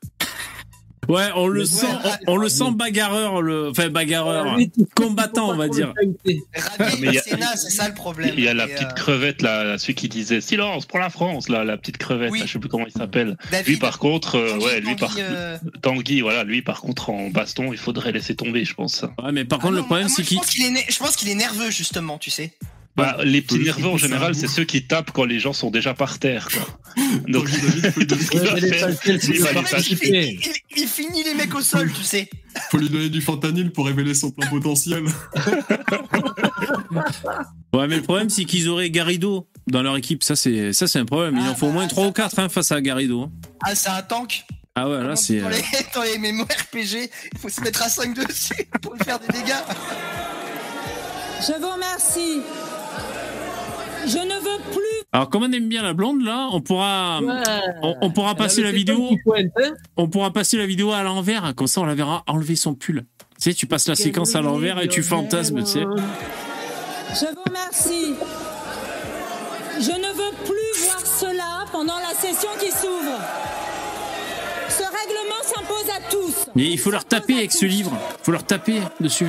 [1.07, 5.49] Ouais, on le sent, ouais, on, on le sent bagarreur, le, enfin bagarreur, tu- combattant,
[5.51, 5.93] on va dire.
[6.23, 8.33] c'est ça le problème.
[8.37, 11.09] Il y a la Et, petite euh, crevette, là, celui qui disait silence pour la
[11.09, 12.39] France, là, la petite crevette, Oui.
[12.39, 13.37] là, je sais plus comment il s'appelle.
[13.65, 17.09] Lui, par contre, euh, Tanguy, ouais, lui, par Tanguy, euh, Tanguy, voilà, lui, par contre,
[17.09, 19.03] en baston, il faudrait laisser tomber, je pense.
[19.23, 20.37] Ouais, mais par ah contre, non, le problème, c'est je qu'il.
[20.37, 22.51] pense qu'il est, né- je pense qu'il est nerveux justement, tu sais.
[22.95, 25.93] Bah, les petits nerveux en général, c'est ceux qui tapent quand les gens sont déjà
[25.93, 26.47] par terre.
[26.49, 27.03] Quoi.
[27.27, 27.49] Donc,
[30.77, 32.29] il finit les mecs au sol, tu sais.
[32.71, 35.03] faut lui donner du fentanyl pour révéler son plein potentiel.
[37.73, 40.23] Ouais, mais le problème, c'est qu'ils auraient Garrido dans leur équipe.
[40.23, 41.35] Ça, c'est ça, c'est un problème.
[41.37, 43.29] Il Ah, en faut au moins bah, 3 ou 4 face à Garrido.
[43.61, 44.45] Ah, c'est un tank.
[44.75, 45.41] Ah ouais, là, c'est.
[45.41, 45.61] Dans euh, les,
[45.93, 49.27] dans les mémos RPG, il faut se mettre à 5 dessus pour lui faire des
[49.27, 49.53] dégâts.
[51.41, 52.41] Je vous remercie.
[54.07, 54.81] Je ne veux plus.
[55.11, 57.21] Alors, comme on aime bien la blonde, là, on pourra,
[57.81, 59.09] on, on pourra passer la vidéo.
[59.23, 59.71] pointe, hein.
[59.97, 61.55] On pourra passer la vidéo à l'envers.
[61.55, 63.05] Comme ça, on la verra enlever son pull.
[63.39, 65.79] Tu sais, tu passes la séquence à l'envers et tu fantasmes, tu sais.
[65.79, 68.13] Je vous remercie.
[69.79, 73.19] Je ne veux plus voir cela pendant la session qui s'ouvre.
[74.69, 76.49] Ce règlement s'impose à tous.
[76.55, 77.91] Mais il faut leur taper avec ce livre.
[78.19, 79.27] Il faut leur taper dessus.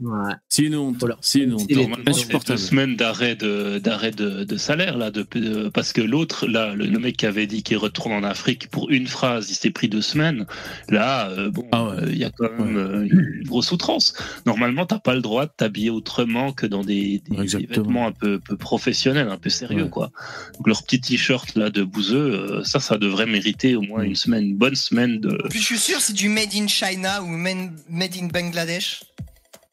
[0.00, 0.32] Ouais.
[0.48, 1.02] C'est une honte.
[1.04, 1.66] Leur- C'est une honte.
[1.68, 2.58] Il est- Normalement, c'est deux Insupportable.
[2.58, 6.86] semaines d'arrêt de, d'arrêt de, de salaire, là, de, de- parce que l'autre, là, le,
[6.86, 9.88] le mec qui avait dit qu'il retourne en Afrique pour une phrase, il s'est pris
[9.88, 10.46] deux semaines.
[10.88, 11.96] Là, euh, bon, Ah ouais.
[12.04, 14.14] euh, il y a quand même euh, une grosse outrance.
[14.46, 17.82] Normalement, t'as pas le droit de t'habiller autrement que dans des, des- des Exactement.
[17.84, 19.90] vêtements un peu, peu professionnels, un peu sérieux, Ouais.
[19.90, 20.10] quoi.
[20.54, 22.16] Donc, leur petit t-shirt, là, de bouseux,
[22.60, 24.06] euh, ça, ça devrait mériter au moins Mm.
[24.06, 27.22] une semaine, une bonne semaine de, Puis je suis sûr, c'est du made in China
[27.22, 27.70] ou made
[28.18, 29.02] in Bangladesh.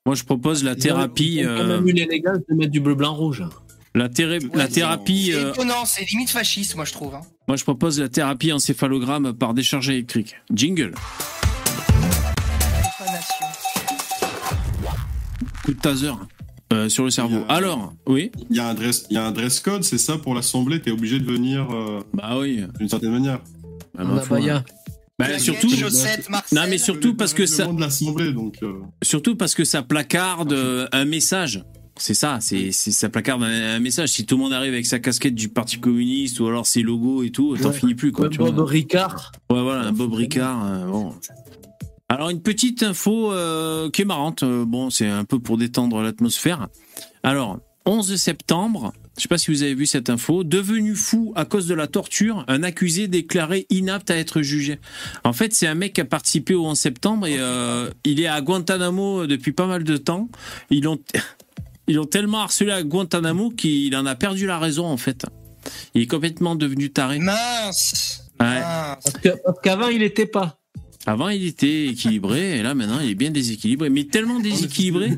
[0.08, 1.41] Moi, je propose la thérapie.
[1.41, 3.43] Ont quand euh, même eu l'élégance de mettre du bleu, blanc, rouge.
[3.93, 5.32] la, théré- la Ouais, thérapie.
[5.34, 7.14] C'est euh, étonnant, c'est limite fasciste, moi je trouve.
[7.14, 7.22] hein.
[7.47, 10.36] moi, je propose la thérapie encéphalogramme par décharge électrique.
[10.51, 10.93] Jingle.
[15.66, 16.12] Coup de taser
[16.74, 17.39] euh, sur le cerveau.
[17.39, 18.32] Il y a- Alors, oui.
[18.49, 20.82] Il y a un dress, il y a un dress code, c'est ça pour l'assemblée.
[20.82, 22.64] T'es obligé de venir euh, Bah oui.
[22.80, 23.39] d'une certaine manière.
[23.93, 24.39] Bah, On ma a foi.
[24.39, 24.64] Baya.
[25.20, 25.68] Bah, surtout,
[26.30, 26.57] Marcel.
[26.59, 28.57] non mais surtout parce que ça, donc.
[28.61, 31.63] euh, surtout parce que ça placarde euh, un message.
[31.99, 34.09] C'est ça, c'est c'est- ça placarde un, un message.
[34.09, 37.24] Si tout le monde arrive avec sa casquette du Parti communiste ou alors ses logos
[37.24, 37.74] et tout, t'en Ouais.
[37.74, 38.30] finis plus quoi.
[38.30, 38.65] Tu Bob vois.
[38.68, 39.32] Ricard.
[39.49, 40.63] Ouais, voilà, un Bob Ricard.
[40.63, 41.15] euh, bon.
[42.09, 44.43] Alors, une petite info euh, qui est marrante.
[44.43, 46.68] euh, bon, c'est un peu pour détendre l'atmosphère.
[47.24, 47.57] Alors,
[47.88, 51.68] 11 septembre, je sais pas si vous avez vu cette info, devenu fou à cause
[51.68, 54.80] de la torture, un accusé déclaré inapte à être jugé.
[55.24, 58.28] En fait, c'est un mec qui a participé au 11 septembre et euh, il est
[58.28, 60.30] à Guantanamo depuis pas mal de temps.
[60.70, 60.99] Ils l'ont
[61.88, 65.26] ils l'ont tellement harcelé à Guantanamo qu'il en a perdu la raison, en fait.
[65.95, 67.20] Il est complètement devenu taré.
[67.20, 68.24] Mince.
[68.39, 68.45] Ouais.
[68.59, 68.97] mince.
[69.03, 70.59] Parce que- parce qu'avant, il était pas.
[71.05, 73.89] Avant, il était équilibré, et là, maintenant, il est bien déséquilibré.
[73.89, 75.13] Mais tellement déséquilibré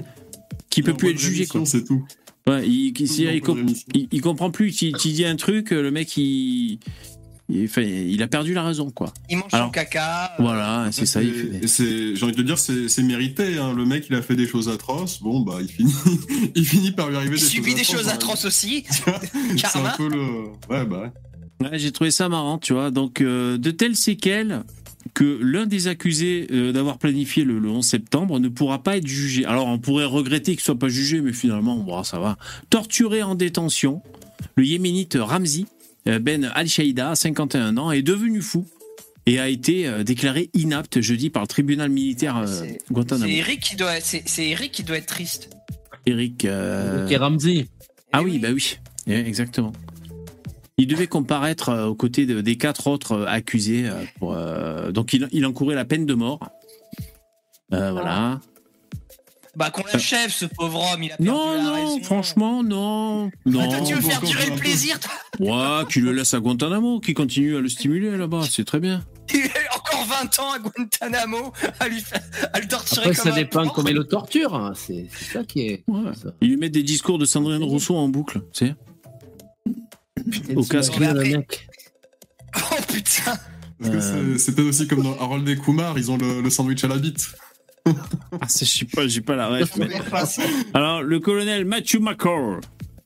[0.69, 1.65] qu'il peut en plus être jugé, quoi.
[1.65, 2.05] C'est tout.
[2.49, 4.73] Ouais, il, il, il- il il- il comprend plus.
[4.75, 6.79] Tu, tu dis un truc, le mec, il,
[7.49, 9.13] il, enfin, il a perdu la raison, quoi.
[9.29, 10.33] Il mange Alors, son caca.
[10.39, 11.21] Voilà, c'est ça.
[11.23, 13.57] Il fait c'est- J'ai envie de te dire, c'est mérité.
[13.57, 13.73] Hein.
[13.73, 15.21] Le mec, il a fait des choses atroces.
[15.21, 15.93] Bon, bah, il finit,
[16.55, 18.45] il finit par lui arriver Il des subit des choses choses atroces.
[18.45, 18.83] atroces aussi.
[19.57, 20.19] C'est un peu le.
[20.69, 21.11] Ouais, bah.
[21.61, 21.67] ouais.
[21.71, 22.89] Ouais, J'ai trouvé ça marrant, tu vois.
[22.89, 24.63] Donc, euh, de telles séquelles
[25.13, 29.07] que l'un des accusés euh, d'avoir planifié le, le 11 septembre ne pourra pas être
[29.07, 29.45] jugé.
[29.45, 32.37] Alors, on pourrait regretter qu'il soit pas jugé, mais finalement, bon, ça va.
[32.69, 34.01] Torturé en détention,
[34.55, 35.65] le yéménite Ramzi
[36.07, 38.65] euh, Ben Al-Shaïda, 51 ans, est devenu fou
[39.25, 43.29] et a été euh, déclaré inapte jeudi par le tribunal militaire euh, C'est- Guantanamo.
[43.29, 45.49] C'est Eric qui doit, c'est Eric qui doit être triste.
[46.05, 46.45] Eric.
[46.45, 47.67] euh, Qui est Ramsey.
[48.11, 49.71] Ah Eh oui, bah oui, exactement.
[50.79, 53.87] Il devait comparaître euh, aux côtés de- des quatre autres euh, accusés.
[53.87, 56.39] euh, pour, euh, donc il, il encourait la peine de mort.
[57.73, 58.39] Euh, voilà.
[59.55, 62.03] Bah qu'on l'achève ce pauvre homme, il a perdu Non, la non, raison.
[62.03, 63.29] franchement, non.
[63.33, 63.67] Ah, Non.
[63.69, 67.13] toi, tu veux faire durer le plaisir toi Ouais, qui le laisse à Guantanamo, qui
[67.13, 69.03] continue à le stimuler là-bas, c'est très bien.
[69.33, 72.21] Il a encore 20 ans à Guantanamo à, lui faire,
[72.53, 74.55] à le torturer Après, comme ça un dépend comment il le torture.
[74.55, 74.73] hein.
[74.75, 75.83] C'est c'est ça qui est.
[75.87, 76.13] Ouais.
[76.13, 76.29] ça.
[76.41, 78.75] Il lui met des discours de Sandrine Rousseau en boucle, tu sais.
[80.55, 80.97] Au casque.
[80.97, 81.67] Le mec.
[82.55, 83.37] Oh putain
[83.79, 86.83] Parce que c'est- peut-être aussi comme dans Harold et Kumar, ils ont le, le sandwich
[86.83, 87.27] à la bite.
[87.85, 87.93] Ah,
[88.47, 89.75] je sais pas, j'ai pas la ref.
[89.77, 89.89] mais-.
[90.73, 92.59] Alors, le colonel Matthew McCall,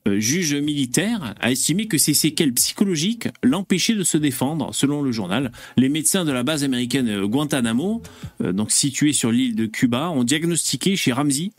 [0.06, 5.50] juge militaire, a estimé que ces séquelles psychologiques l'empêchaient de se défendre, selon le journal.
[5.76, 8.02] Les médecins de la base américaine euh, Guantanamo,
[8.42, 11.50] euh, donc située sur l'île de Cuba, ont diagnostiqué chez Ramsey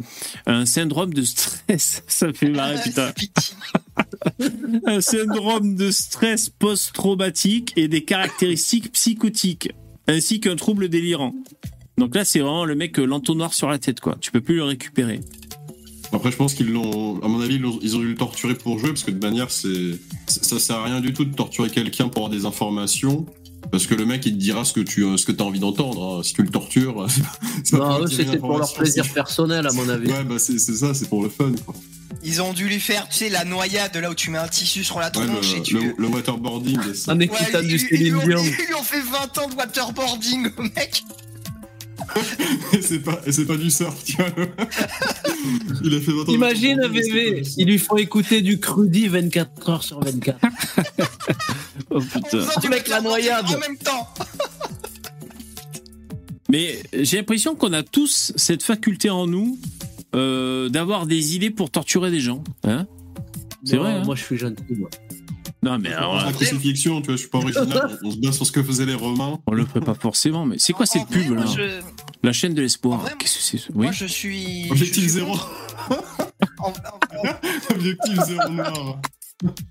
[0.46, 2.04] un syndrome de stress.
[2.08, 3.12] Ça fait marrer, putain.
[3.12, 3.56] Pitié.
[4.86, 9.72] Un syndrome de stress post-traumatique et des caractéristiques psychotiques,
[10.08, 11.34] ainsi qu'un trouble délirant.
[11.98, 14.18] Donc là, c'est vraiment le mec euh, l'entonnoir sur la tête, quoi.
[14.20, 15.22] Tu peux plus le récupérer.
[16.16, 17.20] Après, je pense qu'ils l'ont.
[17.22, 20.00] À mon avis, ils ont dû le torturer pour jouer, parce que de manière, c'est.
[20.28, 23.26] Ça sert à rien du tout de torturer quelqu'un pour avoir des informations.
[23.72, 26.20] Parce que le mec, il te dira ce que tu ce que as envie d'entendre.
[26.20, 26.24] hein.
[26.24, 27.08] Si tu le tortures,
[27.64, 30.08] c'est peut eux, c'était pour leur plaisir personnel, à mon avis.
[30.12, 31.52] Ouais, bah c'est c'est ça, c'est pour le fun.
[31.66, 31.74] Quoi.
[32.24, 34.84] Ils ont dû lui faire, tu sais, la noyade là où tu mets un tissu
[34.84, 35.74] sur la Ouais, tronche et le, tu.
[35.80, 37.16] le, le waterboarding, c'est ça.
[37.16, 38.44] Ouais, écoutant ils- du ils- ils Céline lui ont- Dion.
[38.44, 40.44] Ils lui ont fait 20 ans de waterboarding,
[40.76, 41.04] mec.
[42.74, 44.26] Et c'est pas, et c'est pas du surf, tu vois.
[45.84, 47.54] Il a fait 20 ans de Imagine, du surf.
[47.58, 50.40] ils lui font écouter du crudi 24 heures sur 24.
[51.92, 52.40] Oh putain.
[52.62, 53.46] du Avec la noyade.
[53.46, 54.08] En même temps.
[56.50, 59.60] Mais j'ai l'impression qu'on a tous cette faculté en nous
[60.16, 62.44] euh, d'avoir des idées pour torturer des gens.
[62.64, 62.88] Hein
[63.64, 64.90] C'est vrai, hein Moi, je suis gentil, moi.
[65.66, 68.00] Non, mais alors, La crucifixion, tu vois, je suis pas original.
[68.04, 69.40] On se base sur ce que faisaient les Romains.
[69.48, 70.46] on le fait pas forcément.
[70.46, 71.82] Mais c'est quoi cette pub là je-
[72.24, 73.04] La chaîne de l'espoir.
[73.20, 73.86] Qu'est-ce que c'est Oui.
[73.88, 74.68] Moi, je suis.
[74.72, 75.36] Objectif je suis zéro.
[77.70, 79.00] Objectif zéro noir.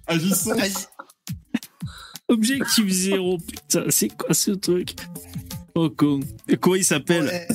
[0.06, 0.54] Agissons.
[0.54, 0.72] Vas-y.
[2.28, 3.38] Objectif zéro.
[3.38, 4.94] Putain, c'est quoi ce truc?
[5.74, 6.20] Oh con.
[6.48, 7.24] Et Comment il s'appelle?
[7.24, 7.48] Ouais.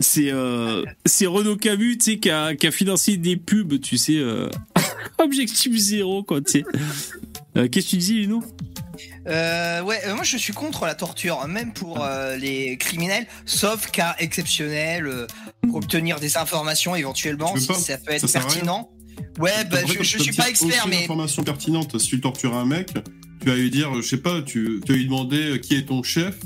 [0.00, 3.96] C'est euh, c'est Renaud Camus, tu sais, qui a, qui a financé des pubs, tu
[3.96, 4.16] sais.
[4.18, 4.48] euh,
[5.18, 6.64] Objectif zéro, quoi, tu sais.
[7.56, 8.42] Euh, Qu'est-ce que tu dis, Lino
[9.26, 13.90] Euh, ouais, euh, moi je suis contre la torture, même pour euh, les criminels, sauf
[13.90, 15.26] cas exceptionnel, euh,
[15.62, 18.90] pour obtenir des informations éventuellement, si pas ça peut être Ça pertinent.
[19.38, 21.98] Ouais, bah, je, je suis pas expert, mais information pertinente.
[21.98, 22.94] Si tu tortures un mec,
[23.40, 26.02] tu vas lui dire, je sais pas, tu, tu vas lui demander qui est ton
[26.02, 26.36] chef.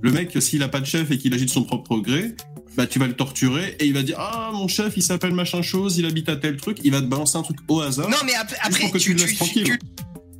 [0.00, 2.34] Le mec, s'il a pas de chef et qu'il agit de son propre gré,
[2.76, 5.62] bah tu vas le torturer et il va dire ah mon chef il s'appelle machin
[5.62, 8.08] chose, il habite à tel truc, il va te balancer un truc au hasard.
[8.08, 9.78] non, mais ap- après, pour que tu, tu le tu, laisses tranquille.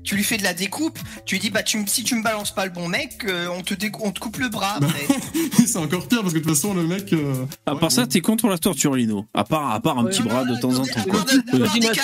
[0.09, 2.23] Tu- lui fais de la découpe, tu lui dis bah tu, me- si tu me
[2.23, 4.89] balances pas le bon mec, euh, on te on te coupe le bras Bah,
[5.67, 7.13] c'est encore pire parce que de toute façon le mec.
[7.13, 9.27] euh, À ouais, part ça, t'es contre la torture, Lino.
[9.35, 10.11] À part, à part un Ouais.
[10.11, 11.03] petit Non, bras non, de temps en temps.
[11.09, 11.25] quoi.
[11.31, 12.03] des cas.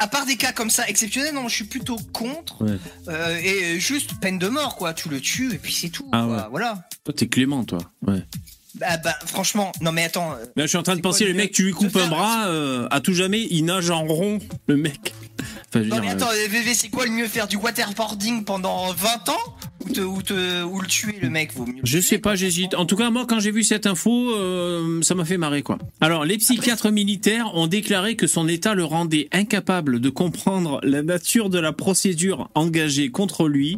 [0.00, 2.62] À part des cas comme ça exceptionnels, non, je suis plutôt contre.
[2.62, 2.76] Ouais.
[3.08, 4.92] Euh, et juste peine de mort, quoi.
[4.92, 6.08] Tu le tues et puis c'est tout.
[6.12, 6.36] Ah quoi.
[6.36, 6.42] ouais.
[6.50, 6.88] Voilà.
[7.04, 7.78] Toi, t'es clément, toi.
[8.06, 8.22] Ouais.
[8.74, 10.32] Bah, bah, franchement, non mais attends.
[10.32, 12.08] euh, Là, je suis en train de penser, quoi, le mec, tu lui coupes un
[12.08, 15.14] bras, euh, à tout jamais, il nage en rond, le mec.
[15.74, 17.48] Enfin, je veux Non dire, mais euh, attends, euh, VV, c'est quoi le mieux faire
[17.48, 21.66] du waterboarding pendant 20 ans ou, te, ou, te, ou le tuer le mec vaut
[21.66, 22.74] mieux Je tuer, sais pas, j'hésite.
[22.74, 25.78] En tout cas, moi, quand j'ai vu cette info, euh, ça m'a fait marrer, quoi.
[26.00, 31.02] Alors, les psychiatres militaires ont déclaré que son état le rendait incapable de comprendre la
[31.02, 33.76] nature de la procédure engagée contre lui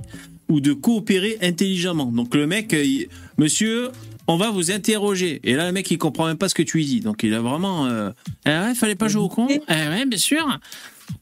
[0.48, 2.12] ou de coopérer intelligemment.
[2.12, 3.09] Donc, le mec, euh, il-
[3.39, 3.89] monsieur,
[4.28, 5.40] on va vous interroger.
[5.44, 7.01] Et là, le mec, il comprend même pas ce que tu lui dis.
[7.01, 8.10] Donc, il a vraiment, euh,
[8.44, 9.48] ah ouais, fallait pas jouer au con.
[9.66, 10.59] Ah ouais, bien sûr.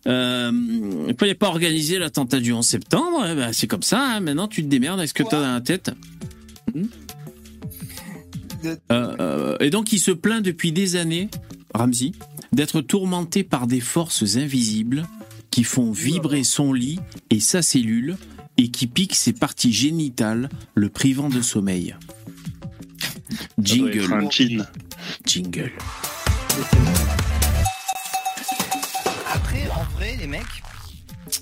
[0.07, 0.51] Euh,
[1.09, 3.27] il fallait pas organiser l'attentat du 11 septembre.
[3.31, 4.01] Eh ben, c'est comme ça.
[4.17, 4.21] hein.
[4.21, 5.91] Maintenant, tu te démerdes avec ce que Quoi t'as dans la tête.
[6.75, 6.89] De-
[8.91, 11.29] Euh, euh, et donc il se plaint depuis des années,
[11.75, 12.13] Ramsey,
[12.53, 15.07] d'être tourmenté par des forces invisibles
[15.51, 16.99] qui font vibrer son lit
[17.29, 18.17] et sa cellule
[18.57, 21.95] et qui piquent ses parties génitales, le privant de sommeil.
[23.61, 24.29] Jingle,
[25.27, 25.73] jingle.
[30.27, 30.43] En mecs,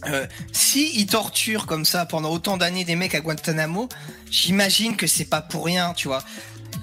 [0.09, 3.89] euh, si ils torturent comme ça pendant autant d'années des mecs à Guantanamo,
[4.31, 6.23] j'imagine que c'est pas pour rien, tu vois.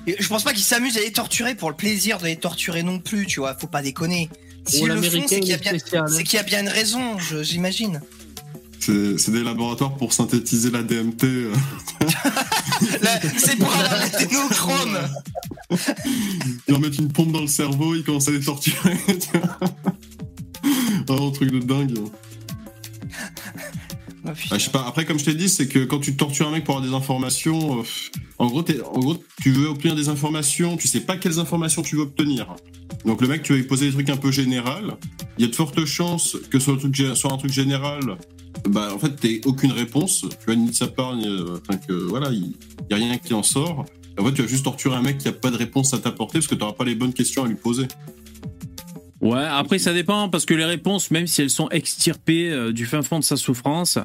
[0.07, 2.83] Et je pense pas qu'ils s'amusent à les torturer pour le plaisir de les torturer
[2.83, 3.55] non plus, tu vois.
[3.55, 4.29] Faut pas déconner.
[4.65, 6.13] Si le font, l'américain, c'est qu'il y, a il est bien- spécial, hein.
[6.15, 8.01] c'est qu'il y a bien une raison, je- j'imagine.
[8.81, 11.23] C'est des laboratoires pour synthétiser la DMT.
[11.25, 11.53] euh.
[13.37, 14.97] C'est pour avoir l'adénochrome.
[16.05, 18.97] Ils leur mettent une pompe dans le cerveau, ils commencent à les torturer.
[19.07, 19.57] tu vois.
[21.09, 21.97] Vraiment un truc de dingue.
[24.25, 24.47] Oh, putain.
[24.55, 24.85] Ah, je sais pas.
[24.85, 26.93] Après, comme je t'ai dit, c'est que quand tu tortures un mec pour avoir des
[26.95, 27.83] informations, euh,
[28.37, 31.81] en, gros, t'es- en gros, tu veux obtenir des informations, tu sais pas quelles informations
[31.83, 32.53] tu veux obtenir.
[33.05, 34.97] Donc le mec, tu vas lui poser des trucs un peu général.
[35.37, 38.17] Il y a de fortes chances que sur, le truc, gé- sur un truc général,
[38.67, 40.25] bah en fait, t'aies aucune réponse.
[40.29, 42.51] Tu vois, ni de sa part, ni, euh, enfin que voilà, il
[42.91, 43.85] y a rien qui en sort.
[44.19, 46.39] En fait, tu vas juste torturer un mec qui a pas de réponse à t'apporter
[46.39, 47.87] parce que t'auras pas les bonnes questions à lui poser.
[49.21, 52.85] Ouais, après ça dépend parce que les réponses, même si elles sont extirpées euh, du
[52.85, 53.97] fin fond de sa souffrance,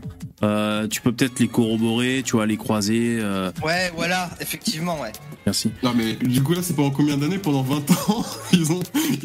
[0.42, 3.18] euh, tu peux peut-être les corroborer, tu vois, les croiser.
[3.20, 5.12] euh, Ouais, voilà, effectivement, ouais.
[5.46, 5.70] merci.
[5.84, 7.38] Non mais du coup là, c'est pendant combien d'années?
[7.38, 8.24] Pendant 20 ans?
[8.52, 8.80] Ils ont...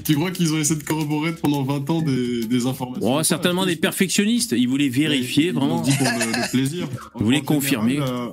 [0.05, 3.65] Tu crois qu'ils ont essayé de corroborer pendant 20 ans des, des informations Bon, certainement
[3.65, 4.53] des perfectionnistes.
[4.55, 5.81] Ils voulaient vérifier Ils l'ont vraiment.
[5.81, 6.87] dit pour le, le plaisir.
[7.15, 7.93] Vous voulez En confirmer.
[7.93, 8.27] général, euh,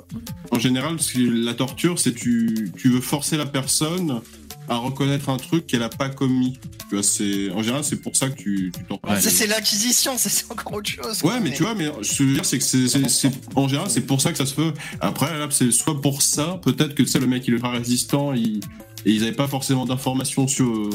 [0.50, 4.20] En général, que- la torture, c'est tu, tu veux forcer la personne
[4.68, 6.58] à reconnaître un truc qu'elle a pas commis.
[6.88, 8.72] Tu vois, c'est en général, c'est pour ça que tu.
[8.90, 9.20] Ouais.
[9.20, 11.22] Ça, c'est l'acquisition, ça, c'est encore autre chose.
[11.22, 13.30] Ouais, mais tu vois, mais ce que je veux dire, c'est que c'est, c'est- c'est-
[13.54, 14.72] en général, c'est pour ça que ça se fait.
[15.00, 18.32] Après, là, c'est soit pour ça, peut-être que sais, le mec, il est pas résistant,
[18.32, 18.60] il,
[19.04, 20.90] et ils avaient pas forcément d'informations sur, euh,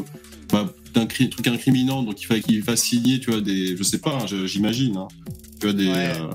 [0.51, 3.83] bah, d'un cri- truc incriminant, donc il fallait qu'il fasse signer, tu vois, des, je
[3.83, 5.07] sais pas, hein, j'imagine, hein,
[5.59, 6.13] tu vois, des, Ouais.
[6.19, 6.27] euh,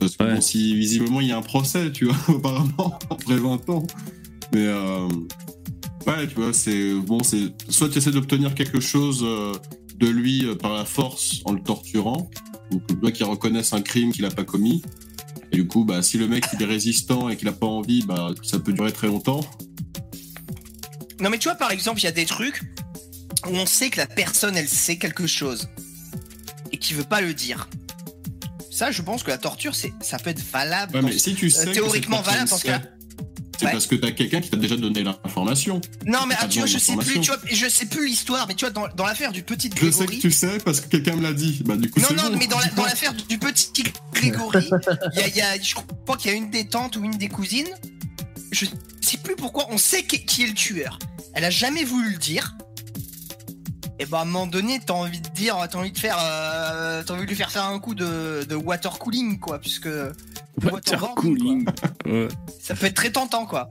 [0.00, 0.34] Parce que Ouais.
[0.34, 3.86] bon, si visiblement il y a un procès, tu vois, apparemment, après 20 ans.
[4.52, 5.08] Mais euh,
[6.06, 9.52] ouais, tu vois, c'est bon, c'est soit tu essaies d'obtenir quelque chose euh,
[9.96, 12.30] de lui euh, par la force en le torturant,
[12.72, 14.82] ou que toi qui reconnaisse un crime qu'il a pas commis.
[15.52, 18.04] Et du coup, bah, si le mec il est résistant et qu'il a pas envie,
[18.04, 19.40] bah, ça peut durer très longtemps.
[21.20, 22.60] Non, mais tu vois, par exemple, il y a des trucs
[23.46, 25.68] où on sait que la personne, elle sait quelque chose
[26.72, 27.68] et qui veut pas le dire.
[28.70, 30.96] Ça, je pense que la torture, c'est, ça peut être valable.
[30.96, 32.82] Ouais, mais si tu sais que théoriquement valable dans ce cas.
[33.58, 33.72] C'est Ouais.
[33.72, 35.80] parce que t'as quelqu'un qui t'a déjà donné l'information.
[36.06, 38.54] Non, mais ah, tu vois, je sais plus, tu vois, je sais plus l'histoire, mais
[38.54, 40.18] tu vois, dans, dans l'affaire du petit Je sais que Grégory.
[40.18, 41.62] tu sais parce que quelqu'un me l'a dit.
[41.64, 42.36] Bah, du coup, Non, non, bon.
[42.38, 44.68] mais dans la- dans l'affaire du petit Grégory,
[45.14, 45.74] y a, y a- je
[46.04, 47.68] crois qu'il y a une des tantes ou une des cousines.
[48.50, 48.66] Je
[49.00, 50.98] sais plus pourquoi, on sait qui, qui est le tueur.
[51.32, 52.54] Elle a jamais voulu le dire.
[54.00, 57.02] Et bah, à un moment donné, t'as envie de dire, t'as envie de faire, euh,
[57.06, 59.88] t'as envie de lui faire faire un coup de, de water cooling, quoi, puisque
[60.62, 61.66] Water cooling.
[62.06, 62.28] Ouais.
[62.60, 63.68] ça peut être très tentant, quoi.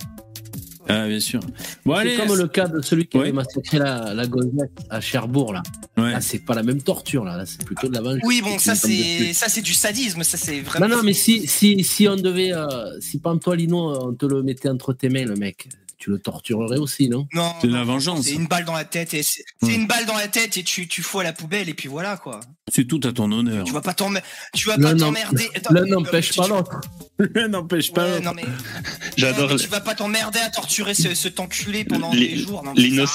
[0.89, 1.39] Ah, bien sûr.
[1.85, 3.23] Bon, C'est comme le cas de celui qui Ouais.
[3.23, 5.64] avait massacré la, la Gozette à Cherbourg, là.
[5.95, 6.11] Ouais.
[6.11, 7.38] Là, c'est pas la même torture, là.
[7.38, 8.23] Là, c'est plutôt de la vengeance.
[8.26, 10.89] Oui, bon, ça c'est, ça c'est du sadisme, ça c'est vraiment.
[10.89, 12.51] Non, non, mais si, si, si on devait.
[12.53, 15.69] euh, si Pantolino, on te le mettait entre tes mains, le mec,
[16.03, 17.27] tu le torturerais aussi, non?
[17.34, 18.25] Non, C'est de la vengeance.
[18.25, 20.88] C'est une balle dans la tête et c'est une balle dans la tête et tu,
[20.89, 22.41] tu fous à la poubelle et puis voilà quoi.
[22.73, 23.63] C'est tout à ton honneur.
[23.63, 24.21] Tu vas pas t'emmer-
[24.53, 25.49] tu vas pas t'emmerder.
[25.69, 26.81] L'un mais- n'empêche tu- pas l'autre.
[27.35, 28.23] L'un n'empêche pas Ouais, l'autre.
[28.25, 28.43] non mais,
[29.17, 32.63] J'adore tu vas pas t'emmerder à torturer ce, cet enculé pendant des jours.
[32.65, 33.05] Non, Lino,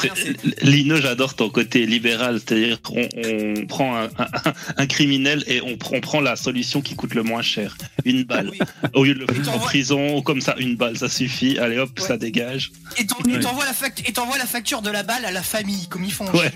[0.62, 5.72] Lino, j'adore ton côté libéral, c'est-à-dire qu'on on prend un, un- un criminel et on,
[5.74, 8.50] pr- on prend la solution qui coûte le moins cher, une balle.
[8.50, 8.58] Oui.
[8.94, 11.58] Au lieu de le foutre en prison, comme ça, une balle, ça suffit.
[11.58, 12.06] Allez hop, Ouais.
[12.06, 12.70] ça dégage.
[12.96, 14.02] Et t'en- et t'envoies la, fact-
[14.38, 16.24] la facture de la balle à la famille, comme ils font.
[16.32, 16.50] Ouais.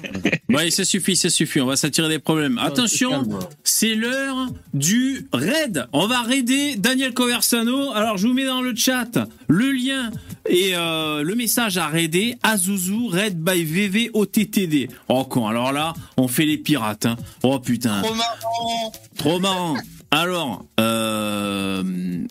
[0.48, 1.60] Ouais, ça suffit, ça suffit.
[1.60, 2.58] On va s'attirer des problèmes.
[2.58, 3.22] Attention,
[3.64, 5.86] c'est l'heure du raid.
[5.92, 7.92] On va raider Daniel Conversano.
[7.92, 9.18] Alors, je vous mets dans le chat
[9.48, 10.10] le lien
[10.48, 12.36] et euh, le message à raider.
[12.42, 14.88] Azuzu, raid by VV OTTD.
[15.08, 15.46] Oh, con.
[15.46, 17.06] Alors là, on fait les pirates.
[17.06, 17.16] hein.
[17.42, 18.02] Oh, putain.
[18.02, 18.92] Trop marrant.
[19.16, 19.76] Trop marrant.
[20.14, 21.82] Alors, euh...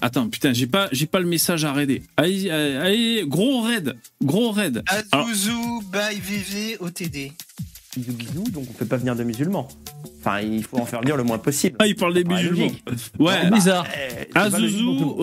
[0.01, 2.03] attends, putain, j'ai pas, j'ai pas le message à raider.
[2.15, 4.83] Allez, allez, allez, gros raid, gros raid.
[5.11, 5.51] Alors- Azuzu
[5.91, 7.31] by VV OTD.
[7.97, 9.67] Bisous bisous, donc on peut pas venir de musulmans.
[10.19, 11.75] Enfin, il faut en faire venir le moins possible.
[11.79, 12.67] Ah, il parle des musulmans.
[12.67, 12.83] logique.
[13.19, 13.49] Ouais.
[13.49, 13.85] Bizarre.
[14.35, 15.17] En tout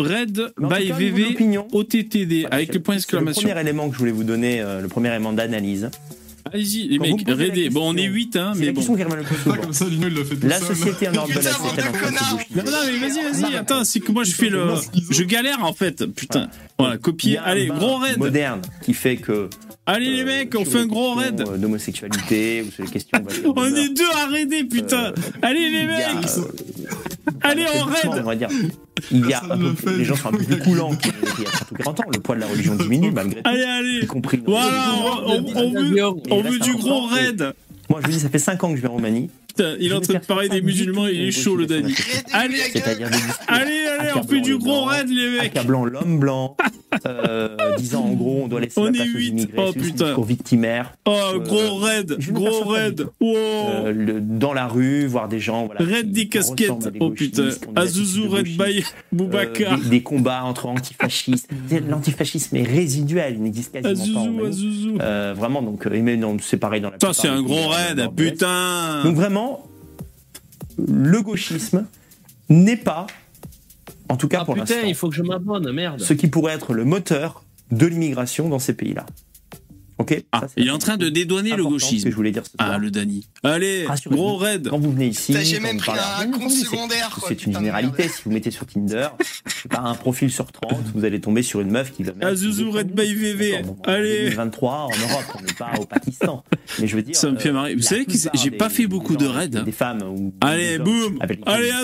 [0.58, 3.42] by VV OTTD avec le point d'exclamation.
[3.48, 5.90] Le premier élément que je voulais vous donner, euh, le premier élément d'analyse.
[6.52, 7.70] Allez-y, les mecs, raidez.
[7.70, 8.76] Bon, on est question- 8, hein, C'est mais la bon.
[8.76, 9.56] question qui revient le plus Pas souvent.
[9.56, 11.40] comme ça, Lino, il le fait tout La société en dehors de la.
[11.42, 14.74] Non, non, mais vas-y, vas-y, attends, c'est que moi je fais le.
[15.10, 16.48] Je galère en fait, putain.
[16.78, 17.38] Voilà, copier.
[17.38, 18.18] Allez, gros raid.
[18.18, 19.48] moderne qui fait que
[19.88, 21.40] Allez, les euh, mecs, on fait un gros raid.
[21.40, 25.06] euh, d'homosexualité ou sur les questions on de On est deux à raider, putain.
[25.06, 25.12] euh,
[25.42, 26.04] Allez, les mecs.
[26.36, 26.42] euh,
[27.40, 28.06] Allez, on raid.
[28.20, 28.48] on va dire.
[29.10, 29.42] Il y a
[29.96, 31.74] les gens sont un peu plus il y a- coulants qu'il y a 30 ou
[31.76, 32.04] 40 ans.
[32.12, 33.48] Le poids de la religion diminue malgré tout.
[33.50, 34.00] Allez, allez.
[34.02, 34.92] Y compris Voilà,
[35.26, 35.54] on, on-
[36.30, 37.52] on veut, du gros raid.
[37.88, 39.30] Moi, je vous dis, ça fait 5 ans que je vais en Roumanie.
[39.58, 41.92] Putain, il est en train de parler des musulmans, il est chaud, le Dani.
[42.32, 43.04] Allez, allez,
[43.48, 45.46] allez, on fait du gros raid, les mecs.
[45.56, 46.56] accablant l'homme blanc,
[47.06, 50.14] euh, disant en gros, on doit laisser On la est place aux immigrés, Oh, putain.
[50.22, 50.92] victimaire.
[51.06, 53.06] Oh, Euh, gros raid, gros raid.
[53.22, 55.66] Euh, dans la rue, voir des gens.
[55.66, 56.70] Voilà, Raid des casquettes.
[57.00, 57.48] Oh putain.
[57.76, 58.58] Azuzu raid gauchistes.
[58.58, 59.72] by Boubacar.
[59.74, 61.48] Euh, des, combats entre antifascistes.
[61.88, 64.94] L'antifascisme est résiduel, il n'existe quasiment pas en Azuzu.
[65.00, 67.56] Euh, vraiment, donc, euh, et mais non, c'est pareil dans la plupart c'est un gros
[67.58, 69.02] euh, raid, putain.
[69.04, 69.47] Donc vraiment,
[70.86, 71.86] le gauchisme
[72.48, 73.06] n'est pas,
[74.08, 76.00] en tout cas Ah pour l'instant, il faut que je m'abonne, merde.
[76.00, 79.04] ce qui pourrait être le moteur de l'immigration dans ces pays-là.
[79.98, 82.04] Ok Ah, Ça, il est en train de dédouaner le gauchisme.
[82.04, 82.70] que je voulais dire ce soir.
[82.72, 83.26] Ah, le Dani.
[83.42, 84.68] Allez, gros raid.
[84.68, 88.02] Quand vous venez ici, j'ai même pris un compte secondaire, C'est une généralité.
[88.04, 88.12] merde.
[88.12, 89.08] Si vous mettez sur Tinder,
[89.46, 92.12] je sais pas, un profil sur 30, vous allez tomber sur une meuf qui va
[92.12, 92.26] mettre.
[92.28, 93.62] Azuzu des Red by VV.
[93.84, 94.24] Allez.
[94.26, 96.44] 2023 en Europe, on n'est pas au Pakistan.
[96.80, 97.16] Mais je veux dire.
[97.16, 97.74] Ça me fait marrer.
[97.74, 99.48] Vous savez que j'ai pas fait beaucoup de raids.
[99.48, 100.32] Des femmes ou.
[100.40, 101.18] Allez, boum.
[101.20, 101.36] Allez,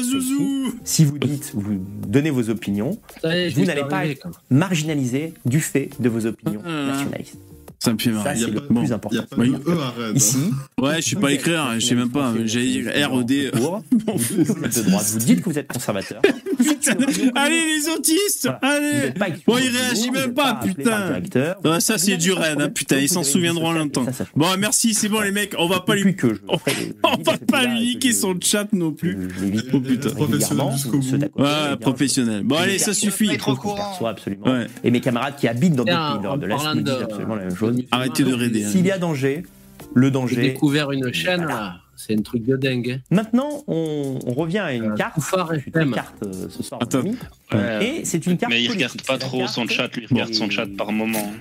[0.02, 5.90] discutez, Si vous dites, vous donnez vos opinions, vous n'allez pas être marginalisé du fait
[5.98, 6.86] de vos opinions Ah.
[6.92, 7.38] nationalistes.
[7.85, 8.93] Ça me fait Ça, c'est Il y a le pas- plus Bon.
[8.93, 9.19] Important.
[9.19, 9.51] a pas Oui.
[9.51, 10.16] de E à raid.
[10.16, 10.39] Ici,
[10.81, 12.32] Ouais, je sais pas écrire, hein, je sais même pas.
[12.47, 13.51] J'allais dire R-O-D.
[13.55, 16.23] Vous êtes de droite, vous dites que vous êtes conservateur.
[16.56, 16.94] Putain.
[17.35, 18.48] Allez, les autistes.
[18.62, 19.12] Allez.
[19.47, 21.20] Bon, il réagit même pas, putain.
[21.62, 24.06] Ah, ça, c'est du raid, hein, putain, ils s'en souviendront longtemps.
[24.35, 26.16] Bon, merci, c'est bon, les mecs, on va pas lui.
[26.48, 26.56] On,
[27.23, 29.28] va pas lui niquer son chat non plus.
[29.74, 30.11] Oh, putain.
[30.11, 31.16] Professionnel jusqu'au bout.
[31.36, 32.43] Ouais, professionnel.
[32.44, 33.31] Bon, allez, ça suffit.
[34.06, 34.65] Absolument.
[34.82, 37.56] Et mes camarades qui habitent dans d'autres pays de l'Est me disent absolument la même
[37.56, 37.73] chose.
[37.90, 38.64] Arrêtez de raider.
[38.64, 38.68] hein.
[38.70, 39.42] S'il y a danger,
[39.94, 40.36] le J'ai danger.
[40.42, 41.78] découvert une chaîne, là.
[41.96, 43.01] C'est un truc de dingue.
[43.01, 43.14] hein.
[43.14, 45.16] Maintenant, on, on revient à une Euh, carte.
[45.18, 45.92] FM.
[45.92, 46.80] carte euh, ce soir.
[47.55, 48.88] Euh, Et c'est une carte Mais il politique.
[48.90, 51.32] regarde pas trop son chat, lui, il regarde son chat par moment.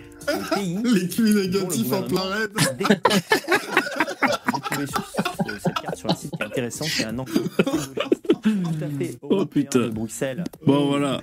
[0.55, 2.51] Les le négatifs en plein raid.
[4.73, 7.43] trouvez sur ce- cette carte sur un site qui est intéressant, c'est un enclos
[8.43, 8.49] tout
[8.81, 9.79] à fait Oh, putain.
[9.79, 10.43] de Bruxelles.
[10.65, 11.19] Bon, voilà.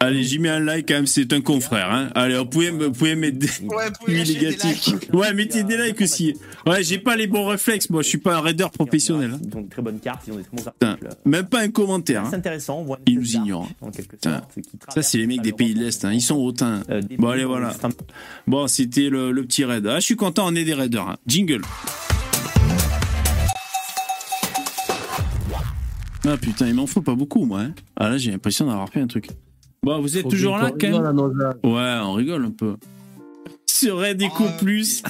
[0.00, 1.90] Allez, j'y mets un like quand même, c'est un confrère.
[1.92, 2.10] Hein.
[2.16, 4.86] Allez, vous pouvez, vous pouvez mettre des Ouais, vous pouvez avis lâcher des négatifs.
[4.86, 5.14] likes.
[5.14, 6.34] Ouais, mettez des likes aussi.
[6.66, 9.32] Ouais, j'ai pas les bons réflexes, moi, je suis pas un raider professionnel.
[9.34, 9.40] hein.
[9.48, 11.08] Ils ont de très bonnes cartes, ils ont des très bons Putain, articles.
[11.24, 12.24] même pas un commentaire.
[12.28, 12.38] C'est hein.
[12.38, 13.68] intéressant, on voit une Ils nous ignorent.
[14.88, 16.12] Ça, c'est les mecs des pays de l'Est, hein.
[16.12, 16.82] ils sont hautains.
[16.90, 17.72] Euh, des Bon, allez, voilà.
[18.48, 19.86] Bon, c'était le, le petit raid.
[19.86, 21.08] Ah, je suis content, on est des raiders.
[21.08, 21.16] hein.
[21.26, 21.62] Jingle.
[26.26, 27.60] Ah putain, il m'en faut pas beaucoup, moi.
[27.60, 27.74] hein.
[27.96, 29.28] Ah là, j'ai l'impression d'avoir fait un truc.
[29.82, 31.54] Bon, vous êtes Faut toujours là, quand même nos âges.
[31.62, 32.76] Ouais, on rigole un peu.
[33.66, 35.02] Ce raid éco Oh, plus.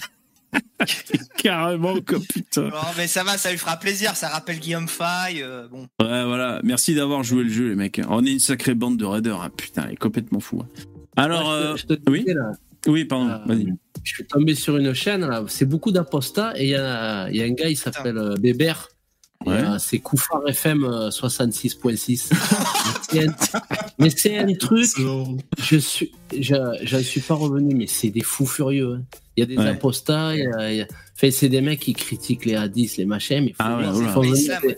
[1.39, 2.69] Carrément, quoi, putain.
[2.71, 4.17] Bon, mais ça va, ça lui fera plaisir.
[4.17, 5.43] Ça rappelle Guillaume Fay.
[5.43, 5.83] euh, bon.
[6.03, 6.61] Ouais, voilà.
[6.65, 8.01] Merci d'avoir joué le jeu, les mecs.
[8.09, 9.41] On est une sacrée bande de raiders.
[9.41, 9.51] hein.
[9.57, 10.63] Putain, il est complètement fou.
[10.63, 10.69] hein.
[11.17, 12.51] Alors, euh, je te, je te oui disais, là,
[12.89, 13.69] oui, pardon, euh, vas-y.
[14.03, 17.37] je suis tombé sur une chaîne, là, c'est beaucoup d'apostats, et il y a, il
[17.37, 18.89] y a un gars, il s'appelle euh, Bébert.
[19.47, 19.57] Ouais.
[19.57, 22.31] euh, c'est Koufar FM euh, 66.6.
[23.13, 23.35] Mais c'est un-
[23.99, 24.89] mais c'est un truc,
[25.59, 28.95] je suis, je- j'en suis pas revenu, mais c'est des fous furieux.
[28.99, 29.03] hein.
[29.37, 29.69] Il y a des Ouais.
[29.69, 32.97] apostats, il y a- il y a- enfin, c'est des mecs qui critiquent les hadiths,
[32.97, 34.13] les machins, mais il faut, Ah ouais, il oula.
[34.13, 34.77] faut Mais venir, des,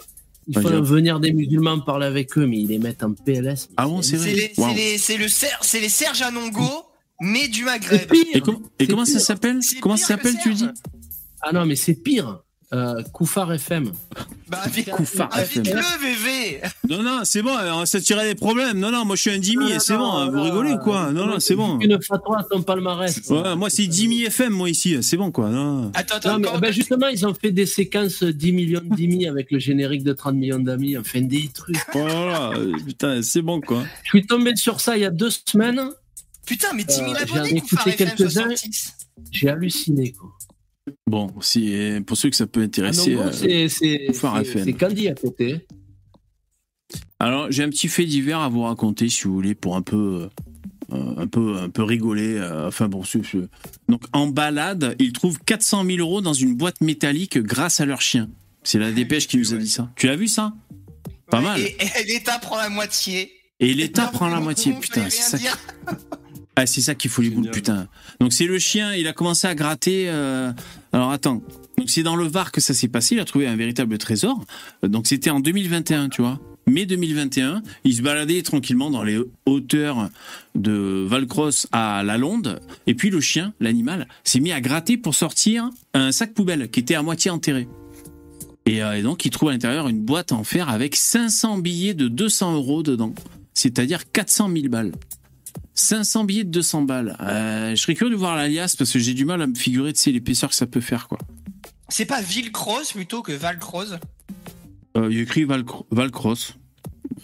[0.49, 3.13] il Ouais, faut j'ai- venir des musulmans parler avec eux, mais ils les mettent en
[3.15, 3.69] PLS.
[3.77, 4.33] Ah bon, c'est vrai
[4.75, 6.69] les, c'est le Ser- c'est les Serge Anongo,
[7.21, 8.07] mais du Maghreb.
[8.11, 8.25] pire.
[8.35, 10.69] Et, com- et C'est comment ça s'appelle Comment ça s'appelle, tu dis.
[11.43, 12.41] Ah non, mais c'est pire.
[12.75, 13.93] Euh, Koufar FM.
[14.49, 15.65] Bah, vite- Koufar ah, FM.
[15.65, 16.61] vite-le, VV.
[16.89, 18.79] Non, non, c'est bon, hein, ça tirait des problèmes.
[18.79, 20.79] Non, non, moi je suis un Jimmy et c'est bon, hein, vous non, rigolez ou
[20.79, 21.81] quoi Non, non, c'est bon.
[21.81, 23.21] Une fatwa à ton palmarès.
[23.29, 25.49] Ouais, moi c'est Jimmy FM, moi ici, c'est bon quoi.
[25.51, 25.91] Non.
[25.95, 29.27] Attends, attends, Non, mais quand- ben justement, ils ont fait des séquences 10 millions d'amis
[29.27, 31.77] avec le générique de 30 millions d'amis, enfin des trucs.
[31.93, 33.83] Voilà, euh, putain, c'est bon quoi.
[34.05, 35.91] Je suis tombé sur ça il y a deux semaines,
[36.47, 38.43] Putain, mais 10 000 Euh, abonnés, Koufar FM quelques-uns.
[38.45, 38.93] 66.
[39.33, 40.13] j'ai halluciné.
[40.13, 40.31] Quoi.
[41.09, 41.75] Bon, si,
[42.07, 43.15] pour ceux que ça peut Ah intéresser.
[43.17, 45.67] bon, euh, c'est Candy à côté.
[47.19, 50.29] Alors, j'ai un petit fait divers à vous raconter, si vous voulez, pour un peu,
[50.93, 52.35] euh, un peu, un peu rigoler.
[52.37, 53.49] euh, enfin bon, ce- ce-
[53.89, 58.01] donc en balade, ils trouvent 400 000 euros dans une boîte métallique grâce à leur
[58.01, 58.29] chien.
[58.63, 59.91] C'est la dépêche qui nous a dit ça.
[59.97, 60.53] Tu l'as vu ça?
[61.31, 61.61] Pas Ouais, mal.
[61.61, 63.33] Et, et l'État prend la moitié.
[63.59, 65.39] Et l'État prend la moitié, putain, c'est ça.
[66.59, 67.87] Ah, c'est ça qui fout les boules, putain.
[68.19, 70.07] Donc c'est le chien, il a commencé à gratter.
[70.09, 70.51] euh,
[70.93, 71.43] Alors attends.
[71.77, 73.15] Donc c'est dans le Var que ça s'est passé.
[73.17, 74.43] Il a trouvé un véritable trésor.
[74.83, 76.41] Donc c'était en 2021, tu vois.
[76.69, 80.09] Mai 2021, il se baladait tranquillement dans les hauteurs
[80.57, 82.61] de Valcross à La Londe.
[82.89, 86.81] Et puis le chien, l'animal, s'est mis à gratter pour sortir un sac poubelle qui
[86.81, 87.69] était à moitié enterré.
[88.65, 91.95] Et, euh, et donc il trouve à l'intérieur une boîte en fer avec 500 billets
[91.95, 93.15] de 200 euros dedans.
[93.55, 94.93] C'est-à-dire 400 000 balles.
[95.77, 97.17] 500 billets de 200 balles.
[97.21, 99.93] Euh, je serais curieux de voir l'alias parce que j'ai du mal à me figurer
[99.93, 101.19] de l'épaisseur que ça peut faire quoi.
[101.89, 103.99] C'est pas Villecroze plutôt que Valcroze?
[104.97, 106.55] Euh, il écrit Valcro- Valcross.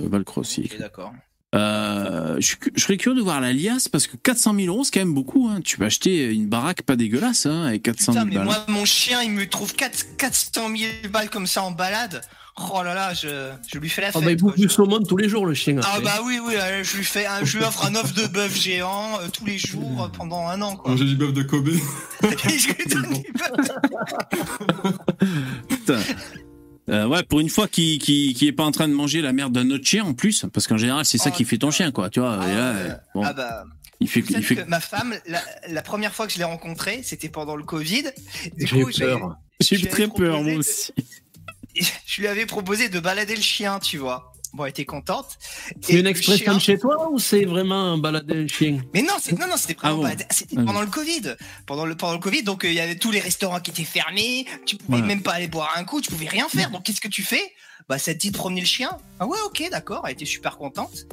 [0.01, 0.79] Euh, Valcross, il y a Ok, écrit.
[0.81, 1.13] d'accord.
[1.55, 5.13] Euh, je, serais curieux de voir l'alias parce que 400 000 euros c'est quand même
[5.15, 5.49] beaucoup.
[5.51, 5.61] Hein.
[5.63, 8.45] Tu peux acheter une baraque pas dégueulasse hein, avec 400 Putain, 000 mais balles.
[8.47, 12.23] moi, mon chien, il me trouve 4, 400 000 balles comme ça en balade.
[12.71, 14.25] Oh là là, je, je lui fais la Ah fête.
[14.25, 15.81] bah, il bouffe du saumon tous les jours, le chien.
[15.85, 18.27] Ah bah oui, oui, euh, je lui fais, un, je lui offre un œuf de
[18.27, 20.91] bœuf géant euh, tous les jours euh, pendant un an, quoi.
[20.91, 21.71] manger du bœuf de Kobe.
[22.23, 23.69] Je lui donne du bœuf.
[25.69, 25.99] Putain.
[26.93, 29.33] Euh, ouais, pour une fois qu'il qui, qui est pas en train de manger la
[29.33, 31.71] merde d'un autre chien en plus, parce qu'en général c'est ça Oh, qui fait ton
[31.71, 32.39] chien quoi, tu vois.
[32.41, 32.79] Ah, et là, ouais.
[32.91, 33.65] euh, bon, Ah bah,
[34.01, 37.29] il fait, il que ma femme, la, la première fois que je l'ai rencontrée, c'était
[37.29, 38.05] pendant le Covid.
[38.59, 39.37] J'ai peur.
[39.61, 40.93] J'ai très peur moi de- aussi.
[42.07, 44.33] je lui avais proposé de balader le chien, tu vois.
[44.53, 45.39] Bon, elle était contente.
[45.81, 48.83] C'est une expression de chez toi ou c'est vraiment un balader un chien?
[48.93, 51.37] Mais non, c'est non, non, c'était Ah bon Ah pendant le Covid.
[51.67, 53.85] Pendant le pendant le Covid, donc euh, il y avait tous les restaurants qui étaient
[53.85, 54.45] fermés.
[54.67, 56.01] Tu pouvais même pas aller boire un coup.
[56.03, 56.71] Tu pouvais rien faire.
[56.71, 57.43] Donc qu'est-ce que tu fais?
[57.89, 58.97] Bah ça te dit de promener le chien.
[59.19, 60.03] Ah ouais, ok, d'accord.
[60.07, 61.07] Elle était super contente.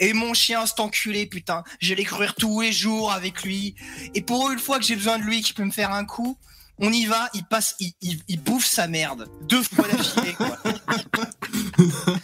[0.00, 3.74] Et mon chien, cet enculé, putain, j'allais courir tous les jours avec lui.
[4.14, 6.38] Et pour une fois que j'ai besoin de lui, qui peut me faire un coup.
[6.78, 10.34] On y va, il passe, il, il, il bouffe sa merde deux fois d'affilée.
[10.34, 10.58] quoi.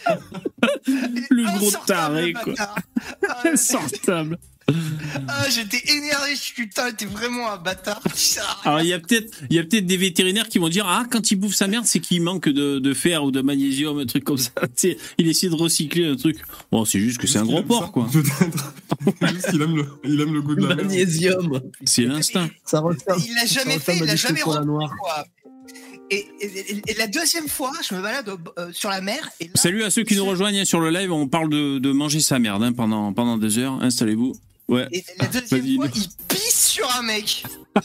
[1.32, 2.52] Le gros taré quoi.
[2.52, 2.76] bâtard.
[3.28, 4.38] Ah, Insortable.
[5.28, 8.00] ah, j'étais énervé, je suis putain, t'es vraiment un bâtard.
[8.64, 11.04] Alors il y a peut-être il y a peut-être des vétérinaires qui vont dire ah
[11.10, 14.06] quand il bouffe sa merde c'est qu'il manque de, de fer ou de magnésium un
[14.06, 14.50] truc comme ça.
[15.18, 16.38] Il essaie de recycler un truc.
[16.70, 18.08] Bon c'est juste que c'est un gros porc quoi.
[18.12, 18.74] Peut-être.
[19.32, 20.88] Juste qu'il aime le, il aime le goût de la merde.
[20.88, 21.60] Magnésium.
[21.84, 22.48] C'est l'instinct.
[22.64, 23.20] Ça ressemble.
[23.26, 24.92] Il l'a ça jamais fait, il l'a jamais noir.
[25.00, 25.24] quoi.
[26.16, 29.28] Et, et- et la deuxième fois, je me balade au- euh, sur la mer.
[29.40, 31.12] Et là, Salut à ceux qui nous rejoignent sur le live.
[31.12, 33.78] On parle de, de manger sa merde hein, pendant, pendant deux heures.
[33.82, 34.34] Installez-vous.
[34.68, 34.86] Ouais.
[34.92, 37.44] Et la deuxième fois, il pisse sur un mec.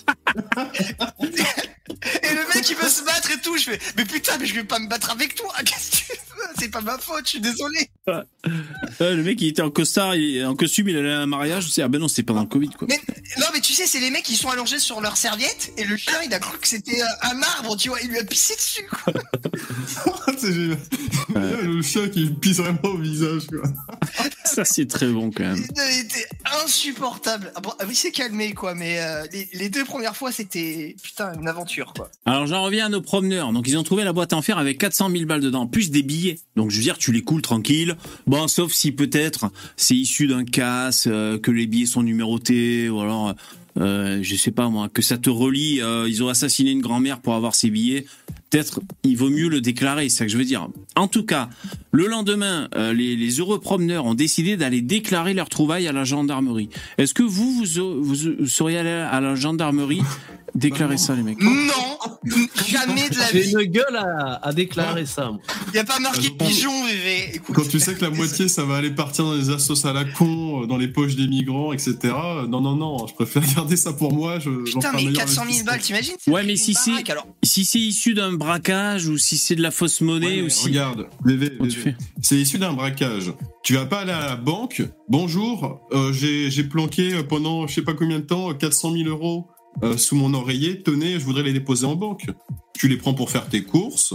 [1.19, 3.57] et le mec, il veut se battre et tout.
[3.57, 5.53] Je fais, mais putain, mais je vais pas me battre avec toi.
[5.65, 6.43] Qu'est-ce que tu veux?
[6.59, 7.89] C'est pas ma faute, je suis désolé.
[8.09, 11.69] Euh, le mec, il était en costard, il- en costume, il allait à un mariage.
[11.69, 12.87] C'est ah ben non, c'était pendant le Covid quoi.
[12.89, 12.99] Mais
[13.37, 15.97] non, mais tu sais, c'est les mecs qui sont allongés sur leur serviette et le
[15.97, 17.99] chien, il a cru que c'était un arbre, tu vois.
[18.01, 19.13] Il lui a pissé dessus, quoi.
[20.37, 20.77] c'est génial.
[21.35, 23.63] Le chien qui pisse vraiment au visage, quoi.
[24.45, 25.57] Ça c'est très bon quand même.
[25.57, 26.25] Il était
[26.63, 27.51] insupportable.
[27.55, 28.73] Ah bon, ah oui, c'est calmé, quoi.
[28.73, 32.09] Mais euh, les, les deux premières fois, c'était putain une aventure, quoi.
[32.25, 33.51] Alors j'en reviens à nos promeneurs.
[33.51, 36.03] Donc ils ont trouvé la boîte en fer avec 400 000 balles dedans, plus des
[36.03, 36.39] billets.
[36.55, 37.96] Donc je veux dire, tu les coules tranquille.
[38.25, 42.99] Bon, sauf si peut-être c'est issu d'un casse, euh, que les billets sont numérotés, ou
[42.99, 43.33] alors,
[43.77, 45.81] euh, je sais pas moi, que ça te relie.
[45.81, 48.05] euh, ils ont assassiné une grand-mère pour avoir ces billets.
[48.49, 50.67] Peut-être il vaut mieux le déclarer, c'est ça que je veux dire.
[50.95, 51.49] En tout cas,
[51.91, 56.05] le lendemain, euh, les, les heureux promeneurs ont décidé d'aller déclarer leur trouvaille à la
[56.05, 56.69] gendarmerie.
[56.97, 60.01] Est-ce que vous, vous, vous seriez allé à la gendarmerie
[60.55, 61.41] déclarer ça, les mecs?
[61.41, 61.51] Non,
[62.67, 63.51] jamais de la J'ai vie.
[63.59, 65.31] une gueule à, à déclarer ça.
[65.73, 67.31] Il y a pas marqué Ah, pigeon, bébé.
[67.33, 69.93] Écoute, Quand tu sais que la moitié, ça va aller partir dans les assos à
[69.93, 71.97] la con, euh, dans les poches des migrants, etc.
[72.05, 74.39] euh, Non, non, non, je préfère garder ça pour moi.
[74.39, 76.91] Je, putain, mais meilleur 400 000 balles, t'imagines Ouais, mais si c'est
[77.43, 80.67] si c'est issu d'un braquage ou si c'est de la fausse monnaie Ouais, ou si
[80.67, 81.07] Regarde,
[82.21, 83.33] c'est issu d'un braquage.
[83.63, 84.83] Tu vas pas aller à la banque.
[85.09, 89.47] Bonjour, euh, j'ai planqué pendant je sais pas combien de temps euh, 400 000 euros
[89.83, 90.81] euh, sous mon oreiller.
[90.81, 92.25] Tenez, je voudrais les déposer en banque.
[92.73, 94.13] Tu les prends pour faire tes courses.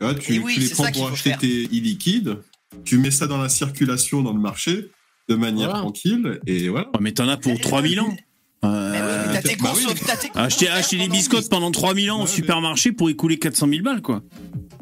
[0.00, 1.38] Là, tu, Et oui, tu les prends pour acheter faire.
[1.38, 2.38] tes e-liquides.
[2.84, 4.90] Tu mets ça dans la circulation dans le marché
[5.28, 5.80] de manière Voilà.
[5.82, 6.86] tranquille et voilà.
[6.88, 8.14] Ouais, mais t'en as pour 3000 ans.
[8.62, 9.94] Mais Euh, oui, mais t'as tes bah courses, oui.
[10.06, 13.68] t'as tes courses acheter des pendant biscottes pendant 3000 ans au supermarché pour écouler 400
[13.68, 14.22] 000 balles quoi.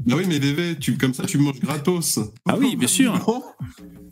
[0.06, 2.18] Bah oui, mais VV, tu, comme ça, tu manges gratos.
[2.48, 3.14] Ah oui, bien sûr.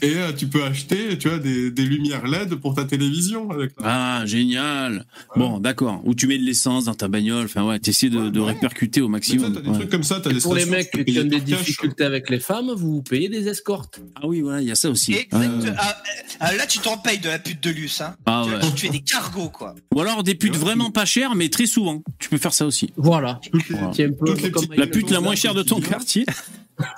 [0.02, 3.72] Et euh, tu peux acheter, tu vois, des, des lumières LED pour ta télévision avec
[3.78, 5.04] la- Ah génial.
[5.36, 6.00] Bon d'accord.
[6.06, 7.44] Ou tu mets de l'essence dans ta bagnole.
[7.44, 8.52] Enfin ouais, t'essaies de, de Ouais.
[8.52, 9.52] répercuter au maximum.
[9.52, 9.74] t'as des Ouais.
[9.74, 11.44] trucs comme ça, des Pour les mecs qui ont des cash.
[11.44, 14.00] difficultés avec les femmes, vous payez des escortes.
[14.14, 15.12] Ah oui voilà, il y a ça aussi.
[15.12, 15.34] Exact.
[15.38, 15.72] Ouais.
[15.76, 15.96] Ah,
[16.40, 18.14] ah, là, tu t'en payes de la pute de luxe, hein.
[18.24, 18.72] Ah Tu- ouais.
[18.74, 19.74] Tu fais des cargos, quoi.
[19.94, 22.02] Ou alors des putes vraiment pas chères mais très souvent.
[22.18, 22.90] Tu peux faire ça aussi.
[22.96, 23.38] Voilà.
[23.52, 26.24] Un peu Toutes les comme petites- La pute la moins chère de ton quotidien.
[26.24, 26.26] quartier.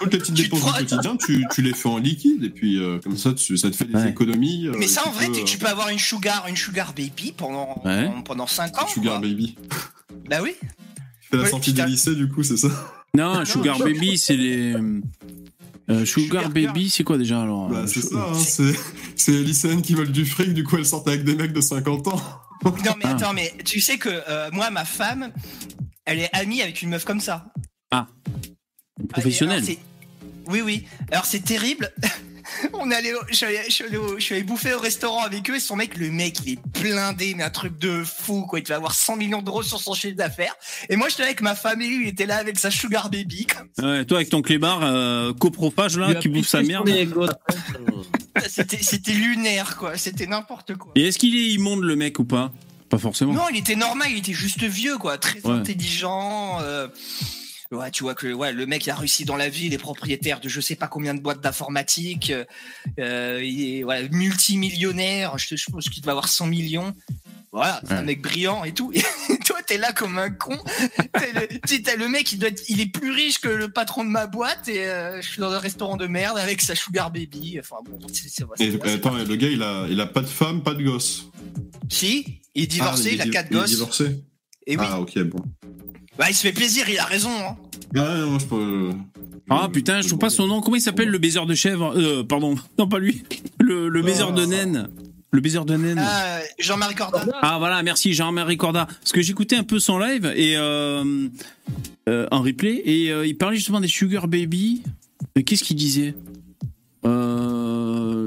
[0.01, 2.79] toutes les petites Tu dépenses du quotidien, tu, tu les fais en liquide et puis
[2.79, 4.11] euh, comme ça, tu- ça te fait des Ouais.
[4.11, 4.69] économies.
[4.69, 6.93] euh, Mais ça, en vrai, peux, tu, euh, tu peux avoir une sugar, une sugar
[6.95, 8.09] baby pendant, Ouais.
[8.25, 8.87] pendant 5 ans.
[8.87, 9.29] Sugar quoi.
[9.29, 9.57] baby.
[10.31, 10.55] Bah oui.
[10.61, 12.69] Tu fais la Ouais, sortie des lycées, du coup, c'est ça?
[13.15, 14.75] Non, Sugar Baby c'est les
[15.91, 18.73] euh, Sugar Sugar Baby, c'est quoi déjà alors Bah, c'est ça, hein, c'est
[19.17, 21.61] c'est les lycéennes qui veulent du fric, du coup, elles sortent avec des mecs de
[21.61, 22.23] 50 ans.
[22.65, 23.11] Non, mais Ah.
[23.11, 25.33] attends, mais tu sais que euh, moi, ma femme,
[26.07, 27.53] elle est amie avec une meuf comme ça.
[29.09, 29.63] Professionnel.
[29.65, 29.77] Alors,
[30.49, 30.85] Oui, oui.
[31.11, 31.93] Alors, c'est terrible.
[32.75, 34.75] On est allé, au- je, suis allé, je suis allé au- je suis allé bouffer
[34.75, 37.79] au restaurant avec eux et son mec, le mec, il est blindé, mais un truc
[37.79, 38.59] de fou, quoi.
[38.59, 40.55] Il devait avoir 100 millions d'euros sur son chiffre d'affaires.
[40.91, 43.47] Et moi, j'étais avec ma famille, il était là avec sa sugar baby.
[43.47, 46.89] comme Ouais, toi avec ton clébard euh, coprophage là qui bouffe sa merde.
[48.37, 48.49] ça.
[48.49, 49.97] C'était, c'était lunaire, quoi.
[49.97, 50.93] C'était n'importe quoi.
[50.97, 52.53] Et est-ce qu'il est immonde le mec ou pas?
[52.89, 53.33] Pas forcément.
[53.33, 55.17] Non, il était normal, il était juste vieux, quoi.
[55.17, 55.53] Très Ouais.
[55.53, 56.59] intelligent.
[56.61, 56.89] euh,
[57.73, 59.79] Ouais, tu vois que ouais, le mec il a réussi dans la vie, il est
[59.79, 62.33] propriétaire de je sais pas combien de boîtes d'informatique,
[63.01, 66.95] euh, il est voilà, multimillionnaire, je, je pense qu'il doit avoir 100 millions.
[67.55, 68.93] Voilà, c'est un mec brillant et tout.
[69.29, 70.57] Et toi, t'es là comme un con.
[71.13, 74.09] T'as le, le mec, il, doit être- il est plus riche que le patron de
[74.09, 77.59] ma boîte et euh, je suis dans un restaurant de merde avec sa sugar baby.
[77.61, 80.73] Enfin bon, c'est, Et, attends, le gars, il a, il a pas de femme, pas
[80.73, 81.29] de gosse?
[81.91, 83.71] Si, il est divorcé, Ah, il, a quatre il est gosses.
[83.71, 84.25] divorcé?
[84.67, 85.45] Et oui, Ah, ok, bon.
[86.19, 87.31] Bah, il se fait plaisir, il a raison.
[87.31, 87.57] Hein.
[87.95, 88.91] Je peux...
[89.51, 90.61] Ah putain, je trouve pas son nom.
[90.61, 91.95] Comment il s'appelle le baiser de chèvre?
[91.97, 93.23] Euh, Pardon, non pas lui.
[93.61, 94.89] Le, le baiser de naine.
[95.31, 95.99] Le baiser de naine.
[96.03, 97.25] Ah, Jean-Marie Corda.
[97.41, 98.87] Ah voilà, merci Jean-Marie Corda.
[98.87, 101.29] Parce que j'écoutais un peu son live et euh,
[102.09, 104.83] euh, en replay et euh, il parlait justement des Sugar Baby.
[105.47, 106.15] Qu'est-ce qu'il disait?
[107.05, 107.62] Euh,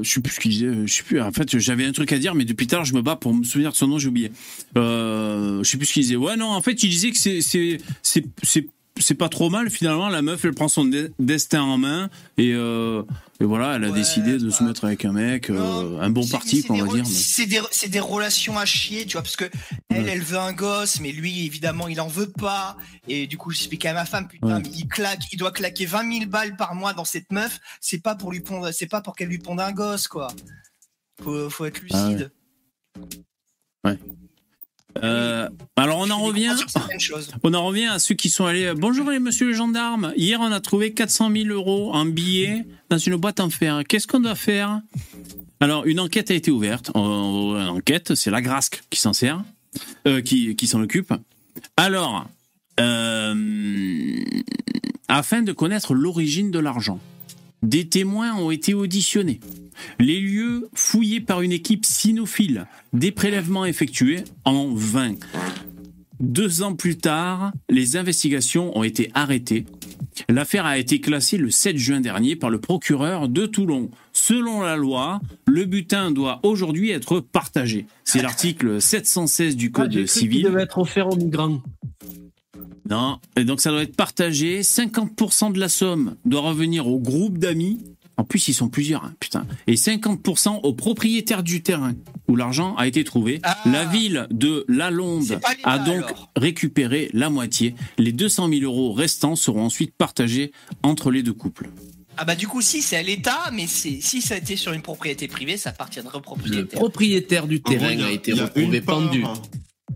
[0.02, 0.86] Je sais plus ce qu'il disait.
[0.86, 1.20] Je sais plus.
[1.20, 3.44] En fait, j'avais un truc à dire, mais depuis tard, je me bats pour me
[3.44, 3.98] souvenir de son nom.
[3.98, 4.30] J'ai oublié.
[4.76, 6.16] Euh, je sais plus ce qu'il disait.
[6.16, 6.48] Ouais, non.
[6.48, 7.40] En fait, il disait que c'est
[8.02, 8.66] c'est
[8.98, 10.08] c'est pas trop mal finalement.
[10.08, 12.08] La meuf, elle prend son de- destin en main
[12.38, 13.02] et, euh,
[13.40, 16.26] et voilà, elle a Ouais, décidé de se mettre avec un mec, euh, un bon
[16.26, 17.04] parti, quoi, on va re- dire.
[17.04, 19.44] mais- C'est des, des relations à chier, tu vois, parce que
[19.90, 20.10] elle, Ouais.
[20.12, 22.76] elle veut un gosse, mais lui, évidemment, il en veut pas.
[23.08, 24.62] Et du coup, j'expliquais à ma femme, putain, Ouais.
[24.62, 27.58] mais il claque, il doit claquer 20 000 balles par mois dans cette meuf.
[27.80, 30.28] C'est pas pour lui pondre, c'est pas pour qu'elle lui ponde un gosse, quoi.
[31.22, 32.30] Faut, faut être Ah lucide.
[35.02, 36.54] Euh, alors on en revient.
[37.42, 38.72] On en revient à ceux qui sont allés.
[38.74, 40.12] Bonjour les monsieur les gendarmes.
[40.16, 43.82] Hier, on a trouvé 400 000 euros en billets dans une boîte en fer.
[43.88, 44.80] Qu'est-ce qu'on doit faire?
[45.60, 46.90] Alors, une enquête a été ouverte.
[46.94, 49.42] Euh, Une enquête, c'est la Grasque qui s'en sert,
[50.06, 51.12] euh, qui, qui s'en occupe.
[51.76, 52.26] Alors,
[52.78, 54.20] euh,
[55.08, 57.00] afin de connaître l'origine de l'argent,
[57.66, 59.40] des témoins ont été auditionnés.
[59.98, 65.14] Les lieux fouillés par une équipe cynophile, des prélèvements effectués en vain.
[66.20, 69.66] Deux ans plus tard, les investigations ont été arrêtées.
[70.30, 73.90] L'affaire a été classée le 7 juin dernier par le procureur de Toulon.
[74.12, 77.86] Selon la loi, le butin doit aujourd'hui être partagé.
[78.04, 80.44] C'est l'article 716 du Code civil.
[80.44, 81.60] devait être offert aux migrants.
[82.88, 84.62] Non, et donc ça doit être partagé.
[84.62, 87.78] 50% de la somme doit revenir au groupe d'amis.
[88.18, 89.46] En plus, ils sont plusieurs, hein, putain.
[89.66, 91.92] Et 50% aux propriétaires du terrain
[92.28, 93.42] où l'argent a été trouvé.
[93.66, 96.32] la ville de Lalonde a donc alors.
[96.34, 97.74] récupéré la moitié.
[97.98, 100.52] Les 200 000 euros restants seront ensuite partagés
[100.82, 101.68] entre les deux couples.
[102.16, 104.80] Ah bah du coup si c'est à l'État, mais si ça a été sur une
[104.80, 106.78] propriété privée, ça appartiendrait au Le propriétaire.
[106.80, 109.22] propriétaire du terrain y a été retrouvé pendu.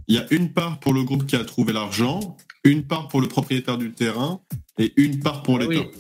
[0.07, 3.21] Il y a une part pour le groupe qui a trouvé l'argent, une part pour
[3.21, 4.41] le propriétaire du terrain
[4.79, 5.87] et une part pour Ah l'État.
[5.87, 5.91] oui.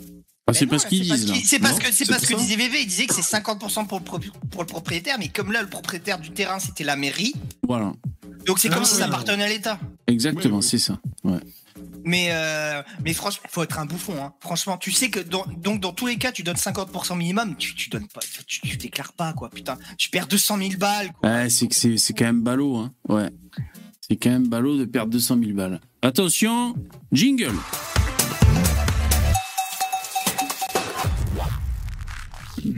[0.47, 2.81] Ah, c'est pas ce qu'ils c'est disent C'est parce Non, que c'est que disait VV,
[2.83, 4.19] il disait que c'est 50% pour le, pro-
[4.51, 7.35] pour le propriétaire, mais comme là le propriétaire du terrain c'était la mairie,
[7.69, 7.93] Voilà,
[8.47, 9.79] donc c'est Ah comme si ça appartenait à l'État.
[10.09, 10.69] exactement, Oui, oui.
[10.69, 10.99] c'est ça.
[11.23, 11.39] Ouais.
[12.05, 14.15] Mais euh, mais franchement, faut être un bouffon.
[14.25, 14.33] Hein.
[14.41, 17.75] Franchement, tu sais que dans, donc dans tous les cas, tu donnes 50% minimum, tu,
[17.75, 19.51] tu donnes pas, tu, tu déclares pas quoi.
[19.51, 21.13] Putain, tu perds 200 000 balles.
[21.21, 21.31] Quoi.
[21.31, 22.93] Ouais, c'est que c'est c'est quand même ballot, hein.
[23.09, 23.29] Ouais.
[24.11, 25.81] C'est quand même ballot de perdre 200 000 balles.
[26.03, 26.75] Attention,
[27.13, 27.55] jingle.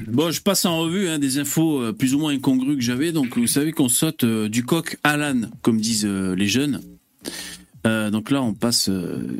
[0.08, 3.12] Bon, je passe en revue hein, des infos euh, plus ou moins incongrues que j'avais.
[3.12, 6.82] Donc, vous savez qu'on saute euh, du coq à l'âne, comme disent euh, les jeunes.
[7.84, 8.88] Donc là, on passe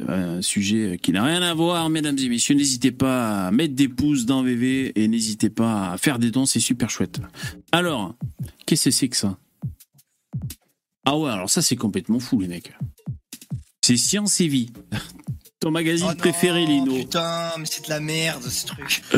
[0.08, 2.56] à un sujet qui n'a rien à voir, mesdames et messieurs.
[2.56, 6.44] N'hésitez pas à mettre des pouces dans VV et n'hésitez pas à faire des dons,
[6.44, 7.20] c'est super chouette.
[7.70, 8.16] Alors,
[8.66, 9.38] qu'est-ce que c'est que ça?
[11.04, 12.72] Ah ouais, alors ça, c'est complètement fou, les mecs.
[13.84, 14.70] C'est Science et Vie.
[15.60, 16.92] Ton magazine Oh non, préféré, Lino.
[16.96, 19.02] Putain, mais c'est de la merde ce truc.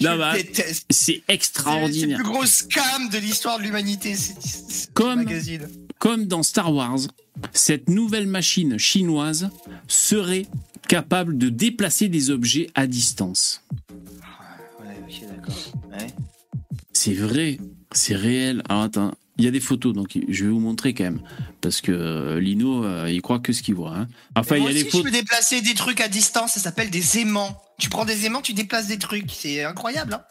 [0.00, 0.86] Non, Je bah, déteste.
[0.90, 2.16] c'est C'est le extraordinaire.
[2.18, 4.14] plus gros scam de l'histoire de l'humanité.
[4.16, 5.68] C'est c'est- Comme- magazine.
[5.98, 6.98] Comme dans Star Wars,
[7.52, 9.50] cette nouvelle machine chinoise
[9.86, 10.46] serait
[10.88, 13.62] capable de déplacer des objets à distance.
[14.80, 15.72] Ouais, ok, d'accord.
[15.92, 16.06] Ouais.
[16.94, 17.58] C'est vrai,
[17.92, 18.62] c'est réel.
[18.68, 21.20] Alors attends, il y a des photos, donc je vais vous montrer quand même.
[21.60, 23.96] Parce que euh, Lino, euh, il croit que ce qu'il voit.
[23.96, 24.06] hein.
[24.36, 25.04] Enfin, il y a aussi, des je photos.
[25.04, 27.56] peux déplacer des trucs à distance, ça s'appelle des aimants.
[27.78, 29.30] Tu prends des aimants, tu déplaces des trucs.
[29.32, 30.22] C'est incroyable, hein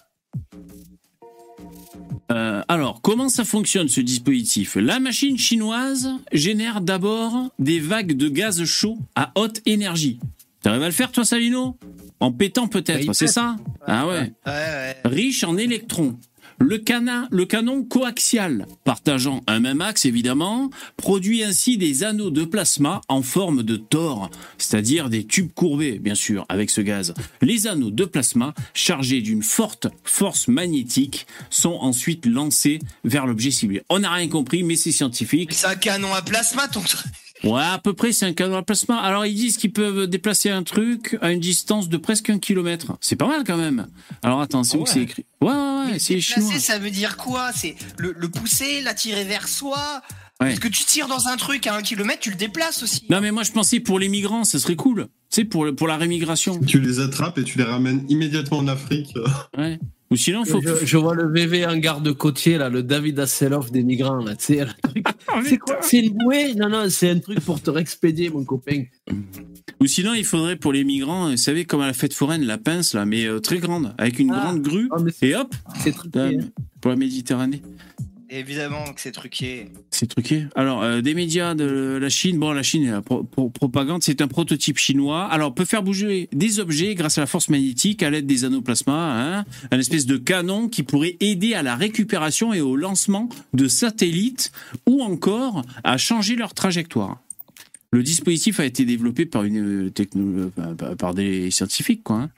[2.31, 4.75] Euh, alors, comment ça fonctionne ce dispositif?
[4.75, 10.19] La machine chinoise génère d'abord des vagues de gaz chaud à haute énergie.
[10.61, 11.77] T'arrives à le faire, toi, Salino?
[12.19, 13.33] En pétant Bah, peut-être, il c'est pète.
[13.33, 13.55] ça?
[13.87, 14.31] Ah ouais.
[14.45, 14.95] Ouais, ouais.
[15.05, 16.19] riche en électrons.
[16.59, 23.21] Le, canon coaxial, partageant un même axe évidemment, produit ainsi des anneaux de plasma en
[23.21, 27.13] forme de tor, c'est-à-dire des tubes courbés, bien sûr, avec ce gaz.
[27.41, 33.81] Les anneaux de plasma, chargés d'une forte force magnétique, sont ensuite lancés vers l'objet ciblé.
[33.89, 35.53] On n'a rien compris, mais c'est scientifique.
[35.53, 37.05] C'est un canon à plasma, ton truc.
[37.43, 38.97] Ouais, à peu près, c'est un canon à plasma.
[38.99, 42.97] Alors, ils disent qu'ils peuvent déplacer un truc à une distance de presque un kilomètre.
[42.99, 43.87] C'est pas mal quand même.
[44.23, 45.53] Alors, attends, c'est où que c'est écrit Ouais, ouais,
[45.91, 46.59] ouais, c'est Déplacer, chinois.
[46.59, 47.51] ça veut dire quoi?
[47.55, 50.01] C'est le, le pousser, l'attirer vers soi?
[50.41, 50.47] Ouais.
[50.49, 53.05] Parce que tu tires dans un truc à un kilomètre, tu le déplaces aussi.
[53.09, 55.07] Non, mais moi, je pensais pour les migrants, ça serait cool.
[55.29, 56.59] Tu sais, pour, le- pour la rémigration.
[56.65, 59.13] Tu les attrapes et tu les ramènes immédiatement en Afrique.
[59.57, 59.79] Ouais.
[60.11, 60.59] Ou sinon, faut.
[60.61, 64.17] Je, je vois le VV en garde côtier, là, le David Hasselhoff des migrants.
[64.23, 64.65] Là, tu sais,
[65.45, 66.55] c'est quoi C'est une bouée?
[66.55, 68.85] Non, non, c'est un truc pour te réexpédier, mon copain.
[69.79, 72.57] Ou sinon, il faudrait pour les migrants, vous savez, comme à la fête foraine, la
[72.57, 74.41] pince, là, mais euh, très grande, avec une Ah.
[74.45, 75.53] grande grue, Ah, et hop,
[75.83, 76.19] c'est truqué.
[76.19, 76.45] euh, hein.
[76.81, 77.61] pour la Méditerranée.
[78.31, 79.69] Évidemment que c'est truqué.
[79.89, 80.45] C'est truqué.
[80.55, 82.37] Alors, euh, des médias de la Chine.
[82.37, 85.25] Bon, la Chine, la pro- pro- propagande, c'est un prototype chinois.
[85.25, 88.61] Alors, peut faire bouger des objets grâce à la force magnétique à l'aide des anneaux
[88.61, 89.39] plasma.
[89.39, 93.67] Hein, un espèce de canon qui pourrait aider à la récupération et au lancement de
[93.67, 94.51] satellites
[94.85, 97.19] ou encore à changer leur trajectoire.
[97.91, 102.29] Le dispositif a été développé par une euh, euh, par- par des scientifiques, hein.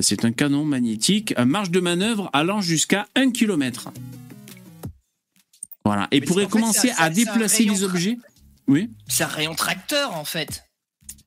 [0.00, 3.90] C'est un canon magnétique à marge de manœuvre allant jusqu'à 1 km.
[5.84, 6.08] Voilà.
[6.10, 8.18] Et pourrait fait, commencer un- à déplacer les objets.
[8.68, 8.90] Oui.
[9.08, 10.64] C'est un rayon tracteur en fait.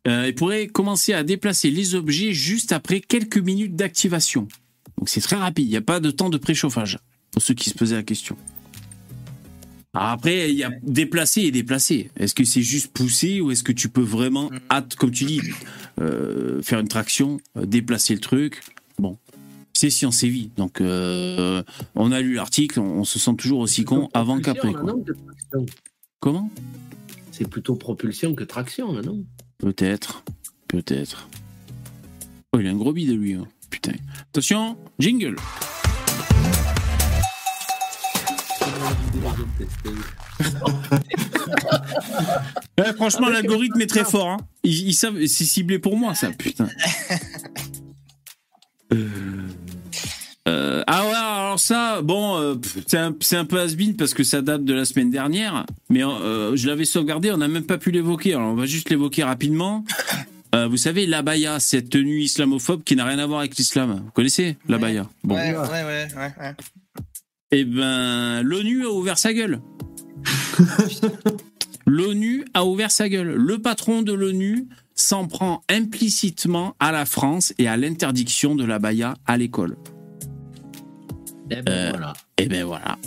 [0.08, 4.48] Euh, il pourrait commencer à déplacer les objets juste après quelques minutes d'activation.
[4.98, 5.66] Donc c'est très rapide.
[5.66, 7.00] Il n'y a pas de temps de préchauffage.
[7.32, 8.38] Pour ceux qui se posaient la question.
[9.94, 12.12] Alors après, il y a déplacé et déplacé.
[12.18, 14.60] Est-ce que c'est juste pousser ou est-ce que tu peux vraiment, Mm.
[14.70, 15.42] hâte, comme tu dis,
[16.02, 18.62] euh, faire une traction, euh, déplacer le truc?
[19.00, 19.18] Bon,
[19.86, 20.50] c'est science et vie.
[20.58, 21.62] Donc, euh,
[21.96, 24.72] on a lu l'article, on, on se sent toujours aussi con avant qu'après.
[26.20, 26.50] Comment?
[27.32, 29.24] C'est plutôt propulsion que traction, là, non?
[29.58, 30.24] Peut-être,
[30.68, 31.28] peut-être.
[32.54, 33.34] Oh, il a un gros bide lui.
[33.34, 33.48] hein.
[33.70, 33.94] Putain.
[34.32, 35.36] Attention, jingle.
[42.78, 44.30] Ouais, franchement, l'algorithme est très fort.
[44.30, 44.38] hein.
[44.64, 46.68] Ils, ils savent, c'est ciblé pour moi, ça, putain.
[48.94, 49.48] Euh,
[50.48, 51.16] ah ouais,
[51.56, 52.56] alors ça, bon, euh,
[52.86, 56.56] c'est un, un peu has parce que ça date de la semaine dernière, mais euh,
[56.56, 58.34] je l'avais sauvegardé, on n'a même pas pu l'évoquer.
[58.34, 59.84] Alors on va juste l'évoquer rapidement.
[60.54, 64.02] Euh, vous savez, l'abaya, cette tenue islamophobe qui n'a rien à voir avec l'islam.
[64.06, 65.10] Vous connaissez l'abaya?
[65.24, 65.36] Bon.
[65.36, 66.56] Ouais, ouais, ouais, ouais, ouais.
[67.52, 69.62] Eh ben, l'ONU a ouvert sa gueule.
[71.88, 73.36] L'ONU a ouvert sa gueule.
[73.36, 79.14] Le patron de l'ONU s'en prend implicitement à la France et à l'interdiction de l'abaya
[79.28, 79.78] à l'école.
[81.52, 82.14] Eh ben voilà.
[82.38, 82.98] Eh ben voilà.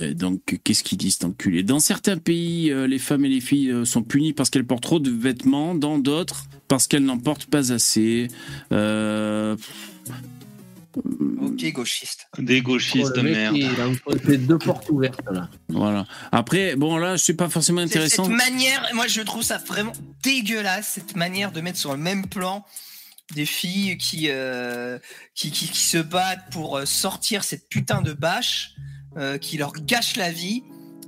[0.00, 3.40] Euh, donc, qu'est-ce qu'ils disent, cet enculé Dans certains pays, euh, les femmes et les
[3.40, 5.74] filles euh, sont punies parce qu'elles portent trop de vêtements.
[5.74, 8.28] Dans d'autres, parce qu'elles n'en portent pas assez.
[8.72, 9.56] Euh,
[11.40, 12.26] Ok, gauchiste.
[12.38, 13.56] Des gauchistes Oh, de merde.
[13.56, 15.48] Il a deux portes ouvertes, là.
[15.68, 16.06] voilà.
[16.32, 18.24] Après, bon, là, c'est pas forcément C'est- intéressant.
[18.24, 19.92] Cette manière, moi je trouve ça vraiment
[20.24, 22.64] dégueulasse, cette manière de mettre sur le même plan
[23.34, 24.98] des filles qui, euh,
[25.34, 28.74] qui, qui, qui se battent pour euh, sortir cette putain de bâche
[29.16, 30.62] euh, qui leur gâche la vie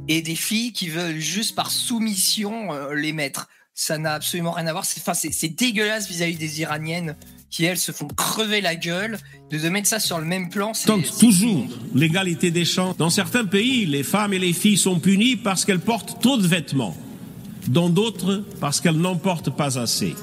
[0.08, 3.48] et des filles qui veulent juste par soumission euh, les mettre.
[3.74, 4.84] Ça n'a absolument rien à voir.
[4.84, 7.16] C'est, c'est, dégueulasse vis-à-vis des Iraniennes
[7.50, 9.18] qui, elles, se font crever la gueule.
[9.50, 12.96] De, de mettre ça sur le même plan, c'est, tente toujours l'égalité des chances.
[12.96, 16.46] Dans certains pays, les femmes et les filles sont punies parce qu'elles portent trop de
[16.46, 16.96] vêtements.
[17.68, 20.14] Dans d'autres, parce qu'elles n'en portent pas assez.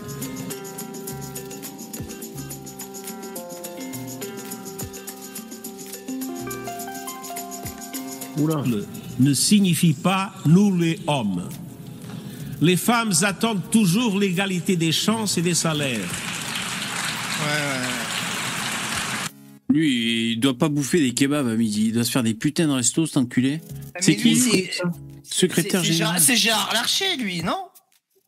[9.19, 11.47] Ne signifie pas nous les hommes.
[12.61, 15.99] Les femmes attendent toujours l'égalité des chances et des salaires.
[19.69, 21.87] Lui, il doit pas bouffer des kebabs à midi.
[21.87, 23.61] Il doit se faire des putains de restos, cet enculé.
[23.99, 24.71] C'est lui, qui c'est,
[25.23, 27.57] Secrétaire général Gérard- c'est Gérard Larcher, lui, non?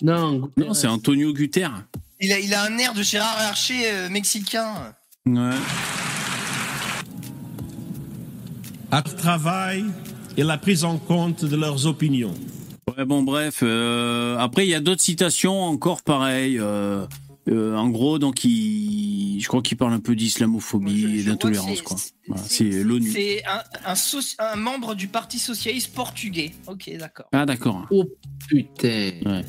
[0.01, 1.85] Non, Non, c'est Antonio Guterres.
[2.19, 4.93] il a, il a un air de Gérard Larcher euh, mexicain.
[5.25, 5.51] Ouais.
[8.91, 9.85] À travail
[10.37, 12.33] et la prise en compte de leurs opinions.
[12.97, 13.59] Ouais, bon, bref.
[13.61, 16.57] euh, après, il y a d'autres citations encore pareilles.
[16.59, 17.05] euh,
[17.49, 21.83] euh, en gros, donc, il, je crois qu'il parle un peu d'islamophobie et d'intolérance, c'est-
[21.83, 21.97] quoi.
[22.27, 23.11] Voilà, c'est l'ONU.
[23.11, 26.51] C'est un, un, soci- un membre du Parti Socialiste portugais.
[26.67, 27.25] Ok, d'accord.
[27.31, 27.85] Ah, d'accord.
[27.91, 28.05] Oh
[28.47, 29.11] putain.
[29.25, 29.45] Ouais.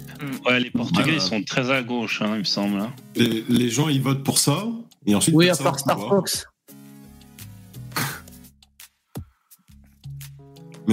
[0.47, 2.79] Ouais, les Portugais, ils sont très à gauche, hein, il me semble.
[2.81, 2.93] hein.
[3.17, 4.67] Les, les gens, ils votent pour ça.
[5.07, 5.99] Et ensuite, Oui, à part Star.
[5.99, 6.47] Fox.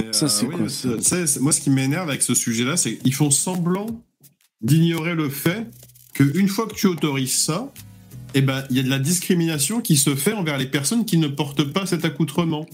[0.06, 3.86] Mais, Ça, euh, oui, Moi, ce qui m'énerve avec ce sujet-là, c'est qu'ils font semblant
[4.60, 5.66] d'ignorer le fait
[6.14, 7.72] qu'une fois que tu autorises ça,
[8.34, 11.16] eh ben, il y a de la discrimination qui se fait envers les personnes qui
[11.18, 12.66] ne portent pas cet accoutrement.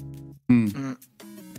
[0.49, 0.69] Hmm.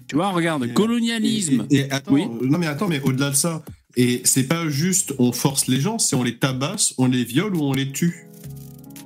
[0.07, 1.65] Tu vois, regarde, Et- colonialisme.
[1.71, 2.25] Et, et attends, Oui.
[2.41, 3.63] non mais attends, mais au-delà de ça,
[3.95, 7.55] et c'est pas juste on force les gens, c'est on les tabasse, on les viole
[7.55, 8.24] ou on les tue.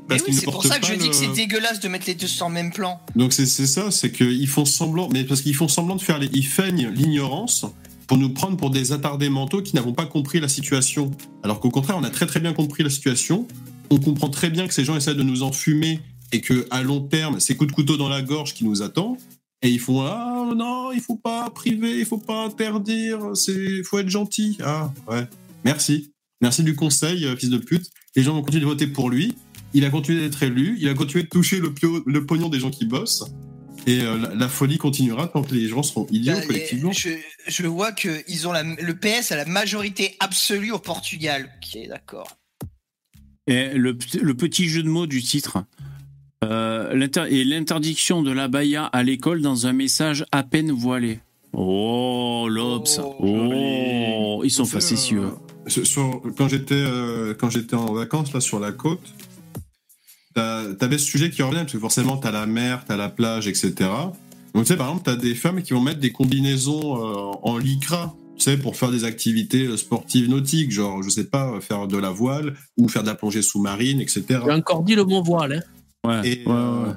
[0.10, 2.16] Parce oui, ne c'est pour ça que je dis que c'est dégueulasse de mettre les
[2.16, 3.00] deux sur le même plan.
[3.16, 6.18] Donc c'est c'est ça, c'est qu'ils font semblant, mais parce qu'ils font semblant de faire
[6.18, 7.66] les, ils feignent l'ignorance
[8.08, 11.12] pour nous prendre pour des attardés mentaux qui n'avons pas compris la situation.
[11.44, 13.48] Alors qu'au contraire, on a très très bien compris la situation.
[13.92, 16.00] On comprend très bien que ces gens essaient de nous enfumer
[16.32, 19.16] et que à long terme, c'est coup de couteau dans la gorge qui nous attend.
[19.62, 24.00] Et ils font ah non, il faut pas priver, il faut pas interdire, c'est faut
[24.00, 24.58] être gentil.
[24.64, 25.28] Ah ouais,
[25.64, 26.12] merci,
[26.42, 27.92] merci du conseil, euh, fils de pute.
[28.16, 29.36] Les gens vont continuer de voter pour lui.
[29.74, 32.60] Il a continué d'être élu, il a continué de toucher le, pio- le pognon des
[32.60, 33.24] gens qui bossent.
[33.88, 36.92] Et euh, la, la folie continuera tant que les gens seront idiots Bah, collectivement.
[36.92, 37.10] Je,
[37.48, 41.50] je vois que ils ont la, le PS a la majorité absolue au Portugal.
[41.58, 42.36] Ok, d'accord.
[43.48, 45.64] Et le, le petit jeu de mots du titre.
[46.44, 51.20] Euh, et l'interdiction de l'abaya à l'école dans un message à peine voilé.
[51.54, 53.00] Oh, l'Obs.
[53.02, 55.24] Oh, Oh, ils sont facétieux.
[55.24, 59.02] euh, sur- sur- quand j'étais euh, quand j'étais en vacances là sur la côte,
[60.34, 63.48] t'as- t'avais ce sujet qui revenait parce que forcément t'as la mer, t'as la plage,
[63.48, 63.74] etc.
[64.54, 67.58] Donc tu sais par exemple t'as des femmes qui vont mettre des combinaisons euh, en
[67.58, 71.60] lycra, tu sais pour faire des activités euh, sportives nautiques, genre je sais pas euh,
[71.62, 74.24] faire de la voile ou faire de la plongée sous-marine, etc.
[74.46, 75.54] J'ai encore dit le mot voile.
[75.54, 75.62] Hein.
[76.24, 76.94] Ouais, Et, ouais, ouais.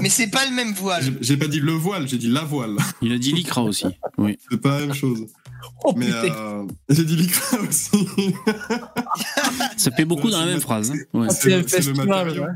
[0.00, 1.04] Mais c'est pas le même voile.
[1.20, 2.76] J'ai- pas dit le voile, j'ai dit la voile.
[3.00, 3.86] Il a dit l'ICRA aussi.
[4.18, 4.38] Oui.
[4.50, 5.26] C'est pas la même chose.
[5.84, 8.06] Oh, Mais euh, j'ai dit l'ICRA aussi.
[9.76, 10.90] Ça fait beaucoup dans la même phrase.
[10.90, 10.96] hein.
[11.18, 11.28] Ouais.
[11.30, 12.42] C'est le- c'est le festival, matériau.
[12.42, 12.48] ouais.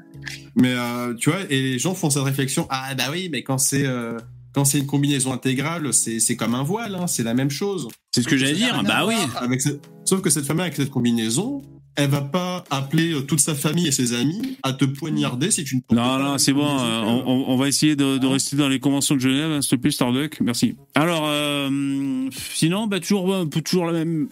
[0.56, 2.66] Mais euh, tu vois, et les gens font cette réflexion.
[2.70, 4.18] Ah bah oui, mais quand c'est euh,
[4.52, 7.88] quand c'est une combinaison intégrale, c'est c'est comme un voile, hein, c'est la même chose.
[8.14, 8.82] C'est ce que j'allais dire.
[8.84, 9.14] Bah oui.
[9.36, 11.62] Avec cette- Sauf que cette femme avec cette combinaison,
[11.96, 15.64] elle va pas appeler euh, toute sa famille et ses amis à te poignarder si
[15.64, 16.66] tu ne Non, pas non, c'est bon.
[16.78, 19.82] euh, on, va essayer de, de rester dans les conventions de Genève, hein, s'il te
[19.82, 20.40] plaît, Starduck.
[20.40, 20.76] Merci.
[20.94, 24.28] Alors, euh, sinon, bah, toujours, toujours la même.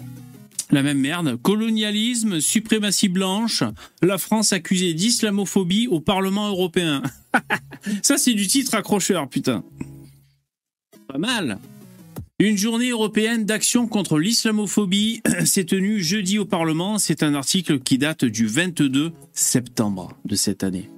[0.70, 1.38] La même merde.
[1.42, 3.62] Colonialisme, suprématie blanche,
[4.02, 7.02] la France accusée d'islamophobie au Parlement européen.
[8.02, 9.62] Ça, c'est du titre accrocheur, putain.
[11.06, 11.58] Pas mal.
[12.40, 16.98] Une journée européenne d'action contre l'islamophobie s'est tenue jeudi au Parlement.
[16.98, 20.90] C'est un article qui date du 22 septembre de cette année.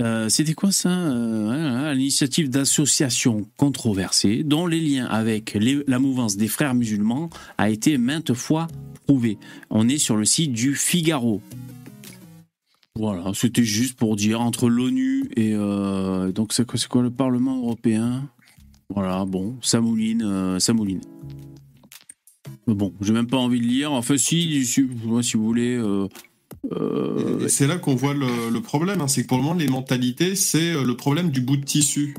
[0.00, 5.58] Euh, C'était quoi ça Euh, L'initiative d'associations controversées dont les liens avec
[5.88, 8.68] la mouvance des frères musulmans a été maintes fois
[9.04, 9.36] prouvé.
[9.68, 11.42] On est sur le site du Figaro.
[12.94, 18.28] Voilà, c'était juste pour dire entre l'ONU et euh, donc c'est quoi le Parlement européen?
[18.94, 21.00] Voilà, bon, ça mouline, euh, ça mouline.
[22.66, 23.92] Mais Bon, j'ai même pas envie de lire.
[23.92, 25.76] Enfin, si, si, moi, si vous voulez.
[25.76, 26.08] euh,
[26.72, 29.68] euh, c'est là qu'on voit le, le problème, hein, c'est que pour le moment, les
[29.68, 32.14] mentalités, c'est euh, le problème du bout de tissu.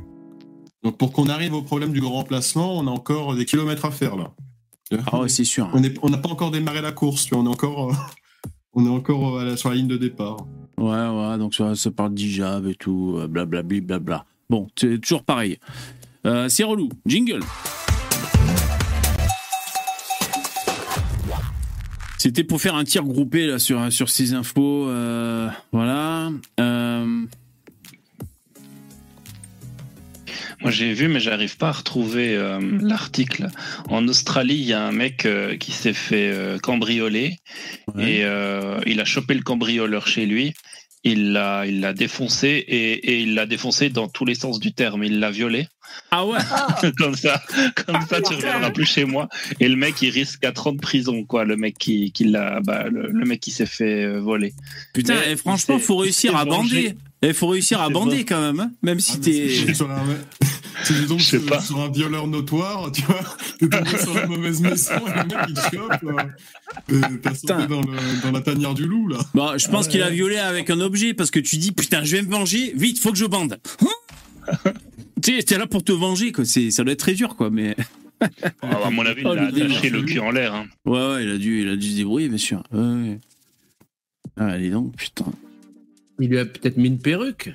[0.84, 3.92] Donc pour qu'on arrive au problème du grand remplacement, on a encore des kilomètres à
[3.92, 4.32] faire là.
[5.12, 5.70] Ah ouais, c'est sûr.
[5.74, 7.94] On est- on n'a pas encore démarré la course, tu vois, on est encore, euh,
[8.74, 10.38] on est encore euh, à la- sur la ligne de départ.
[10.78, 14.26] Ouais, ouais, donc ça, ça parle d'hijab et tout, euh, blablabli, blabla.
[14.50, 15.58] Bon, c'est toujours pareil.
[16.26, 16.90] Euh, c'est relou.
[17.06, 17.40] Jingle.
[22.18, 24.88] C'était pour faire un tir groupé là sur, sur ces infos.
[24.90, 26.30] euh, voilà.
[26.60, 27.26] Euh,
[30.62, 33.48] Moi j'ai vu, mais j'arrive pas à retrouver euh, l'article.
[33.88, 37.38] En Australie, il y a un mec euh, qui s'est fait euh, cambrioler
[37.96, 38.18] Ouais.
[38.18, 40.54] et euh, il a chopé le cambrioleur chez lui.
[41.04, 44.74] Il l'a, il l'a défoncé et, et il l'a défoncé dans tous les sens du
[44.74, 45.04] terme.
[45.04, 45.68] Il l'a violé.
[46.12, 46.40] Ah ouais
[46.98, 47.42] comme ça,
[47.86, 49.28] comme ça, tu reviendras plus chez moi.
[49.60, 51.46] Et le mec, il risque 4 ans de prison, quoi.
[51.46, 54.54] Le mec qui, qui l'a, bah, le, le mec qui s'est fait euh, voler.
[54.94, 56.96] Putain, Mais eh, franchement, faut réussir à bander.
[57.22, 59.74] Il faut réussir à bander quand même, hein, même si Ah, t'es.
[59.74, 60.06] sur un-
[60.84, 61.60] Si tu tombes sur, pas.
[61.60, 63.20] sur un violeur notoire, tu vois,
[63.60, 66.04] t'es tombé sur la mauvaise maison et le mec il te chope.
[66.92, 69.18] euh, et T'as sauté dans, le- dans la tanière du loup là.
[69.34, 72.16] Bon, je pense qu'il a violé avec un objet parce que tu dis putain, je
[72.16, 73.60] vais me venger, vite, faut que je bande.
[73.82, 74.72] Hein
[75.22, 76.46] tu sais, t'es là pour te venger, quoi.
[76.46, 77.50] C'est, ça doit être très dur, quoi.
[77.50, 77.76] Mais
[78.62, 79.68] Ah, à mon avis, il Oh, a délire.
[79.76, 80.54] lâché le cul en l'air.
[80.54, 80.66] hein.
[80.86, 82.64] ouais, ouais, il a dû, il a dû se débrouiller, bien sûr.
[82.72, 83.20] Ouais, ouais.
[84.38, 85.26] Ah, dis donc, putain.
[86.20, 87.54] Il lui a peut-être mis une perruque.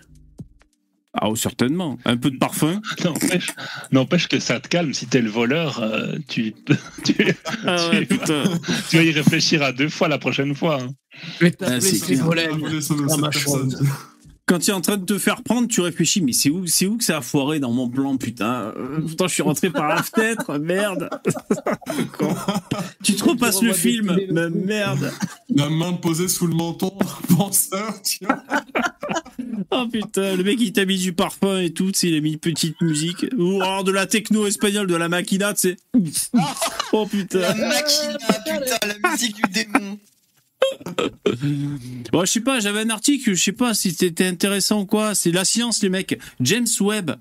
[1.16, 1.97] Ah, oh, certainement.
[2.05, 2.81] Un peu de parfum.
[3.05, 3.47] N'empêche,
[3.93, 4.93] n'empêche que ça te calme.
[4.95, 6.55] Si t'es le voleur, euh, tu,
[7.05, 7.15] tu,
[7.65, 10.82] Ah ouais, tu vas y réfléchir à deux fois la prochaine fois.
[10.82, 10.89] hein.
[11.39, 11.81] Je vais Ah, t'appeler
[14.46, 14.54] Ah, Ah.
[14.54, 16.86] Quand tu es en train de te faire prendre, tu réfléchis, mais c'est où, c'est
[16.86, 18.74] où que ça a foiré dans mon plan, putain?
[18.76, 21.08] Euh, Pourtant, je suis rentré par la fenêtre, merde.
[23.02, 25.12] Tu te repasses le film, mais merde.
[25.54, 26.90] La main posée sous le menton,
[27.36, 28.42] penseur, tu vois.
[29.70, 32.20] Oh putain, le mec il t'a mis du parfum et tout, tu sais, il a
[32.20, 33.26] mis une petite musique.
[33.38, 35.76] Ou alors de la techno espagnole, de la maquina, tu sais.
[36.92, 37.40] Oh putain.
[37.40, 39.98] La machina, putain, la musique du démon.
[42.12, 45.15] Bon, je sais pas, j'avais un article, je sais pas si c'était intéressant ou quoi.
[45.15, 46.19] C'est la science, les mecs.
[46.41, 47.12] James Webb.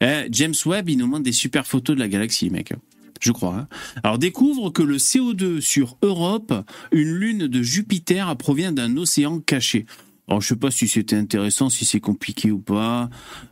[0.00, 2.72] Eh, James Webb, il nous montre des super photos de la galaxie, mecs.
[3.20, 3.54] Je crois.
[3.56, 3.68] hein.
[4.04, 6.54] Alors, découvre que le CO2 sur Europe,
[6.92, 9.86] une lune de Jupiter, provient d'un océan caché.
[10.28, 13.08] Alors, je sais pas si c'était intéressant, si c'est compliqué ou pas.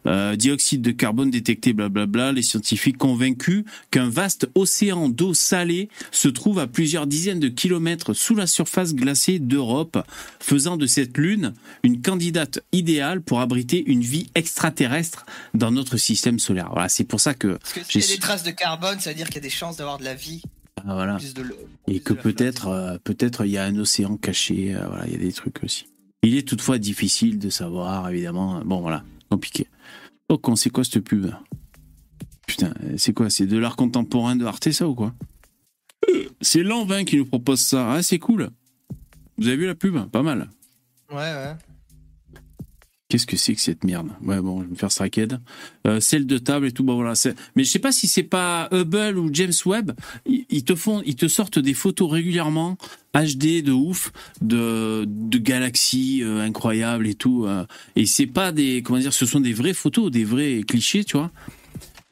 [0.06, 2.32] Euh, dioxyde de carbone détecté, blablabla.
[2.32, 8.12] Les scientifiques convaincus qu'un vaste océan d'eau salée se trouve à plusieurs dizaines de kilomètres
[8.12, 9.98] sous la surface glacée d'Europe,
[10.38, 15.24] faisant de cette lune une candidate idéale pour abriter une vie extraterrestre
[15.54, 16.68] dans notre système solaire.
[16.72, 19.00] Voilà, c'est pour ça que Parce que j'ai s'il y a des traces de carbone,
[19.00, 20.42] ça veut dire qu'il y a des chances d'avoir de la vie.
[20.86, 21.16] Ah, voilà.
[21.16, 21.56] Plus de l'eau.
[21.88, 24.74] Et que peut-être, euh, peut-être il y a un océan caché.
[24.74, 25.86] euh, voilà, il y a des trucs aussi.
[26.26, 28.60] Il est toutefois difficile de savoir, évidemment.
[28.64, 29.68] Bon, voilà, compliqué.
[30.28, 31.30] Oh, con, c'est quoi cette pub?
[32.48, 33.30] Putain, c'est quoi?
[33.30, 35.14] C'est de l'art contemporain de Arte, ça ou quoi?
[36.08, 37.92] Euh, C'est Lanvin qui nous propose ça.
[37.92, 38.50] Ah, c'est cool.
[39.38, 39.98] Vous avez vu la pub?
[40.10, 40.50] Pas mal.
[41.12, 41.54] Ouais, ouais.
[43.08, 44.08] Qu'est-ce que c'est que cette merde?
[44.20, 45.38] Ouais, bon, je vais me faire stracked.
[45.86, 47.12] Euh, celle de table et tout, bon voilà.
[47.54, 49.92] Mais je sais pas si c'est pas Hubble ou James Webb.
[50.26, 52.76] Ils ils te font, ils te sortent des photos régulièrement
[53.24, 57.44] HD de ouf, de, de galaxies euh, incroyables et tout.
[57.46, 57.64] euh,
[57.94, 61.16] et c'est pas des, comment dire, ce sont des vraies photos, des vrais clichés, tu
[61.16, 61.30] vois.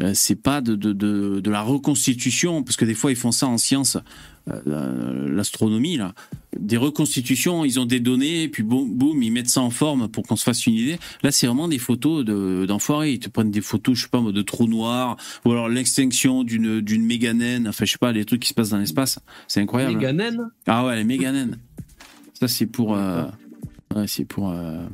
[0.02, 3.32] Euh, c'est pas de, de, de, de la reconstitution, parce que des fois ils font
[3.32, 3.96] ça en science,
[4.46, 6.14] l'astronomie là,
[6.58, 10.08] des reconstitutions, ils ont des données, et puis boum, boum, ils mettent ça en forme
[10.08, 10.98] pour qu'on se fasse une idée.
[11.22, 13.12] Là, c'est vraiment des photos de- d'enfoirés.
[13.12, 16.80] Ils te prennent des photos, je sais pas, de trous noirs, ou alors l'extinction d'une
[16.80, 19.18] d'une méga naine, enfin, je sais pas, les trucs qui se passent dans l'espace.
[19.48, 19.98] C'est incroyable.
[19.98, 21.58] Ganen Ah ouais, les méga naines.
[22.34, 22.94] Ça, c'est pour.
[22.96, 23.24] euh,
[23.94, 24.50] Ouais, c'est pour.
[24.50, 24.84] euh,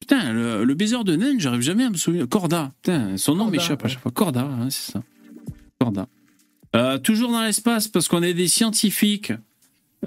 [0.00, 2.26] Putain, le, le baiser de naine, j'arrive jamais à me souvenir.
[2.28, 2.72] Corda.
[2.82, 4.10] Putain, son nom m'échappe à chaque fois.
[4.10, 5.02] Corda, hein, c'est ça.
[5.78, 6.06] Corda.
[6.76, 9.32] Euh, toujours dans l'espace, parce qu'on est des scientifiques.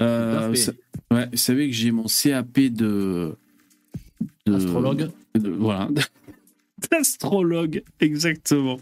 [0.01, 0.71] Euh, ça-
[1.11, 3.35] ouais, vous savez que j'ai mon CAP de.
[4.45, 5.09] de- Astrologue.
[5.35, 5.89] de- voilà.
[6.91, 8.79] D'astrologue, exactement.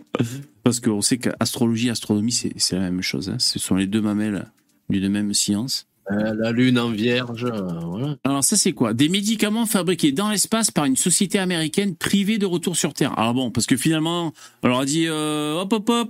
[0.64, 3.30] Parce qu'on sait qu'astrologie et astronomie, c'est c'est la même chose.
[3.30, 3.38] hein.
[3.40, 4.48] Ce sont les deux mamelles
[4.90, 5.88] d'une même science.
[6.12, 8.18] Euh, la lune en vierge, euh, voilà.
[8.24, 8.94] Alors ça c'est quoi?
[8.94, 13.18] Des médicaments fabriqués dans l'espace par une société américaine privée de retour sur Terre.
[13.20, 14.34] Alors bon, parce que finalement,
[14.64, 16.10] on leur a dit euh, hop hop hop,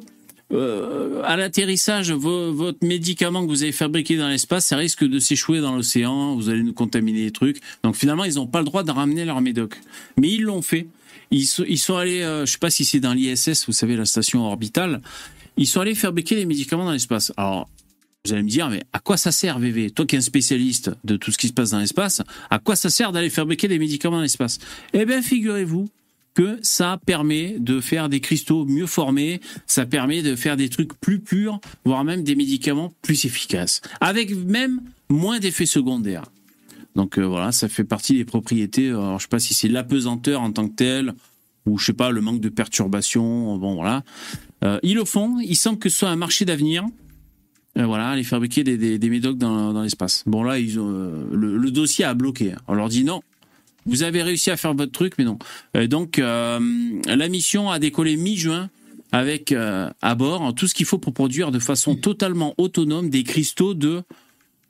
[0.53, 5.19] euh, à l'atterrissage, vo- votre médicament que vous avez fabriqué dans l'espace, ça risque de
[5.19, 7.59] s'échouer dans l'océan, vous allez nous contaminer les trucs.
[7.83, 9.79] Donc finalement, ils n'ont pas le droit de ramener leur médoc.
[10.17, 10.87] Mais ils l'ont fait.
[11.31, 13.95] Ils sont, ils sont allés, euh, je sais pas si c'est dans l'ISS, vous savez,
[13.95, 15.01] la station orbitale,
[15.57, 17.31] ils sont allés fabriquer les médicaments dans l'espace.
[17.37, 17.69] Alors,
[18.25, 20.91] vous allez me dire, mais à quoi ça sert, VV Toi qui es un spécialiste
[21.03, 23.79] de tout ce qui se passe dans l'espace, à quoi ça sert d'aller fabriquer des
[23.79, 24.59] médicaments dans l'espace?
[24.93, 25.89] Eh bien, figurez-vous
[26.33, 30.93] que ça permet de faire des cristaux mieux formés, ça permet de faire des trucs
[30.99, 36.23] plus purs, voire même des médicaments plus efficaces, avec même moins d'effets secondaires.
[36.95, 38.89] Donc euh, voilà, ça fait partie des propriétés.
[38.89, 41.13] euh, Alors, je sais pas si c'est l'apesanteur en tant que tel,
[41.65, 43.57] ou je sais pas, le manque de perturbation.
[43.57, 44.03] Bon voilà,
[44.63, 45.39] Euh, ils le font.
[45.39, 46.85] Ils semblent que ce soit un marché d'avenir.
[47.77, 50.23] Euh, voilà, aller fabriquer des, des, médocs dans, l'espace.
[50.27, 52.53] Bon là, euh, le dossier a bloqué.
[52.67, 53.21] On leur dit non.
[53.85, 55.39] Vous avez réussi à faire votre truc, mais non.
[55.75, 56.59] Euh, donc euh,
[57.05, 58.69] la mission a décollé mi-juin
[59.11, 63.23] avec euh, à bord tout ce qu'il faut pour produire de façon totalement autonome des
[63.23, 64.03] cristaux de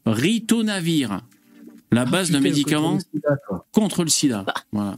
[0.06, 1.22] ritonavir,
[1.92, 3.38] la base d'un médicament contre le sida,
[3.72, 4.46] contre le sida.
[4.72, 4.98] Voilà.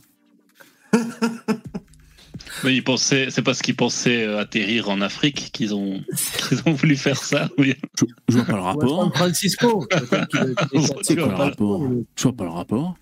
[2.85, 6.01] Pensaient, c'est parce qu'ils pensaient atterrir en Afrique qu'ils ont,
[6.65, 7.49] voulu faire ça.
[7.57, 7.75] Oui.
[7.99, 9.03] Je, je vois pas le rapport.
[9.03, 9.85] San Francisco.
[9.91, 12.95] Le rapport ça, mais- Je vois pas le rapport.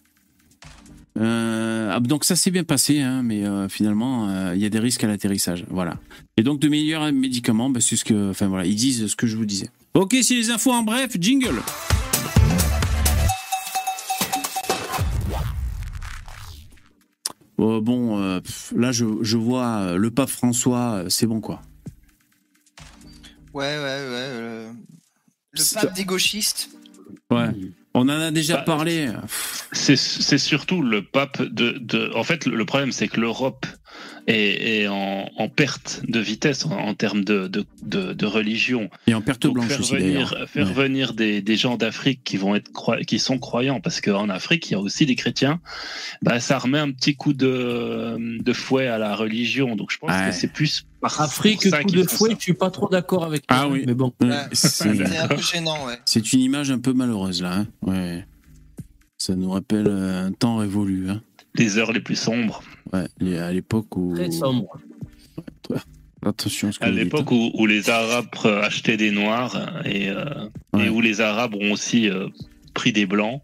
[1.19, 4.69] Euh, ah, donc ça s'est bien passé, hein, mais euh, finalement euh, il y a
[4.69, 5.99] des risques à l'atterrissage, voilà.
[6.37, 9.27] Et donc de meilleurs médicaments, bah, c'est ce que, enfin voilà, ils disent ce que
[9.27, 9.69] je vous disais.
[9.93, 11.61] Ok, c'est les infos en bref, jingle.
[17.59, 21.61] Euh, bon, pff, là je, je vois le pape François, c'est bon quoi.
[23.53, 24.67] Ouais, ouais, ouais.
[25.51, 26.69] Le pape des gauchistes.
[27.29, 27.49] Ouais.
[27.93, 29.09] On en a déjà Bah, parlé.
[29.73, 32.11] C'est, c'est surtout le pape de, de.
[32.15, 33.65] En fait, le problème, c'est que l'Europe
[34.27, 38.89] est en, en perte de vitesse en, en termes de, de, de, de religion.
[39.07, 40.49] Et en perte Donc, blanche faire aussi venir, d'ailleurs.
[40.49, 40.73] faire Ouais.
[40.73, 44.69] venir des, des gens d'Afrique qui vont être croi- qui sont croyants, parce qu'en Afrique
[44.69, 45.59] il y a aussi des chrétiens.
[46.21, 49.75] Bah, ça remet un petit coup de, de fouet à la religion.
[49.75, 50.29] Donc je pense Ouais.
[50.29, 52.35] que c'est plus par Afrique, coup de fouet, ça.
[52.37, 53.57] je suis pas trop d'accord avec toi.
[53.61, 53.83] Ah oui.
[53.87, 54.13] Mais bon.
[54.21, 54.87] Ouais, c'est-
[55.17, 55.97] un peu gênant, ouais.
[56.05, 57.53] C'est une image un peu malheureuse là.
[57.55, 57.67] hein.
[57.81, 58.25] Ouais.
[59.17, 61.09] Ça nous rappelle euh, un temps révolu.
[61.09, 61.21] Hein.
[61.55, 62.61] Les heures les plus sombres.
[62.93, 64.13] Ouais, à l'époque où.
[64.15, 64.79] Très sombre.
[66.23, 69.09] Attention à ce que À vous dites, l'époque où, où les Arabes euh, achetaient des
[69.09, 70.23] Noirs et, euh,
[70.73, 70.85] Ouais.
[70.85, 72.27] et où les Arabes ont aussi euh,
[72.75, 73.41] pris des Blancs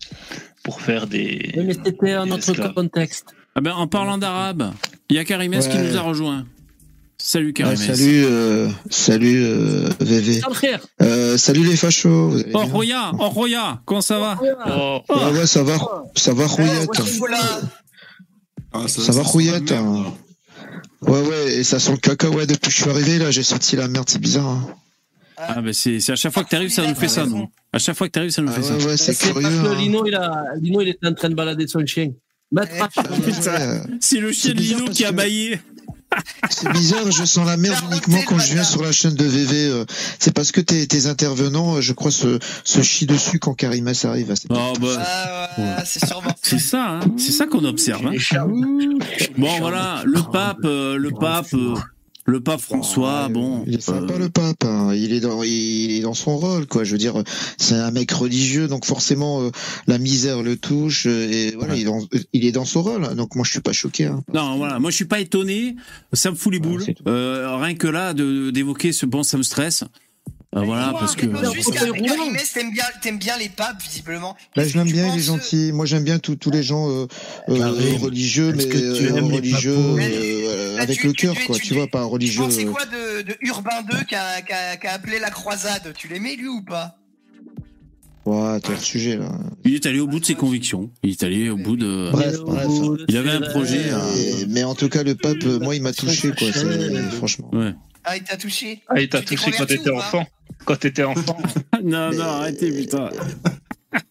[0.64, 1.54] pour faire des.
[1.58, 2.74] Oui, mais c'était un autre esclaves.
[2.76, 3.34] contexte.
[3.56, 4.72] Ah ben, en parlant d'arabe,
[5.10, 5.90] il y a Karimès qui Ouais.
[5.90, 6.46] nous a rejoint.
[7.18, 7.96] Salut Ouais, Karimès.
[7.96, 10.42] salut, euh, salut euh, VV.
[11.02, 12.36] Euh, salut les fachos.
[12.54, 14.40] Oh Roya, oh Roya, comment ça va?
[14.70, 15.78] Oh, Ouais, ouais, ça va,
[16.16, 16.90] ça va, rouillette.
[18.84, 19.72] Ah, Ça va, rouillette.
[19.72, 20.14] hein.
[21.02, 23.76] Ouais, ouais, et ça sent le cacahuète depuis que je suis arrivé, là, j'ai senti
[23.76, 24.48] la merde, c'est bizarre.
[24.48, 24.68] hein.
[25.40, 27.48] Ah ben c'est à chaque fois que t'arrives, ça nous fait ça, nous.
[27.72, 28.88] À chaque fois que t'arrives, ça nous Ah fait ouais, ça.
[28.88, 29.48] ouais, c'est parce curieux.
[29.48, 29.76] que hein.
[29.76, 32.10] Lino, il a, Lino, il était en train de balader son chien.
[32.58, 32.82] Ah ouais,
[33.46, 33.82] ouais.
[34.00, 35.60] C'est le chien de Lino qui a que- baillé.
[36.50, 39.56] C'est bizarre, je sens la merde uniquement quand je viens sur la chaîne de VV.
[39.70, 39.86] euh,
[40.20, 44.04] C'est parce que tes, tes intervenants, euh, je crois, se, se chient dessus quand Karimas
[44.06, 44.32] arrive.
[44.32, 46.32] Ah, c'est- Oh bah, Ah ouais, c'est sûrement.
[46.42, 47.00] c'est ça, hein.
[47.18, 48.06] c'est ça qu'on observe.
[48.08, 48.12] hein.
[49.38, 51.76] Bon voilà, le pape, euh, le pape, euh,
[52.30, 53.64] le pape François, Ouais, bon.
[53.68, 54.94] Il est sympa euh, le pape, hein.
[54.94, 56.84] il est dans il est dans son rôle quoi.
[56.84, 57.24] Je veux dire,
[57.58, 59.50] c'est un mec religieux, donc forcément euh,
[59.88, 61.80] la misère le touche euh, et voilà, Ouais.
[61.80, 62.00] il, est dans,
[62.34, 63.16] il est dans son rôle.
[63.16, 64.06] Donc moi je suis pas choqué.
[64.06, 64.24] Hein.
[64.34, 65.76] Non, voilà, moi je suis pas étonné,
[66.14, 66.84] ça me fout les boules.
[67.08, 69.84] Euh, rien que là, de- d'évoquer ce bon, ça me stresse.
[70.58, 71.26] Euh, voilà, parce que.
[72.54, 74.36] T'aimes bien, t'aimes bien les papes, visiblement.
[74.56, 75.72] Là, je l'aime bien, il est gentil.
[75.72, 77.06] Moi, j'aime bien tous tous les gens euh,
[77.50, 81.36] euh, religieux, mais Est-ce que tu euh, religieux papous euh, Là, avec tu- le cœur,
[81.46, 81.56] quoi.
[81.58, 82.44] tu- Tu vois, pas religieux.
[82.44, 85.94] euh, quoi de, de Urbain 2 qui a, qui a- qui a appelé la croisade?
[85.98, 86.98] Tu l'aimais lui ou pas?
[88.26, 89.32] Ouais, t'es hors sujet là.
[89.64, 90.90] Il est allé au bout de ses convictions.
[91.04, 92.10] Il est allé au bout de.
[92.12, 92.68] Bref, bref.
[93.08, 93.86] Il avait un projet.
[93.86, 96.48] Mais, euh, mais en tout cas, le pape, euh, moi, il m'a touché, quoi.
[96.52, 97.50] c'est- Franchement.
[97.54, 97.74] Ouais.
[98.04, 98.84] Ah, il t'a touché?
[98.90, 100.26] Ah, il t'a touché quand t'étais enfant.
[100.68, 101.38] Quand t'étais enfant.
[101.84, 103.10] non, non, arrêtez, putain.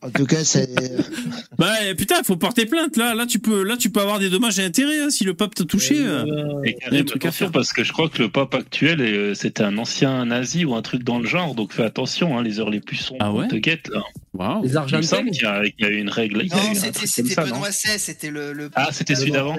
[0.02, 0.68] En tout cas, c'est.
[1.58, 3.14] Bah putain, faut porter plainte là.
[3.14, 5.54] Là tu peux, là tu peux avoir des dommages et intérêts hein, si le pape
[5.54, 5.94] t'a touché.
[5.98, 6.24] euh.
[6.64, 7.50] Et Il un Karim, truc à faire.
[7.50, 10.82] parce que je crois que le pape actuel, euh, c'était un ancien nazi ou un
[10.82, 13.48] truc dans le genre, donc fais attention, hein, les heures les plus sombres Ah ouais
[13.48, 14.02] te guettent là.
[14.34, 14.62] Waouh.
[14.64, 16.42] Les Il me Argentins semble qu'il y, a qu'il y a eu une règle.
[16.44, 18.70] il Non, c'était ça, Benoît XVI, c'était le, le.
[18.74, 19.56] Ah, c'était celui d'avant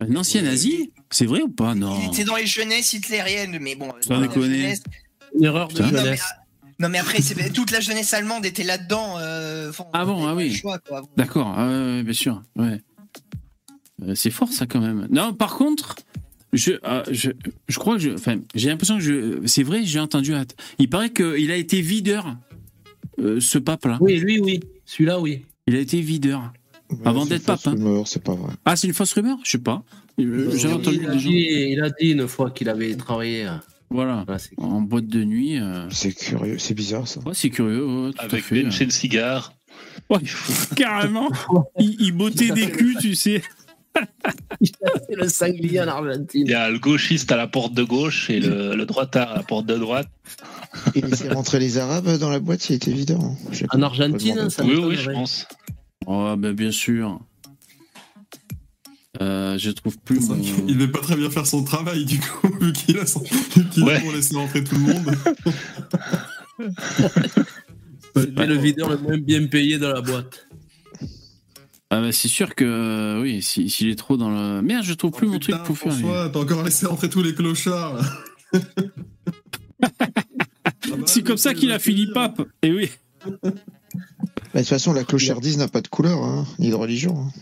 [0.00, 1.74] Un ancien nazi C'est vrai ou pas?
[1.74, 1.98] Non.
[2.02, 3.88] Il était dans les jeunesses hitlériennes, mais bon.
[4.08, 4.82] Jeunesse-
[5.38, 5.86] Une erreur de Putain.
[5.86, 6.24] Non, mais, jeunesse.
[6.78, 7.18] non, mais après,
[7.52, 9.16] toute la jeunesse allemande était là-dedans.
[9.18, 10.60] euh, Ah bon, ah oui.
[11.16, 12.42] D'accord, ah bien sûr.
[12.56, 12.80] Ouais.
[14.02, 15.06] Euh, c'est fort ça quand même.
[15.10, 15.96] Non, par contre,
[16.52, 17.30] je, euh, je,
[17.68, 20.34] je crois que je, enfin, j'ai l'impression que je, c'est vrai, j'ai entendu.
[20.78, 22.36] Il paraît qu'il a été videur,
[23.20, 23.98] euh, ce pape-là.
[24.00, 24.60] Oui, lui, oui.
[24.84, 25.44] Celui-là, oui.
[25.66, 26.52] Il a été videur.
[27.04, 27.74] Avant d'être pape, hein.
[28.24, 28.52] pas vrai.
[28.64, 29.38] Ah, c'est une fausse rumeur?
[29.42, 29.82] Je sais pas.
[30.20, 31.30] Euh, J'avais entendu il, a des gens.
[31.30, 33.48] dit, il a dit une fois qu'il avait travaillé.
[33.90, 34.24] Voilà.
[34.38, 35.58] c'est- En boîte de nuit.
[35.60, 37.20] euh, C'est curieux, c'est bizarre ça.
[37.20, 37.84] Ouais, c'est curieux.
[37.86, 38.62] ouais, tout à Avec fait.
[38.62, 39.52] Ben chez le cigare.
[40.10, 40.18] Ouais,
[40.76, 41.30] carrément.
[41.78, 43.42] il, il bottait des culs, tu sais.
[44.62, 46.42] C'est le sanglier en Argentine.
[46.46, 49.36] Il y a le gauchiste à la porte de gauche et le, le droitard à
[49.36, 50.08] la porte de droite.
[50.96, 53.36] Il laissait rentrer les Arabes dans la boîte, il était évident.
[53.70, 55.46] En Argentine, ça Oui, oui, je pense.
[56.06, 57.20] Oh, ben bien sûr.
[59.20, 60.28] Euh, je trouve plus.
[60.28, 63.20] Mon- qu'il devait pas très bien faire son travail, du coup, vu qu'il a, son...
[63.20, 64.00] qu'il Ouais.
[64.00, 65.14] pour laisser rentrer tout le monde.
[68.16, 70.46] C'est le videur le moins bien payé de la boîte.
[71.90, 74.62] Ah bah c'est sûr que euh, oui, si- s'il est trop dans le.
[74.62, 75.92] Merde, je trouve plus mon truc pour faire.
[75.92, 77.94] François, t'as encore laissé rentrer tous les clochards.
[78.52, 78.60] là.
[81.06, 82.42] C'est comme ça qu'il a fini pape.
[82.62, 82.90] Et oui.
[83.26, 87.16] Bah, de toute façon, la clochardise n'a pas de couleur, hein, ni de religion.
[87.18, 87.32] hein.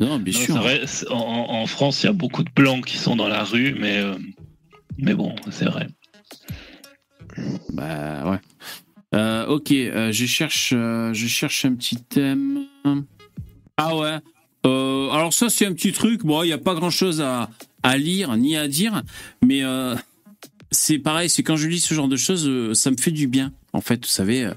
[0.00, 1.12] Non, bien Non, sûr.
[1.12, 3.98] en, en France, il y a beaucoup de blancs qui sont dans la rue, mais,
[3.98, 4.14] euh,
[4.98, 5.86] mais bon, c'est vrai.
[7.72, 8.38] Bah ouais.
[9.14, 12.64] Euh, ok, euh, je cherche, je cherche un petit thème.
[13.76, 14.18] Ah ouais.
[14.64, 16.24] Alors ça c'est un petit truc.
[16.24, 17.50] Bon, il n'y a pas grand chose à,
[17.82, 19.02] à lire ni à dire,
[19.42, 19.62] mais
[20.70, 21.28] c'est pareil.
[21.30, 23.52] C'est quand je lis ce genre de choses, ça me fait du bien.
[23.72, 24.50] En fait, vous savez,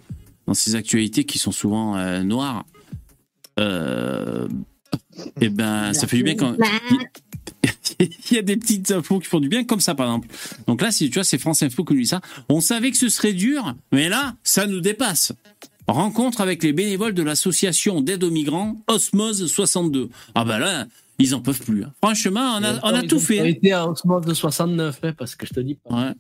[0.48, 2.66] dans ces actualités qui sont souvent euh, noires.
[3.60, 4.48] Euh,
[5.42, 6.56] et ben, ça fait du bien quand
[8.00, 10.28] il y a des petites infos qui font du bien, comme ça par exemple.
[10.68, 12.22] Donc là, si tu vois, c'est France Info qui nous dit ça.
[12.50, 15.32] On savait que ce serait dur, mais là, ça nous dépasse.
[15.88, 20.10] Rencontre avec les bénévoles de l'association d'aide aux migrants Osmose 62.
[20.34, 20.88] Ah bah là,
[21.20, 21.84] ils en peuvent plus.
[21.84, 21.94] hein.
[22.04, 23.38] Franchement, on a, on a tout fait.
[23.38, 25.96] pas été à Osmose de 69, hein, parce que je te dis pas.
[25.96, 26.14] Ouais.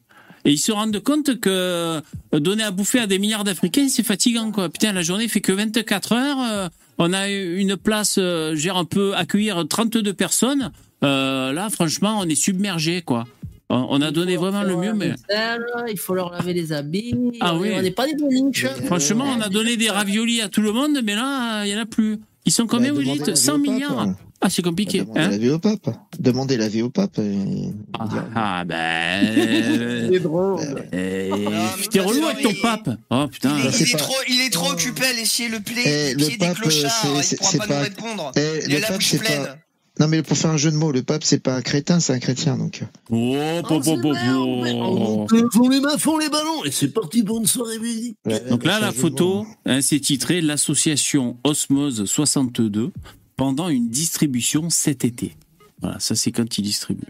[0.46, 2.02] Et ils se rendent compte que
[2.32, 4.70] donner à bouffer à des milliards d'Africains, c'est fatigant, quoi.
[4.70, 6.38] Putain, la journée fait que 24 heures.
[6.40, 10.72] euh, on a une place, euh, gère un peu accueillir 32 personnes.
[11.04, 13.26] Euh, là, franchement, on est submergé, quoi.
[13.70, 15.16] On, a donné vraiment le mieux, mais
[15.90, 17.16] Il faut leur laver les habits.
[17.42, 17.72] Ah on oui.
[17.76, 18.68] On n'est pas des boninches.
[18.86, 21.82] franchement, on a donné des raviolis à tout le monde, mais là, il y en
[21.82, 22.20] a plus.
[22.46, 24.08] Ils sont combien, vous demandez dites l'avis 100 au pape, milliards.
[24.46, 25.00] Ah, c'est compliqué.
[25.00, 25.90] Demandez hein l'avis au pape.
[26.20, 27.18] Demandez l'avis au pape.
[27.18, 30.10] et ah, ah, ben.
[30.14, 30.60] C'est drôle.
[30.94, 31.32] euh,
[31.80, 32.90] mais T'es parce relou que avec ton il- pape.
[33.10, 33.58] Oh putain.
[33.58, 36.12] Il, est, il est pas- trop, il est trop occupé à lécher le pied, Eh,
[36.14, 37.24] le pied pape, des clochards.
[37.24, 38.32] c'est- il pourra pas, pas- nous répondre.
[38.36, 39.44] Eh, il le a la pape, bouche c'est pleine.
[39.46, 39.58] pas.
[40.00, 42.14] Non, mais pour faire un jeu de mots, le pape, c'est pas un crétin, c'est
[42.14, 42.84] un chrétien, donc.
[43.10, 43.36] Oh,
[43.68, 45.28] po, po, po, po.
[45.54, 46.66] Font les mains, font les ballons.
[46.66, 48.18] Et c'est parti pour une soirée musique.
[48.26, 52.92] Ouais, Donc là, la photo, hein, c'est titré L'association Osmose 62
[53.38, 55.36] pendant une distribution cet été.
[55.82, 57.04] Voilà, ça c'est quand il distribue.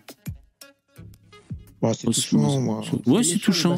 [1.82, 2.82] Ouais, c'est touchant, moi.
[3.06, 3.76] Ouais, c'est touchant.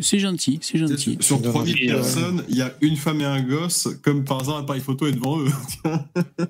[0.00, 1.16] C'est gentil, c'est gentil.
[1.20, 2.02] Sur C'est 3000 dommage.
[2.02, 5.12] personnes, il y a une femme et un gosse, comme par hasard, l'appareil photo est
[5.12, 5.48] devant eux.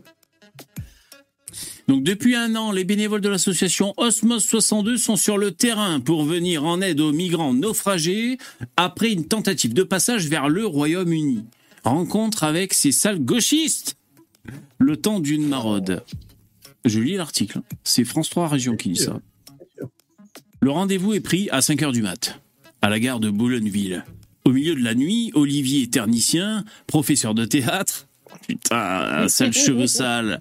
[1.89, 6.25] Donc depuis un an, les bénévoles de l'association Osmos 62 sont sur le terrain pour
[6.25, 8.39] venir en aide aux migrants naufragés
[8.77, 11.45] après une tentative de passage vers le Royaume-Uni.
[11.85, 13.97] Rencontre avec ces sales gauchistes
[14.79, 16.03] le temps d'une maraude.
[16.85, 17.61] Je lis l'article.
[17.85, 19.21] C'est France 3 Région qui dit ça.
[20.61, 22.41] Le rendez-vous est pris à 5 heures du mat,
[22.83, 24.05] à la gare de Boulogneville.
[24.45, 28.07] Au milieu de la nuit, Olivier Ternicien, professeur de théâtre,
[28.47, 30.41] putain, sale cheveux sales,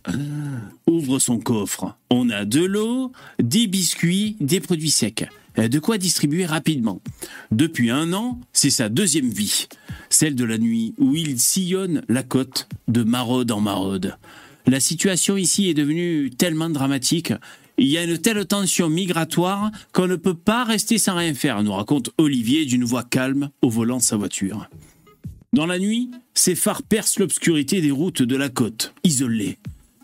[0.88, 1.98] ouvre son coffre.
[2.10, 3.12] On a de l'eau,
[3.42, 5.28] des biscuits, des produits secs.
[5.60, 7.02] Euh, de quoi distribuer rapidement.
[7.52, 9.68] Depuis un an, c'est sa deuxième vie,
[10.10, 14.18] celle de la nuit, où il sillonne la côte de maraude en maraude.
[14.68, 17.34] La situation ici est devenue tellement dramatique,
[17.78, 21.62] il y a une telle tension migratoire qu'on ne peut pas rester sans rien faire,
[21.62, 24.70] nous raconte Olivier d'une voix calme au volant de sa voiture.
[25.52, 29.58] Dans la nuit, ces phares percent l'obscurité des routes de la côte, isolées.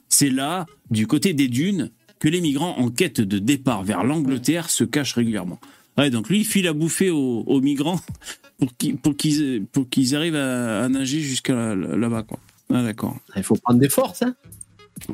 [0.09, 1.91] C'est là, du côté des dunes,
[2.21, 5.59] que les migrants en quête de départ vers l'Angleterre se cachent régulièrement.
[5.97, 7.99] Ouais, donc lui, il file à bouffer aux, aux migrants
[8.59, 12.39] pour qu'ils pour arrivent à, à nager jusqu'à là- là-bas, quoi.
[12.71, 13.17] Ah, d'accord.
[13.35, 14.35] Il faut prendre des forces, hein.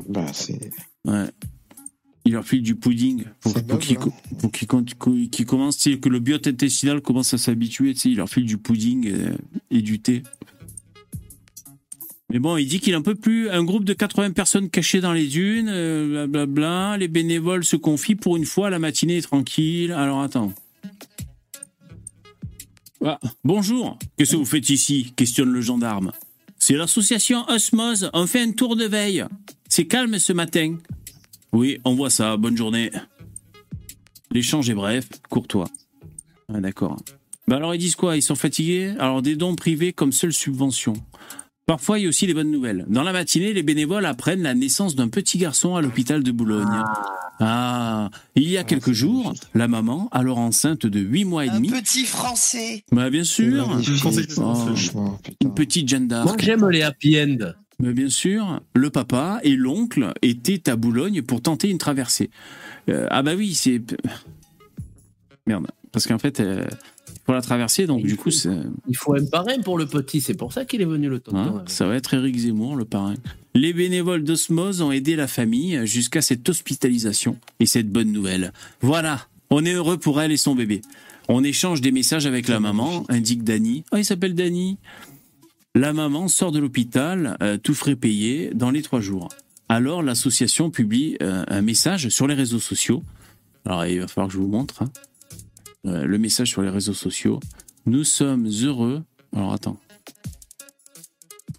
[0.06, 0.70] Bah, c'est.
[1.06, 1.24] Ouais.
[2.26, 3.78] Il leur file du pudding pour, pour
[4.52, 9.78] qu'ils commencent, que le biote intestinal commence à s'habituer, il leur file du pudding et,
[9.78, 10.22] et du thé.
[12.30, 13.48] Mais bon, il dit qu'il en peut plus.
[13.48, 16.98] Un groupe de 80 personnes cachées dans les dunes, euh, blablabla.
[16.98, 19.92] Les bénévoles se confient pour une fois, la matinée est tranquille.
[19.92, 20.52] Alors attends.
[23.04, 25.12] Ah, bonjour, qu'est-ce que vous faites ici?
[25.16, 26.12] Questionne le gendarme.
[26.58, 29.24] C'est l'association Osmose, on fait un tour de veille.
[29.68, 30.76] C'est calme ce matin.
[31.52, 32.90] Oui, on voit ça, bonne journée.
[34.32, 35.68] L'échange est bref, courtois.
[36.52, 36.96] Ah, d'accord.
[37.46, 38.16] Bah alors ils disent quoi?
[38.16, 38.94] Ils sont fatigués?
[38.98, 40.92] Alors des dons privés comme seule subvention.
[41.68, 42.86] Parfois, il y a aussi des bonnes nouvelles.
[42.88, 46.82] Dans la matinée, les bénévoles apprennent la naissance d'un petit garçon à l'hôpital de Boulogne.
[47.40, 51.56] Ah, il y a quelques jours, la maman, alors enceinte de 8 mois et Un
[51.56, 52.84] demi, petit français.
[52.90, 53.68] bah bien sûr,
[54.40, 56.42] Oh, une petite Jeanne Moi, d'Arc.
[56.42, 57.52] j'aime les happy end.
[57.80, 62.30] Mais bien sûr, le papa et l'oncle étaient à Boulogne pour tenter une traversée.
[62.88, 63.82] Euh, ah bah oui, c'est...
[65.46, 66.64] Merde, parce qu'en fait, euh,
[67.28, 68.48] pour la traversée, donc du coup, c'est...
[68.88, 71.56] Il faut un parrain pour le petit, c'est pour ça qu'il est venu le tonton.
[71.56, 71.68] Avec.
[71.68, 73.16] ça va être Eric Zemmour, le parrain.
[73.54, 78.54] Les bénévoles d'Osmose ont aidé la famille jusqu'à cette hospitalisation et cette bonne nouvelle.
[78.80, 80.80] Voilà, on est heureux pour elle et son bébé.
[81.28, 83.84] On échange des messages avec la maman, indique Dany.
[83.92, 84.78] Oh, il s'appelle Dany.
[85.74, 89.28] La maman sort de l'hôpital, euh, tout frais payé, dans les trois jours.
[89.68, 93.02] Alors l'association publie euh, un message sur les réseaux sociaux.
[93.66, 94.80] Alors il va falloir que je vous montre.
[94.80, 94.90] hein.
[95.86, 97.40] Euh, le message sur les réseaux sociaux.
[97.86, 99.02] Nous sommes heureux.
[99.34, 99.78] Alors attends.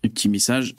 [0.04, 0.76] Un petit message.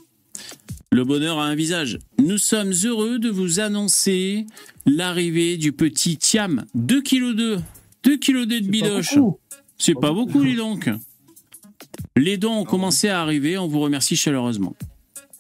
[0.93, 1.99] Le bonheur a un visage.
[2.19, 4.47] Nous sommes heureux de vous annoncer
[4.87, 6.65] l'arrivée du petit Tiam.
[6.75, 7.59] 2 kg 2.
[8.03, 9.15] 2 kg 2 de bidoche.
[9.79, 10.91] C'est pas beaucoup, dis donc.
[12.17, 13.57] Les dons ont commencé à arriver.
[13.57, 14.75] On vous remercie chaleureusement.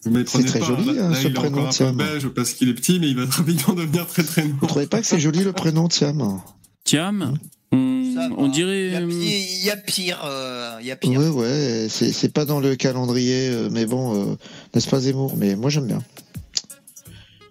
[0.01, 1.91] C'est très pas, joli, là, hein, là, ce il est prénom, encore un tiens.
[1.91, 4.67] peu belge parce qu'il est petit, mais il va rapidement devenir très très Vous grand.
[4.69, 6.41] trouvez pas que c'est joli le prénom, Tiam
[6.85, 7.37] Tiam
[7.73, 8.87] on, Ça on dirait.
[8.87, 9.19] Il y a euh, pire,
[9.61, 10.21] il y a pire.
[10.25, 11.21] euh, il y a pire.
[11.21, 14.37] Ouais, ouais, c'est pas dans le calendrier, euh, mais bon, euh,
[14.75, 15.35] n'est-ce pas Zemmour?
[15.37, 16.03] Mais moi j'aime bien.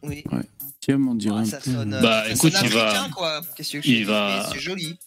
[0.03, 0.23] Oui.
[0.81, 1.39] Tiam, on dirait.
[1.41, 3.41] un Ça peu- sonne, euh, Bah, ça écoute, il va- quoi.
[3.57, 4.97] Que il va- C'est joli.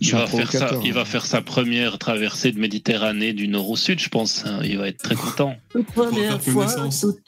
[0.00, 1.04] Il va, faire sa, il va hein.
[1.04, 4.44] faire sa première traversée de Méditerranée du nord au sud, je pense.
[4.44, 4.58] hein.
[4.64, 5.54] Il va être très content.
[5.70, 6.66] Toute première fois,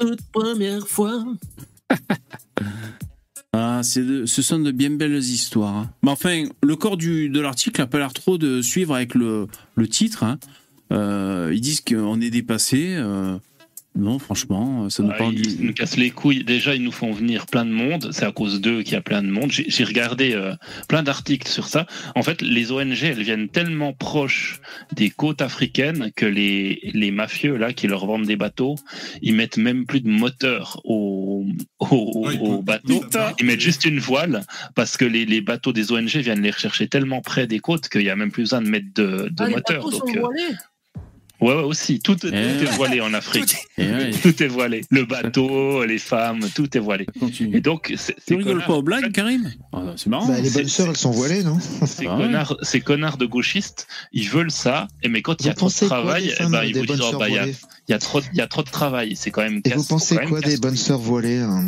[0.01, 1.25] toute première fois.
[3.83, 5.75] Ce sont de bien belles histoires.
[5.77, 5.91] hein.
[6.03, 9.47] Mais enfin, le corps de l'article n'a pas l'air trop de suivre avec le,
[9.77, 10.25] le titre.
[10.25, 10.39] hein.
[10.93, 12.95] Euh, ils disent qu'on est dépassé.
[12.97, 13.37] euh,
[13.95, 15.65] non, franchement, ça nous Ah, parle ils du.
[15.67, 16.45] nous cassent les couilles.
[16.45, 18.09] Déjà, ils nous font venir plein de monde.
[18.13, 19.51] C'est à cause d'eux qu'il y a plein de monde.
[19.53, 20.55] J'ai regardé euh,
[20.89, 21.87] plein d'articles sur ça.
[22.17, 24.61] En fait, les ONG, elles viennent tellement proches
[24.97, 28.77] des côtes africaines que les, les mafieux, là, qui leur vendent des bateaux,
[29.21, 31.45] ils mettent même plus de moteur au,
[31.79, 33.05] au, Ouais, ils au peuvent- bateau.
[33.41, 34.43] Ils mettent juste une voile
[34.75, 38.01] parce que les, les bateaux des ONG viennent les rechercher tellement près des côtes qu'il
[38.03, 39.91] n'y a même plus besoin de mettre de, de Ah, les moteur.
[39.93, 40.43] sont euh, voilés.
[41.43, 42.01] Ouais, ouais, aussi.
[42.01, 42.37] Tout, tout Eh.
[42.37, 43.57] est voilé en Afrique.
[43.79, 44.83] Eh Tout est voilé.
[44.91, 47.07] Le bateau, les femmes, tout est voilé.
[47.21, 47.57] continue.
[47.57, 49.51] Et donc, c'est- Tu rigoles pas aux blagues, Karim?
[49.73, 50.27] Ah, C'est marrant.
[50.29, 51.59] Bah, les bonnes sœurs, elles sont voilées, non?
[51.87, 52.29] Ces, Ah ouais.
[52.63, 55.73] ces connards de gauchistes, ils veulent ça, et mais quand il y a trop de
[55.75, 57.57] travail, eh ben, ils des vous bonnes disent oh, sœurs bah, il y, a, voilées?
[57.89, 59.17] il y, a trop, il y a trop de travail.
[59.17, 61.65] C'est quand même Et casse- vous pensez quoi des bonnes sœurs voilées hein?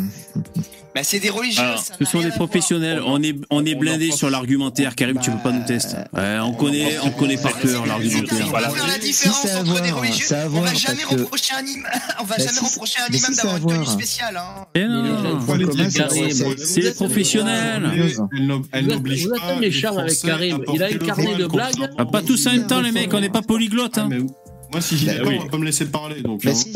[0.95, 1.61] Bah, c'est des religieux.
[1.61, 3.01] Alors, ça Ce sont des professionnels.
[3.05, 4.95] On est, on est on blindé sur l'argumentaire.
[4.95, 5.97] Karim, tu peux pas nous tester.
[6.13, 8.47] Ouais, on connaît, on connaît par cœur C'est l'argumentaire.
[8.47, 8.69] Voilà.
[8.69, 10.25] faire la Si, différence à entre des voir, religieux.
[10.53, 11.91] On va jamais reprocher un imam.
[12.21, 14.37] On va Bah, jamais si, reprocher à un imam si, d'avoir une tenue spéciale.
[14.37, 14.65] Hein.
[14.73, 15.39] Eh Mais non.
[16.07, 16.55] des.
[16.65, 17.91] C'est les professionnels.
[18.71, 20.63] Elle n'oblige pas les méchant avec Karim.
[20.73, 21.89] Il a voile de blagues.
[21.97, 23.13] Ah, pas tous en même temps, les mecs.
[23.13, 23.97] On n'est pas polyglottes.
[23.97, 24.07] Ah, Hein.
[24.09, 24.19] mais
[24.71, 25.37] moi, si j'y Bah vais pas, oui.
[25.39, 26.21] on va pas me laisser parler.
[26.21, 26.53] Donc, hein.
[26.53, 26.71] si.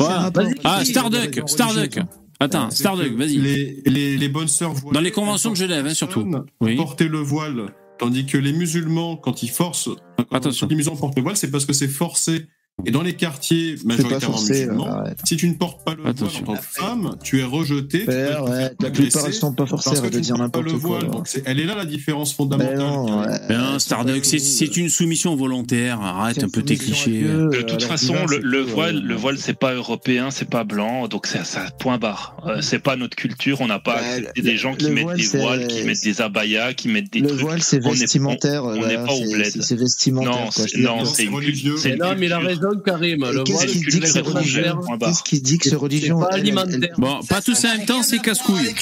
[0.64, 1.40] Ah, Si, Starduck.
[1.46, 1.98] Starduck.
[2.40, 3.36] Attends, C'est Starduck, vas-y.
[3.36, 4.94] Les, les, les bonnes sœurs voilées.
[4.94, 6.28] Dans les conventions de Genève, hein, surtout.
[6.60, 6.74] Oui.
[6.76, 7.66] Porter le voile.
[7.98, 10.66] Tandis que les musulmans, quand ils forcent, quand Attention.
[10.68, 12.46] les musulmans portent le voile, c'est parce que c'est forcé.
[12.86, 16.12] Et dans les quartiers majoritairement forcé, musulmans, euh, si tu ne portes pas le voile
[16.12, 16.14] en
[16.44, 18.00] tant que femme, tu es rejeté.
[18.06, 21.02] Père, ouais, la plupart, elles sont pas arrête de dire ne le n'importe quoi, voile.
[21.02, 21.08] là.
[21.10, 22.78] Donc c'est- elle est là la différence Ben fondamentale.
[22.78, 23.26] non, ouais.
[23.50, 26.00] Ben, c'est- une soumission volontaire.
[26.00, 27.10] Arrête un peu tes clichés.
[27.10, 30.64] Dieu, De toute façon, le, le voile, euh, le voile, c'est pas européen, c'est pas
[30.64, 32.36] blanc, donc c'est ça, point barre.
[32.46, 33.60] Euh, c'est pas notre culture.
[33.60, 36.02] On n'a pas accepté le- des gens qui le mettent voile, des voiles, qui mettent
[36.02, 37.40] des abayas, qui mettent des Le trucs.
[37.40, 38.64] voile, c'est On est- vestimentaire.
[38.64, 39.62] on- n'est pas au c'est- bled.
[39.62, 40.48] c'est- vestimentaire.
[40.78, 41.74] Non, c'est religieux.
[41.98, 42.38] Non, mais il a
[42.78, 43.24] Karim.
[43.24, 44.64] Et Le qu'est-ce qui dit que c'est religieux.
[45.00, 46.94] Qu'est-ce qui dit que c'est religion pas Elle, elle- elle- alimentaire.
[46.98, 48.74] Bon, pas tous en même temps, c'est casse-couille.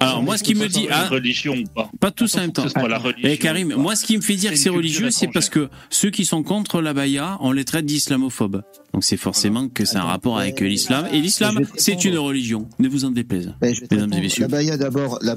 [0.00, 0.86] Alors, moi, ce qui me dit.
[0.90, 1.90] ah, religion ou pas.
[2.00, 2.62] pas tous en même temps.
[2.64, 3.12] Religion.
[3.24, 5.68] Eh Karim, moi ce qui me fait dire C'est que c'est religieux, c'est parce que
[5.90, 8.62] ceux qui sont contre la baya, on les traite d'islamophobes.
[8.94, 11.06] Donc c'est forcément que c'est un rapport avec l'islam.
[11.12, 12.68] Et l'islam, c'est une religion.
[12.78, 13.52] Ne vous en déplaise.
[13.62, 14.42] Mesdames et messieurs.
[14.42, 15.34] La baya d'abord, la,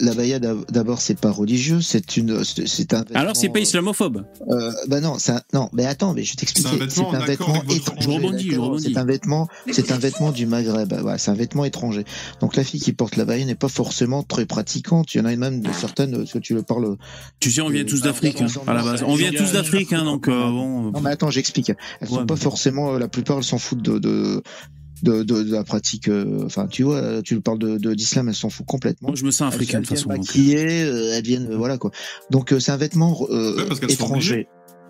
[0.00, 3.04] la d'abord, c'est pas religieux, c'est une, c'est un.
[3.14, 4.24] Alors c'est pas islamophobe.
[4.50, 8.00] Euh, bah non, ça, non, mais attends, mais je vais C'est un vêtement étranger.
[8.00, 8.84] Je rebondis, je d'accord rebondis.
[8.92, 10.92] C'est un vêtement, c'est un vêtement du Maghreb.
[11.00, 12.04] Voilà, c'est un vêtement étranger.
[12.40, 15.14] Donc la fille qui porte la baya n'est pas forcément très pratiquante.
[15.14, 16.96] Il y en a même de certaines, parce que tu le parles.
[17.40, 19.02] Tu sais, on vient tous d'Afrique hein, à la base.
[19.06, 20.90] On vient tous d'Afrique, hein, donc euh, bon.
[20.92, 21.70] Non, mais attends, j'explique.
[22.00, 24.42] Elles Ouais, sont pas mais- forcément, euh, la plupart, elles s'en foutent de, de,
[25.02, 26.08] de, de, de la pratique.
[26.08, 29.08] euh, Enfin, tu vois, euh, tu parles de, d'islam, elles s'en foutent complètement.
[29.08, 30.08] Moi, je me sens africain de toute façon.
[30.08, 31.90] maquillées, euh, elles viennent, euh, voilà quoi.
[32.30, 34.46] Donc euh, c'est un vêtement euh, Ouais, parce qu'elles sont étranger.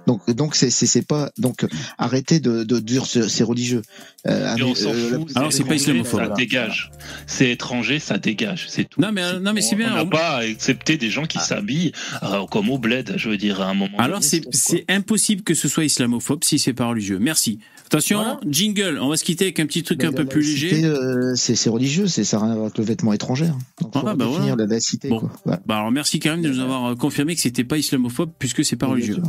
[0.07, 1.65] Donc donc c'est c'est c'est pas donc
[1.99, 3.83] arrêtez de de dire c'est c'est religieux.
[4.27, 5.33] Euh, on s'en euh, fout.
[5.35, 6.21] Alors, c'est pas islamophobe.
[6.21, 6.91] Ça dégage.
[7.27, 8.67] C'est étranger, ça dégage.
[8.69, 9.01] C'est tout.
[9.01, 9.93] Non mais euh, non mais c'est On- bien.
[9.93, 13.37] On n'a On- pas accepté des gens qui s'habillent euh, comme au bled, je veux
[13.37, 13.97] dire, à un moment.
[13.99, 17.19] Alors donné, c'est c'est impossible que ce soit islamophobe si c'est pas religieux.
[17.19, 17.59] Merci.
[17.87, 18.41] Attention, Voilà.
[18.49, 18.99] jingle.
[19.01, 20.85] On va se quitter avec un petit truc la- un peu la plus léger.
[20.85, 23.47] euh, c'est c'est religieux, c'est ça rien à voir avec le vêtement étranger.
[23.81, 24.57] Donc Ah, bah définir voilà.
[24.57, 25.21] la laïcité Bon.
[25.21, 25.31] quoi.
[25.45, 25.61] Voilà.
[25.67, 28.77] Bah alors merci Karim de nous avoir euh, confirmé que c'était pas islamophobe puisque c'est
[28.77, 29.15] pas religieux.
[29.17, 29.23] sûr.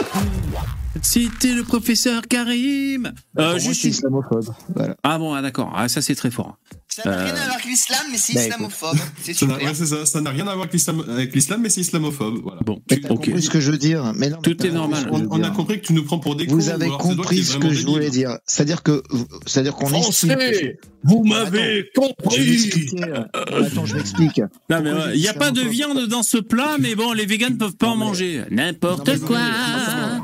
[1.03, 3.12] C'était le professeur Karim.
[3.39, 4.55] Euh, c'est une- islamophobe.
[4.74, 4.97] Voilà.
[5.03, 5.73] Ah bon, ah, d'accord.
[5.77, 6.57] Ah, ça c'est très fort.
[6.89, 8.99] Ça n'a rien Euh, à voir avec l'islam, mais c'est islamophobe.
[9.23, 10.69] C'est Ça n'a ouais, rien à voir
[11.09, 12.41] avec l'islam, mais c'est islamophobe.
[12.43, 12.61] Voilà.
[12.66, 13.24] Bon, Mais t'as ok.
[13.24, 14.12] compris ce que je veux dire.
[14.15, 15.03] Mais non, mais Tout est normal.
[15.07, 16.55] je On, a compris que tu nous prends pour des cons.
[16.55, 18.37] Vous avez compris ce que je voulais dire.
[18.47, 19.03] C'est-à-dire que,
[19.47, 22.70] c'est-à-dire qu'on Français, vous m'avez Je compris.
[23.03, 23.24] euh,
[23.66, 24.37] Attends, je m'explique.
[24.69, 24.77] Il
[25.19, 27.89] n'y a dit pas de viande dans ce plat, mais bon, les véganes peuvent pas
[27.89, 28.43] en manger.
[28.51, 29.41] N'importe quoi.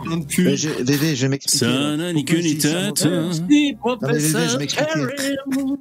[0.08, 0.44] Plein de cul.
[0.44, 1.58] Mais je, VV, je vais m'expliquer.
[1.66, 3.08] Ça n'a ni queue Pourquoi je ni dis tête.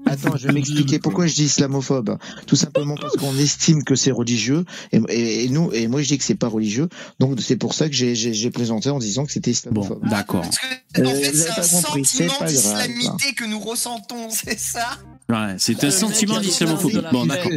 [0.05, 2.17] Attends, je vais m'expliquer pourquoi je dis islamophobe.
[2.45, 6.07] Tout simplement parce qu'on estime que c'est religieux et, et, et nous et moi je
[6.09, 6.89] dis que c'est pas religieux.
[7.19, 10.09] Donc c'est pour ça que j'ai présenté en disant que c'était Bon, islamophobe.
[10.09, 10.41] d'accord.
[10.41, 14.97] Parce que, en Euh, fait, c'est un sentiment d'islamité que nous ressentons, c'est ça?
[15.29, 17.01] Ouais, c'est un Euh, sentiment d'islamophobie.
[17.11, 17.51] Bon, d'accord.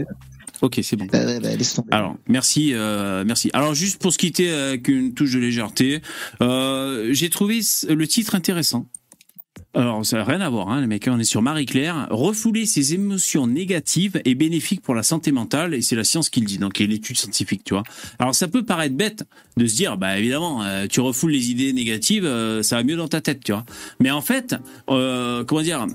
[0.63, 1.07] Ok, c'est bon.
[1.07, 1.49] Bah, ouais, bah.
[1.91, 3.51] Alors, merci, euh, merci.
[3.53, 6.03] Alors, juste pour se quitter avec une touche de légèreté,
[6.43, 8.87] euh, j'ai trouvé le titre intéressant.
[9.73, 11.07] Alors, ça n'a rien à voir, hein, les mecs.
[11.09, 12.09] On est sur Marie-Claire.
[12.11, 16.41] Refouler ses émotions négatives est bénéfique pour la santé mentale, et c'est la science qui
[16.41, 17.85] le dit, donc il y a l'étude scientifique, tu vois.
[18.19, 19.25] Alors, ça peut paraître bête
[19.57, 22.97] de se dire, bah évidemment, euh, tu refoules les idées négatives, euh, ça va mieux
[22.97, 23.65] dans ta tête, tu vois.
[24.01, 24.57] Mais en fait,
[24.89, 25.87] euh, comment dire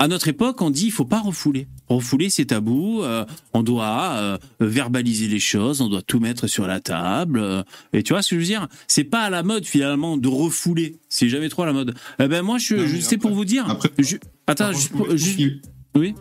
[0.00, 1.68] à notre époque, on dit il faut pas refouler.
[1.88, 3.02] Refouler, c'est tabou.
[3.02, 7.38] euh, on doit euh, verbaliser les choses, on doit tout mettre sur la table.
[7.38, 7.62] euh,
[7.92, 8.66] et tu vois ce que je veux dire?
[8.88, 10.96] C'est pas à la mode finalement de refouler.
[11.08, 11.94] C'est jamais trop à la mode.
[12.18, 13.68] Eh ben moi, je, je sais pour vous dire.
[13.68, 14.16] après- je-
[14.46, 15.38] attends, juste pour- juste-
[15.94, 16.14] oui.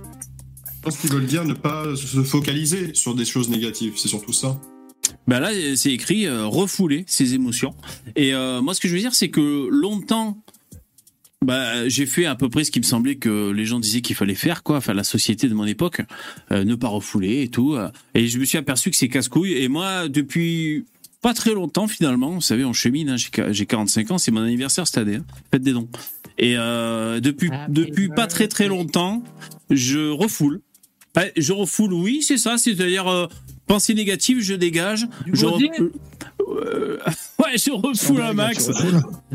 [0.76, 3.94] Je pense qu'ils veulent dire ne pas se focaliser sur des choses négatives.
[3.98, 4.60] C'est surtout ça.
[5.28, 7.74] Ben là, c'est écrit euh, refouler ses émotions.
[8.16, 10.42] Et euh, moi, ce que je veux dire, c'est que longtemps,
[11.46, 14.16] bah, j'ai fait à peu près ce qui me semblait que les gens disaient qu'il
[14.16, 14.78] fallait faire, quoi.
[14.78, 16.02] Enfin, la société de mon époque,
[16.52, 17.76] euh, ne pas refouler et tout.
[17.76, 17.90] euh.
[18.14, 19.54] Et je me suis aperçu que c'est casse-couille.
[19.54, 20.86] Et moi, depuis
[21.22, 23.10] pas très longtemps, finalement, vous savez, on chemine.
[23.10, 25.16] hein, j'ai qua- j'ai 45 ans, c'est mon anniversaire cette année.
[25.16, 25.26] hein.
[25.52, 25.88] Faites des dons.
[26.38, 29.24] Et euh, depuis depuis pas très très longtemps,
[29.70, 30.62] je refoule.
[31.18, 32.58] Ouais, Je refoule, oui, c'est ça.
[32.58, 33.28] C'est-à-dire euh,
[33.66, 35.08] pensée négative, je dégage.
[35.32, 36.19] Je refoule- Euh,
[37.40, 38.70] ouais, je refoule un max.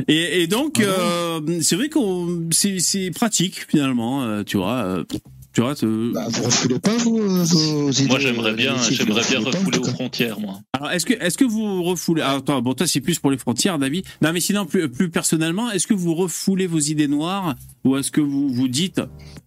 [0.09, 4.23] Et, et donc, euh, c'est vrai qu'on c'est pratique finalement.
[4.23, 5.05] euh, tu vois, euh,
[5.53, 5.74] tu vois.
[5.74, 9.78] te- Bah, vous refoulez pas vos, vos idées, Moi, j'aimerais euh, bien, j'aimerais bien refouler
[9.78, 10.61] aux frontières, moi.
[10.73, 13.39] Alors, est-ce que est-ce que vous refoulez ah, Attends, bon, toi c'est plus pour les
[13.39, 14.05] frontières, David.
[14.23, 17.55] Non, mais sinon plus plus personnellement, est-ce que vous refoulez vos idées noires
[17.85, 19.01] ou est-ce que vous vous dites,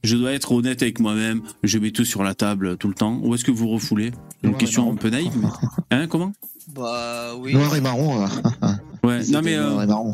[0.03, 3.19] je dois être honnête avec moi-même, je mets tout sur la table tout le temps,
[3.23, 4.11] ou est-ce que vous refoulez?
[4.43, 5.47] Une question un peu naïve, mais
[5.91, 6.31] hein Comment?
[6.73, 7.53] Bah oui.
[7.53, 8.21] Noir et marron.
[8.21, 8.29] là.
[9.03, 9.23] Ouais.
[9.29, 10.13] Non, mais Noir euh, et marron.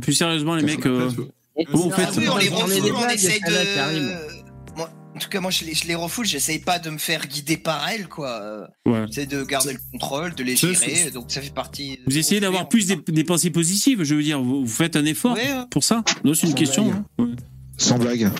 [0.00, 0.86] plus sérieusement, les mecs.
[0.86, 1.10] euh,
[1.56, 4.76] Et Comment vous c'est faites Ah oui, on les refoule, on essaye de.
[4.76, 4.88] Moi,
[5.20, 7.86] tout cas, moi, je les, je les refoule, j'essaye pas de me faire guider par
[7.90, 8.68] elles, quoi.
[8.86, 9.04] Ouais.
[9.08, 11.98] J'essaie de garder le contrôle, de les gérer, donc ça fait partie.
[12.06, 14.40] Vous essayez d'avoir plus des, des pensées positives, je veux dire.
[14.42, 15.36] Vous, vous faites un effort
[15.70, 16.90] pour ça Non, c'est une question.
[16.90, 17.04] hein.
[17.22, 17.28] Ouais.
[17.76, 18.30] Sans blague.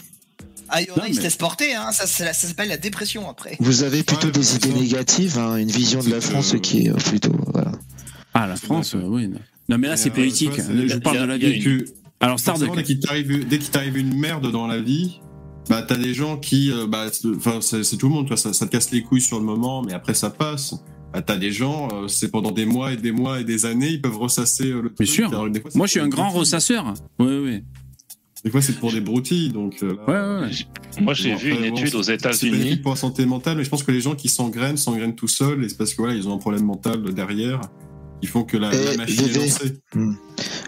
[0.74, 1.90] Ah, il y en a, Non, ils se mais- laissent porter, hein.
[1.92, 3.56] Ça, la- ça s'appelle la dépression après.
[3.60, 6.94] Vous avez plutôt des idées négatives, hein, une vision de la France qui est euh,
[6.94, 7.32] plutôt.
[7.52, 7.72] Voilà.
[8.34, 9.28] Ah, la France, euh, oui.
[9.68, 10.52] Non, mais là, c'est Euh, politique.
[10.56, 11.84] Je parle de la vie.
[12.20, 12.76] Alors, forcément, Starduck.
[12.76, 15.20] Dès qu'il t'arrive, dès qu'il t'arrive une merde dans la vie,
[15.68, 18.36] bah t'as des gens qui, euh, bah, c'est- enfin c'est c'est tout le monde, toi,
[18.36, 20.74] ça, ça te casse les couilles sur le moment, mais après ça passe.
[21.12, 23.90] Bah, t'as des gens, euh, c'est pendant des mois et des mois et des années,
[23.90, 25.06] ils peuvent ressasser euh, le truc.
[25.06, 25.30] Bien sûr.
[25.30, 26.94] Fois, Moi, je suis un grand ressasseur.
[27.18, 27.64] Oui, oui.
[28.44, 29.76] Des fois, c'est pour des broutilles, donc.
[29.82, 30.14] euh, Ouais,
[30.48, 30.50] ouais.
[31.00, 32.50] Moi, j'ai Bon, vu après, une bon, étude aux c'est- C'est États-Unis.
[32.58, 35.28] bénéfique pour la santé mentale, mais je pense que les gens qui s'engrainent s'engrainent tout
[35.28, 37.60] seuls, et c'est parce que voilà, ils ont un problème mental derrière,
[38.22, 39.38] qui font que la, la Eh, machine est Dédé.
[39.40, 39.72] lancée.
[39.94, 40.14] Hmm.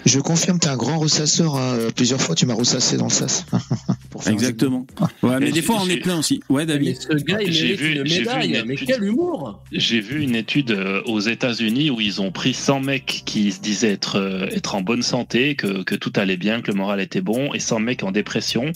[0.05, 1.57] Je confirme, t'es un grand ressasseur.
[1.57, 1.79] hein.
[1.97, 3.47] Plusieurs fois, tu m'as ressassé dans le sas.
[4.11, 4.87] Pour faire un Exactement.
[5.23, 6.41] Ouais, mais des fois, on est plein aussi.
[6.51, 6.97] Ouais, Mais David.
[7.01, 8.57] ce gars, il J'ai mérite vu- une médaille.
[8.59, 8.89] une Mais étude.
[8.89, 13.23] quel humour J'ai vu une étude euh, aux États-Unis où ils ont pris 100 mecs
[13.25, 16.71] qui se disaient être, euh, être en bonne santé, que, que tout allait bien, que
[16.71, 18.73] le moral était bon, et 100 mecs en dépression.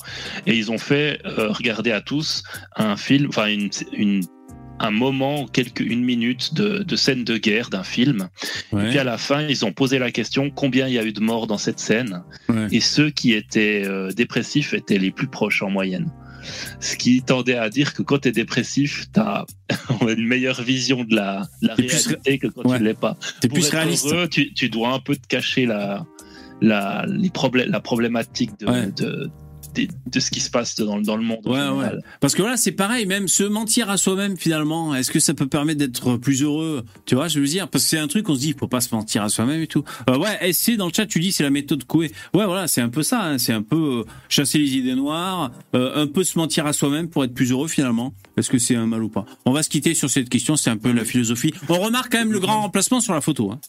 [0.46, 2.42] Et ils ont fait euh, regarder à tous
[2.76, 4.22] un film, enfin une, une-
[4.80, 8.28] un moment, quelques, une minute de, de scène de guerre d'un film.
[8.72, 8.86] Ouais.
[8.86, 11.12] Et puis à la fin, ils ont posé la question combien il y a eu
[11.12, 12.22] de morts dans cette scène?
[12.48, 12.68] Ouais.
[12.72, 16.10] Et ceux qui étaient euh, dépressifs étaient les plus proches en moyenne.
[16.80, 19.44] Ce qui tendait à dire que quand tu es dépressif, tu as
[20.08, 22.76] une meilleure vision de la, de la plus réalité que quand ouais.
[22.76, 23.16] tu ne l'es pas.
[23.42, 24.06] Pour plus être réaliste.
[24.06, 26.06] heureux, tu, tu dois un peu te cacher la,
[26.60, 29.30] la, les problèmes, la problématique de,
[29.86, 31.46] de, de ce qui se passe dans, dans le monde.
[31.46, 31.90] Ouais, ouais.
[32.20, 35.46] Parce que voilà, c'est pareil, même se mentir à soi-même, finalement, est-ce que ça peut
[35.46, 36.84] permettre d'être plus heureux?
[37.06, 38.68] Tu vois, je veux dire, parce que c'est un truc, on se dit, il faut
[38.68, 39.84] pas se mentir à soi-même et tout.
[40.10, 42.12] Euh, ouais, SC dans le chat, tu dis, c'est la méthode Coué.
[42.34, 45.50] Ouais, voilà, c'est un peu ça, hein, c'est un peu euh, chasser les idées noires,
[45.74, 48.12] euh, un peu se mentir à soi-même pour être plus heureux, finalement.
[48.36, 49.24] Est-ce que c'est un mal ou pas?
[49.44, 51.52] On va se quitter sur cette question, c'est un peu la philosophie.
[51.68, 53.50] On remarque quand même le grand remplacement sur la photo.
[53.50, 53.60] Hein.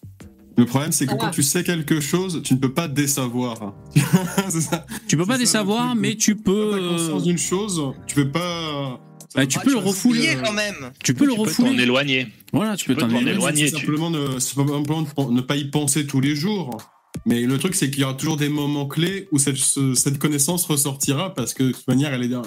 [0.60, 3.74] Le problème, c'est que quand tu sais quelque chose, tu ne peux pas désavoir.
[4.50, 4.86] Ça.
[5.08, 6.72] Tu peux pas le désavoir, mais tu peux...
[6.72, 9.00] Quand t'as conscience euh, d'une chose, tu peux pas.
[9.36, 10.20] bah, tu peux le refouler.
[10.20, 10.92] Oubliez quand même.
[11.02, 11.84] Tu peux le Tu peux t'en refouler.
[11.84, 12.28] éloigner.
[12.52, 13.32] Voilà, tu peux peux t'en t'en éloigner.
[13.38, 13.68] éloigner.
[13.70, 16.78] C'est tu- simplement, ne, simplement ne- ne pas y penser tous les jours.
[17.26, 20.20] Mais le truc, c'est qu'il y aura toujours des moments clés où cette, ce- cette
[20.20, 22.42] connaissance ressortira parce que de toute manière, elle est, dans-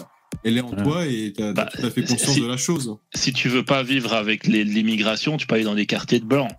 [0.44, 0.82] elle est en Voilà.
[0.82, 2.94] toi et tu as Bah, tout à fait conscience si- de la chose.
[3.14, 6.52] si tu veux pas vivre avec l'immigration, tu peux aller dans des quartiers de blancs.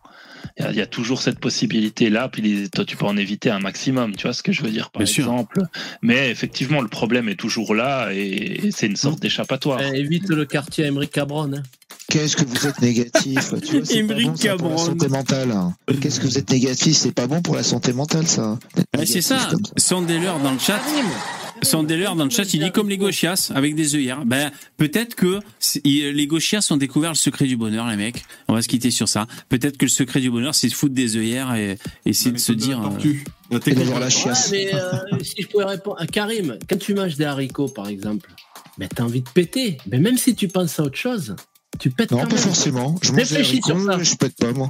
[0.58, 3.50] Il y a- il y, a toujours cette possibilité-là, puis toi, tu peux en éviter
[3.50, 5.24] un maximum, tu vois ce que je veux dire, par Bien sûr.
[5.26, 5.62] exemple.
[6.02, 9.80] Mais effectivement, le problème est toujours là et, et c'est une sorte d'échappatoire.
[9.82, 11.54] Eh, Évite le quartier Emery Cabron.
[11.54, 11.64] Hein.
[12.10, 15.52] Qu'est-ce que vous êtes négatif c'est pas Émeric bon, ça, pour la santé mentale.
[15.52, 15.74] hein.
[16.02, 18.60] Qu'est-ce que vous êtes négatif C'est pas bon pour la santé mentale, ça.
[18.76, 19.50] d'être Ouais, c'est ça.
[19.78, 20.80] Sandeller dans le chat.
[21.62, 24.26] Sandeller dans le chat, il dit comme les gauchias avec des œillères.
[24.26, 25.40] Ben peut-être que
[25.86, 28.24] les gauchias ont découvert le secret du bonheur, les mecs.
[28.48, 29.28] On va se quitter sur ça.
[29.50, 32.52] Peut-être que le secret du bonheur, c'est de foutre des œillères et essayer de se
[32.54, 32.82] dire.
[32.82, 32.90] euh.
[33.52, 33.60] La
[34.00, 34.50] la de- chiasse.
[34.52, 37.88] Ouais, mais euh, si je pouvais répondre à Karim, quand tu manges des haricots par
[37.88, 38.30] exemple,
[38.78, 39.78] ben, t'as envie de péter.
[39.92, 41.36] Mais même si tu penses à autre chose,
[41.80, 42.44] tu pètes Non, quand pas même.
[42.44, 42.96] forcément.
[43.04, 44.04] Je mange des Réfléchis sur haricots, ça.
[44.04, 44.70] je pète pas, moi.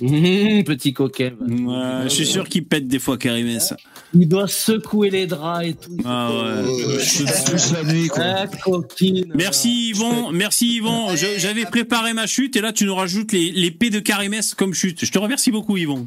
[0.00, 3.74] Mmh, petit ouais, je suis sûr qu'il pète des fois, Karimès.
[4.12, 5.96] Il doit secouer les draps et tout.
[6.04, 6.98] Ah ouais.
[7.00, 8.22] Je la nuit, quoi.
[8.24, 9.32] Ah, coquine.
[9.34, 11.14] Merci Yvon, merci Yvon.
[11.16, 14.74] J'avais préparé ma chute et là tu nous rajoutes les, les P de Karimès comme
[14.74, 15.04] chute.
[15.04, 16.06] Je te remercie beaucoup Yvon.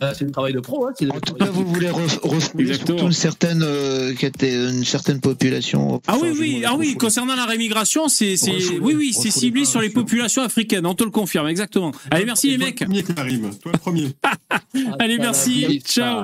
[0.00, 0.86] Ah, c'est le travail de pro.
[0.86, 6.00] Hein, En tout cas, vous voulez ref- refouler surtout une certaine, euh, une certaine population.
[6.06, 9.64] Ah oui, oui, ah oui, concernant la rémigration, c'est, c'est, Refouler, oui, oui, c'est ciblé
[9.64, 11.92] sur les populations africaines, on te le confirme, exactement.
[12.10, 12.80] Allez, merci les Toi mecs.
[12.80, 13.50] le premier, Karim.
[13.62, 14.08] Toi le premier.
[14.98, 15.80] Allez, merci.
[15.84, 16.22] Ciao.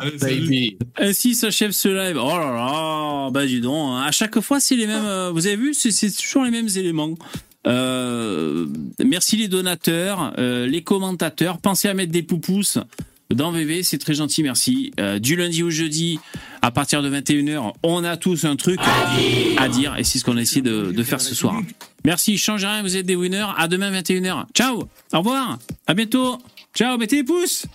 [0.99, 2.19] Ainsi s'achève ce live.
[2.21, 4.03] Oh là là, bah dis donc, hein.
[4.07, 5.05] à chaque fois c'est les mêmes.
[5.05, 7.15] euh, Vous avez vu, c'est, c'est toujours les mêmes éléments.
[7.67, 8.67] Euh,
[9.05, 11.59] merci les donateurs, euh, les commentateurs.
[11.59, 12.79] Pensez à mettre des poupous
[13.35, 14.93] dans VV, c'est très gentil, merci.
[15.01, 16.19] Euh, du lundi au jeudi,
[16.63, 18.79] à partir de 21h, on a tous un truc
[19.59, 21.61] à dire et c'est ce qu'on a essayé de, de faire ce soir.
[22.05, 23.47] Merci, change rien, vous êtes des winners.
[23.57, 24.45] À demain 21h.
[24.55, 26.39] Ciao, au revoir, à bientôt.
[26.75, 27.67] Ciao, mettez les pouces.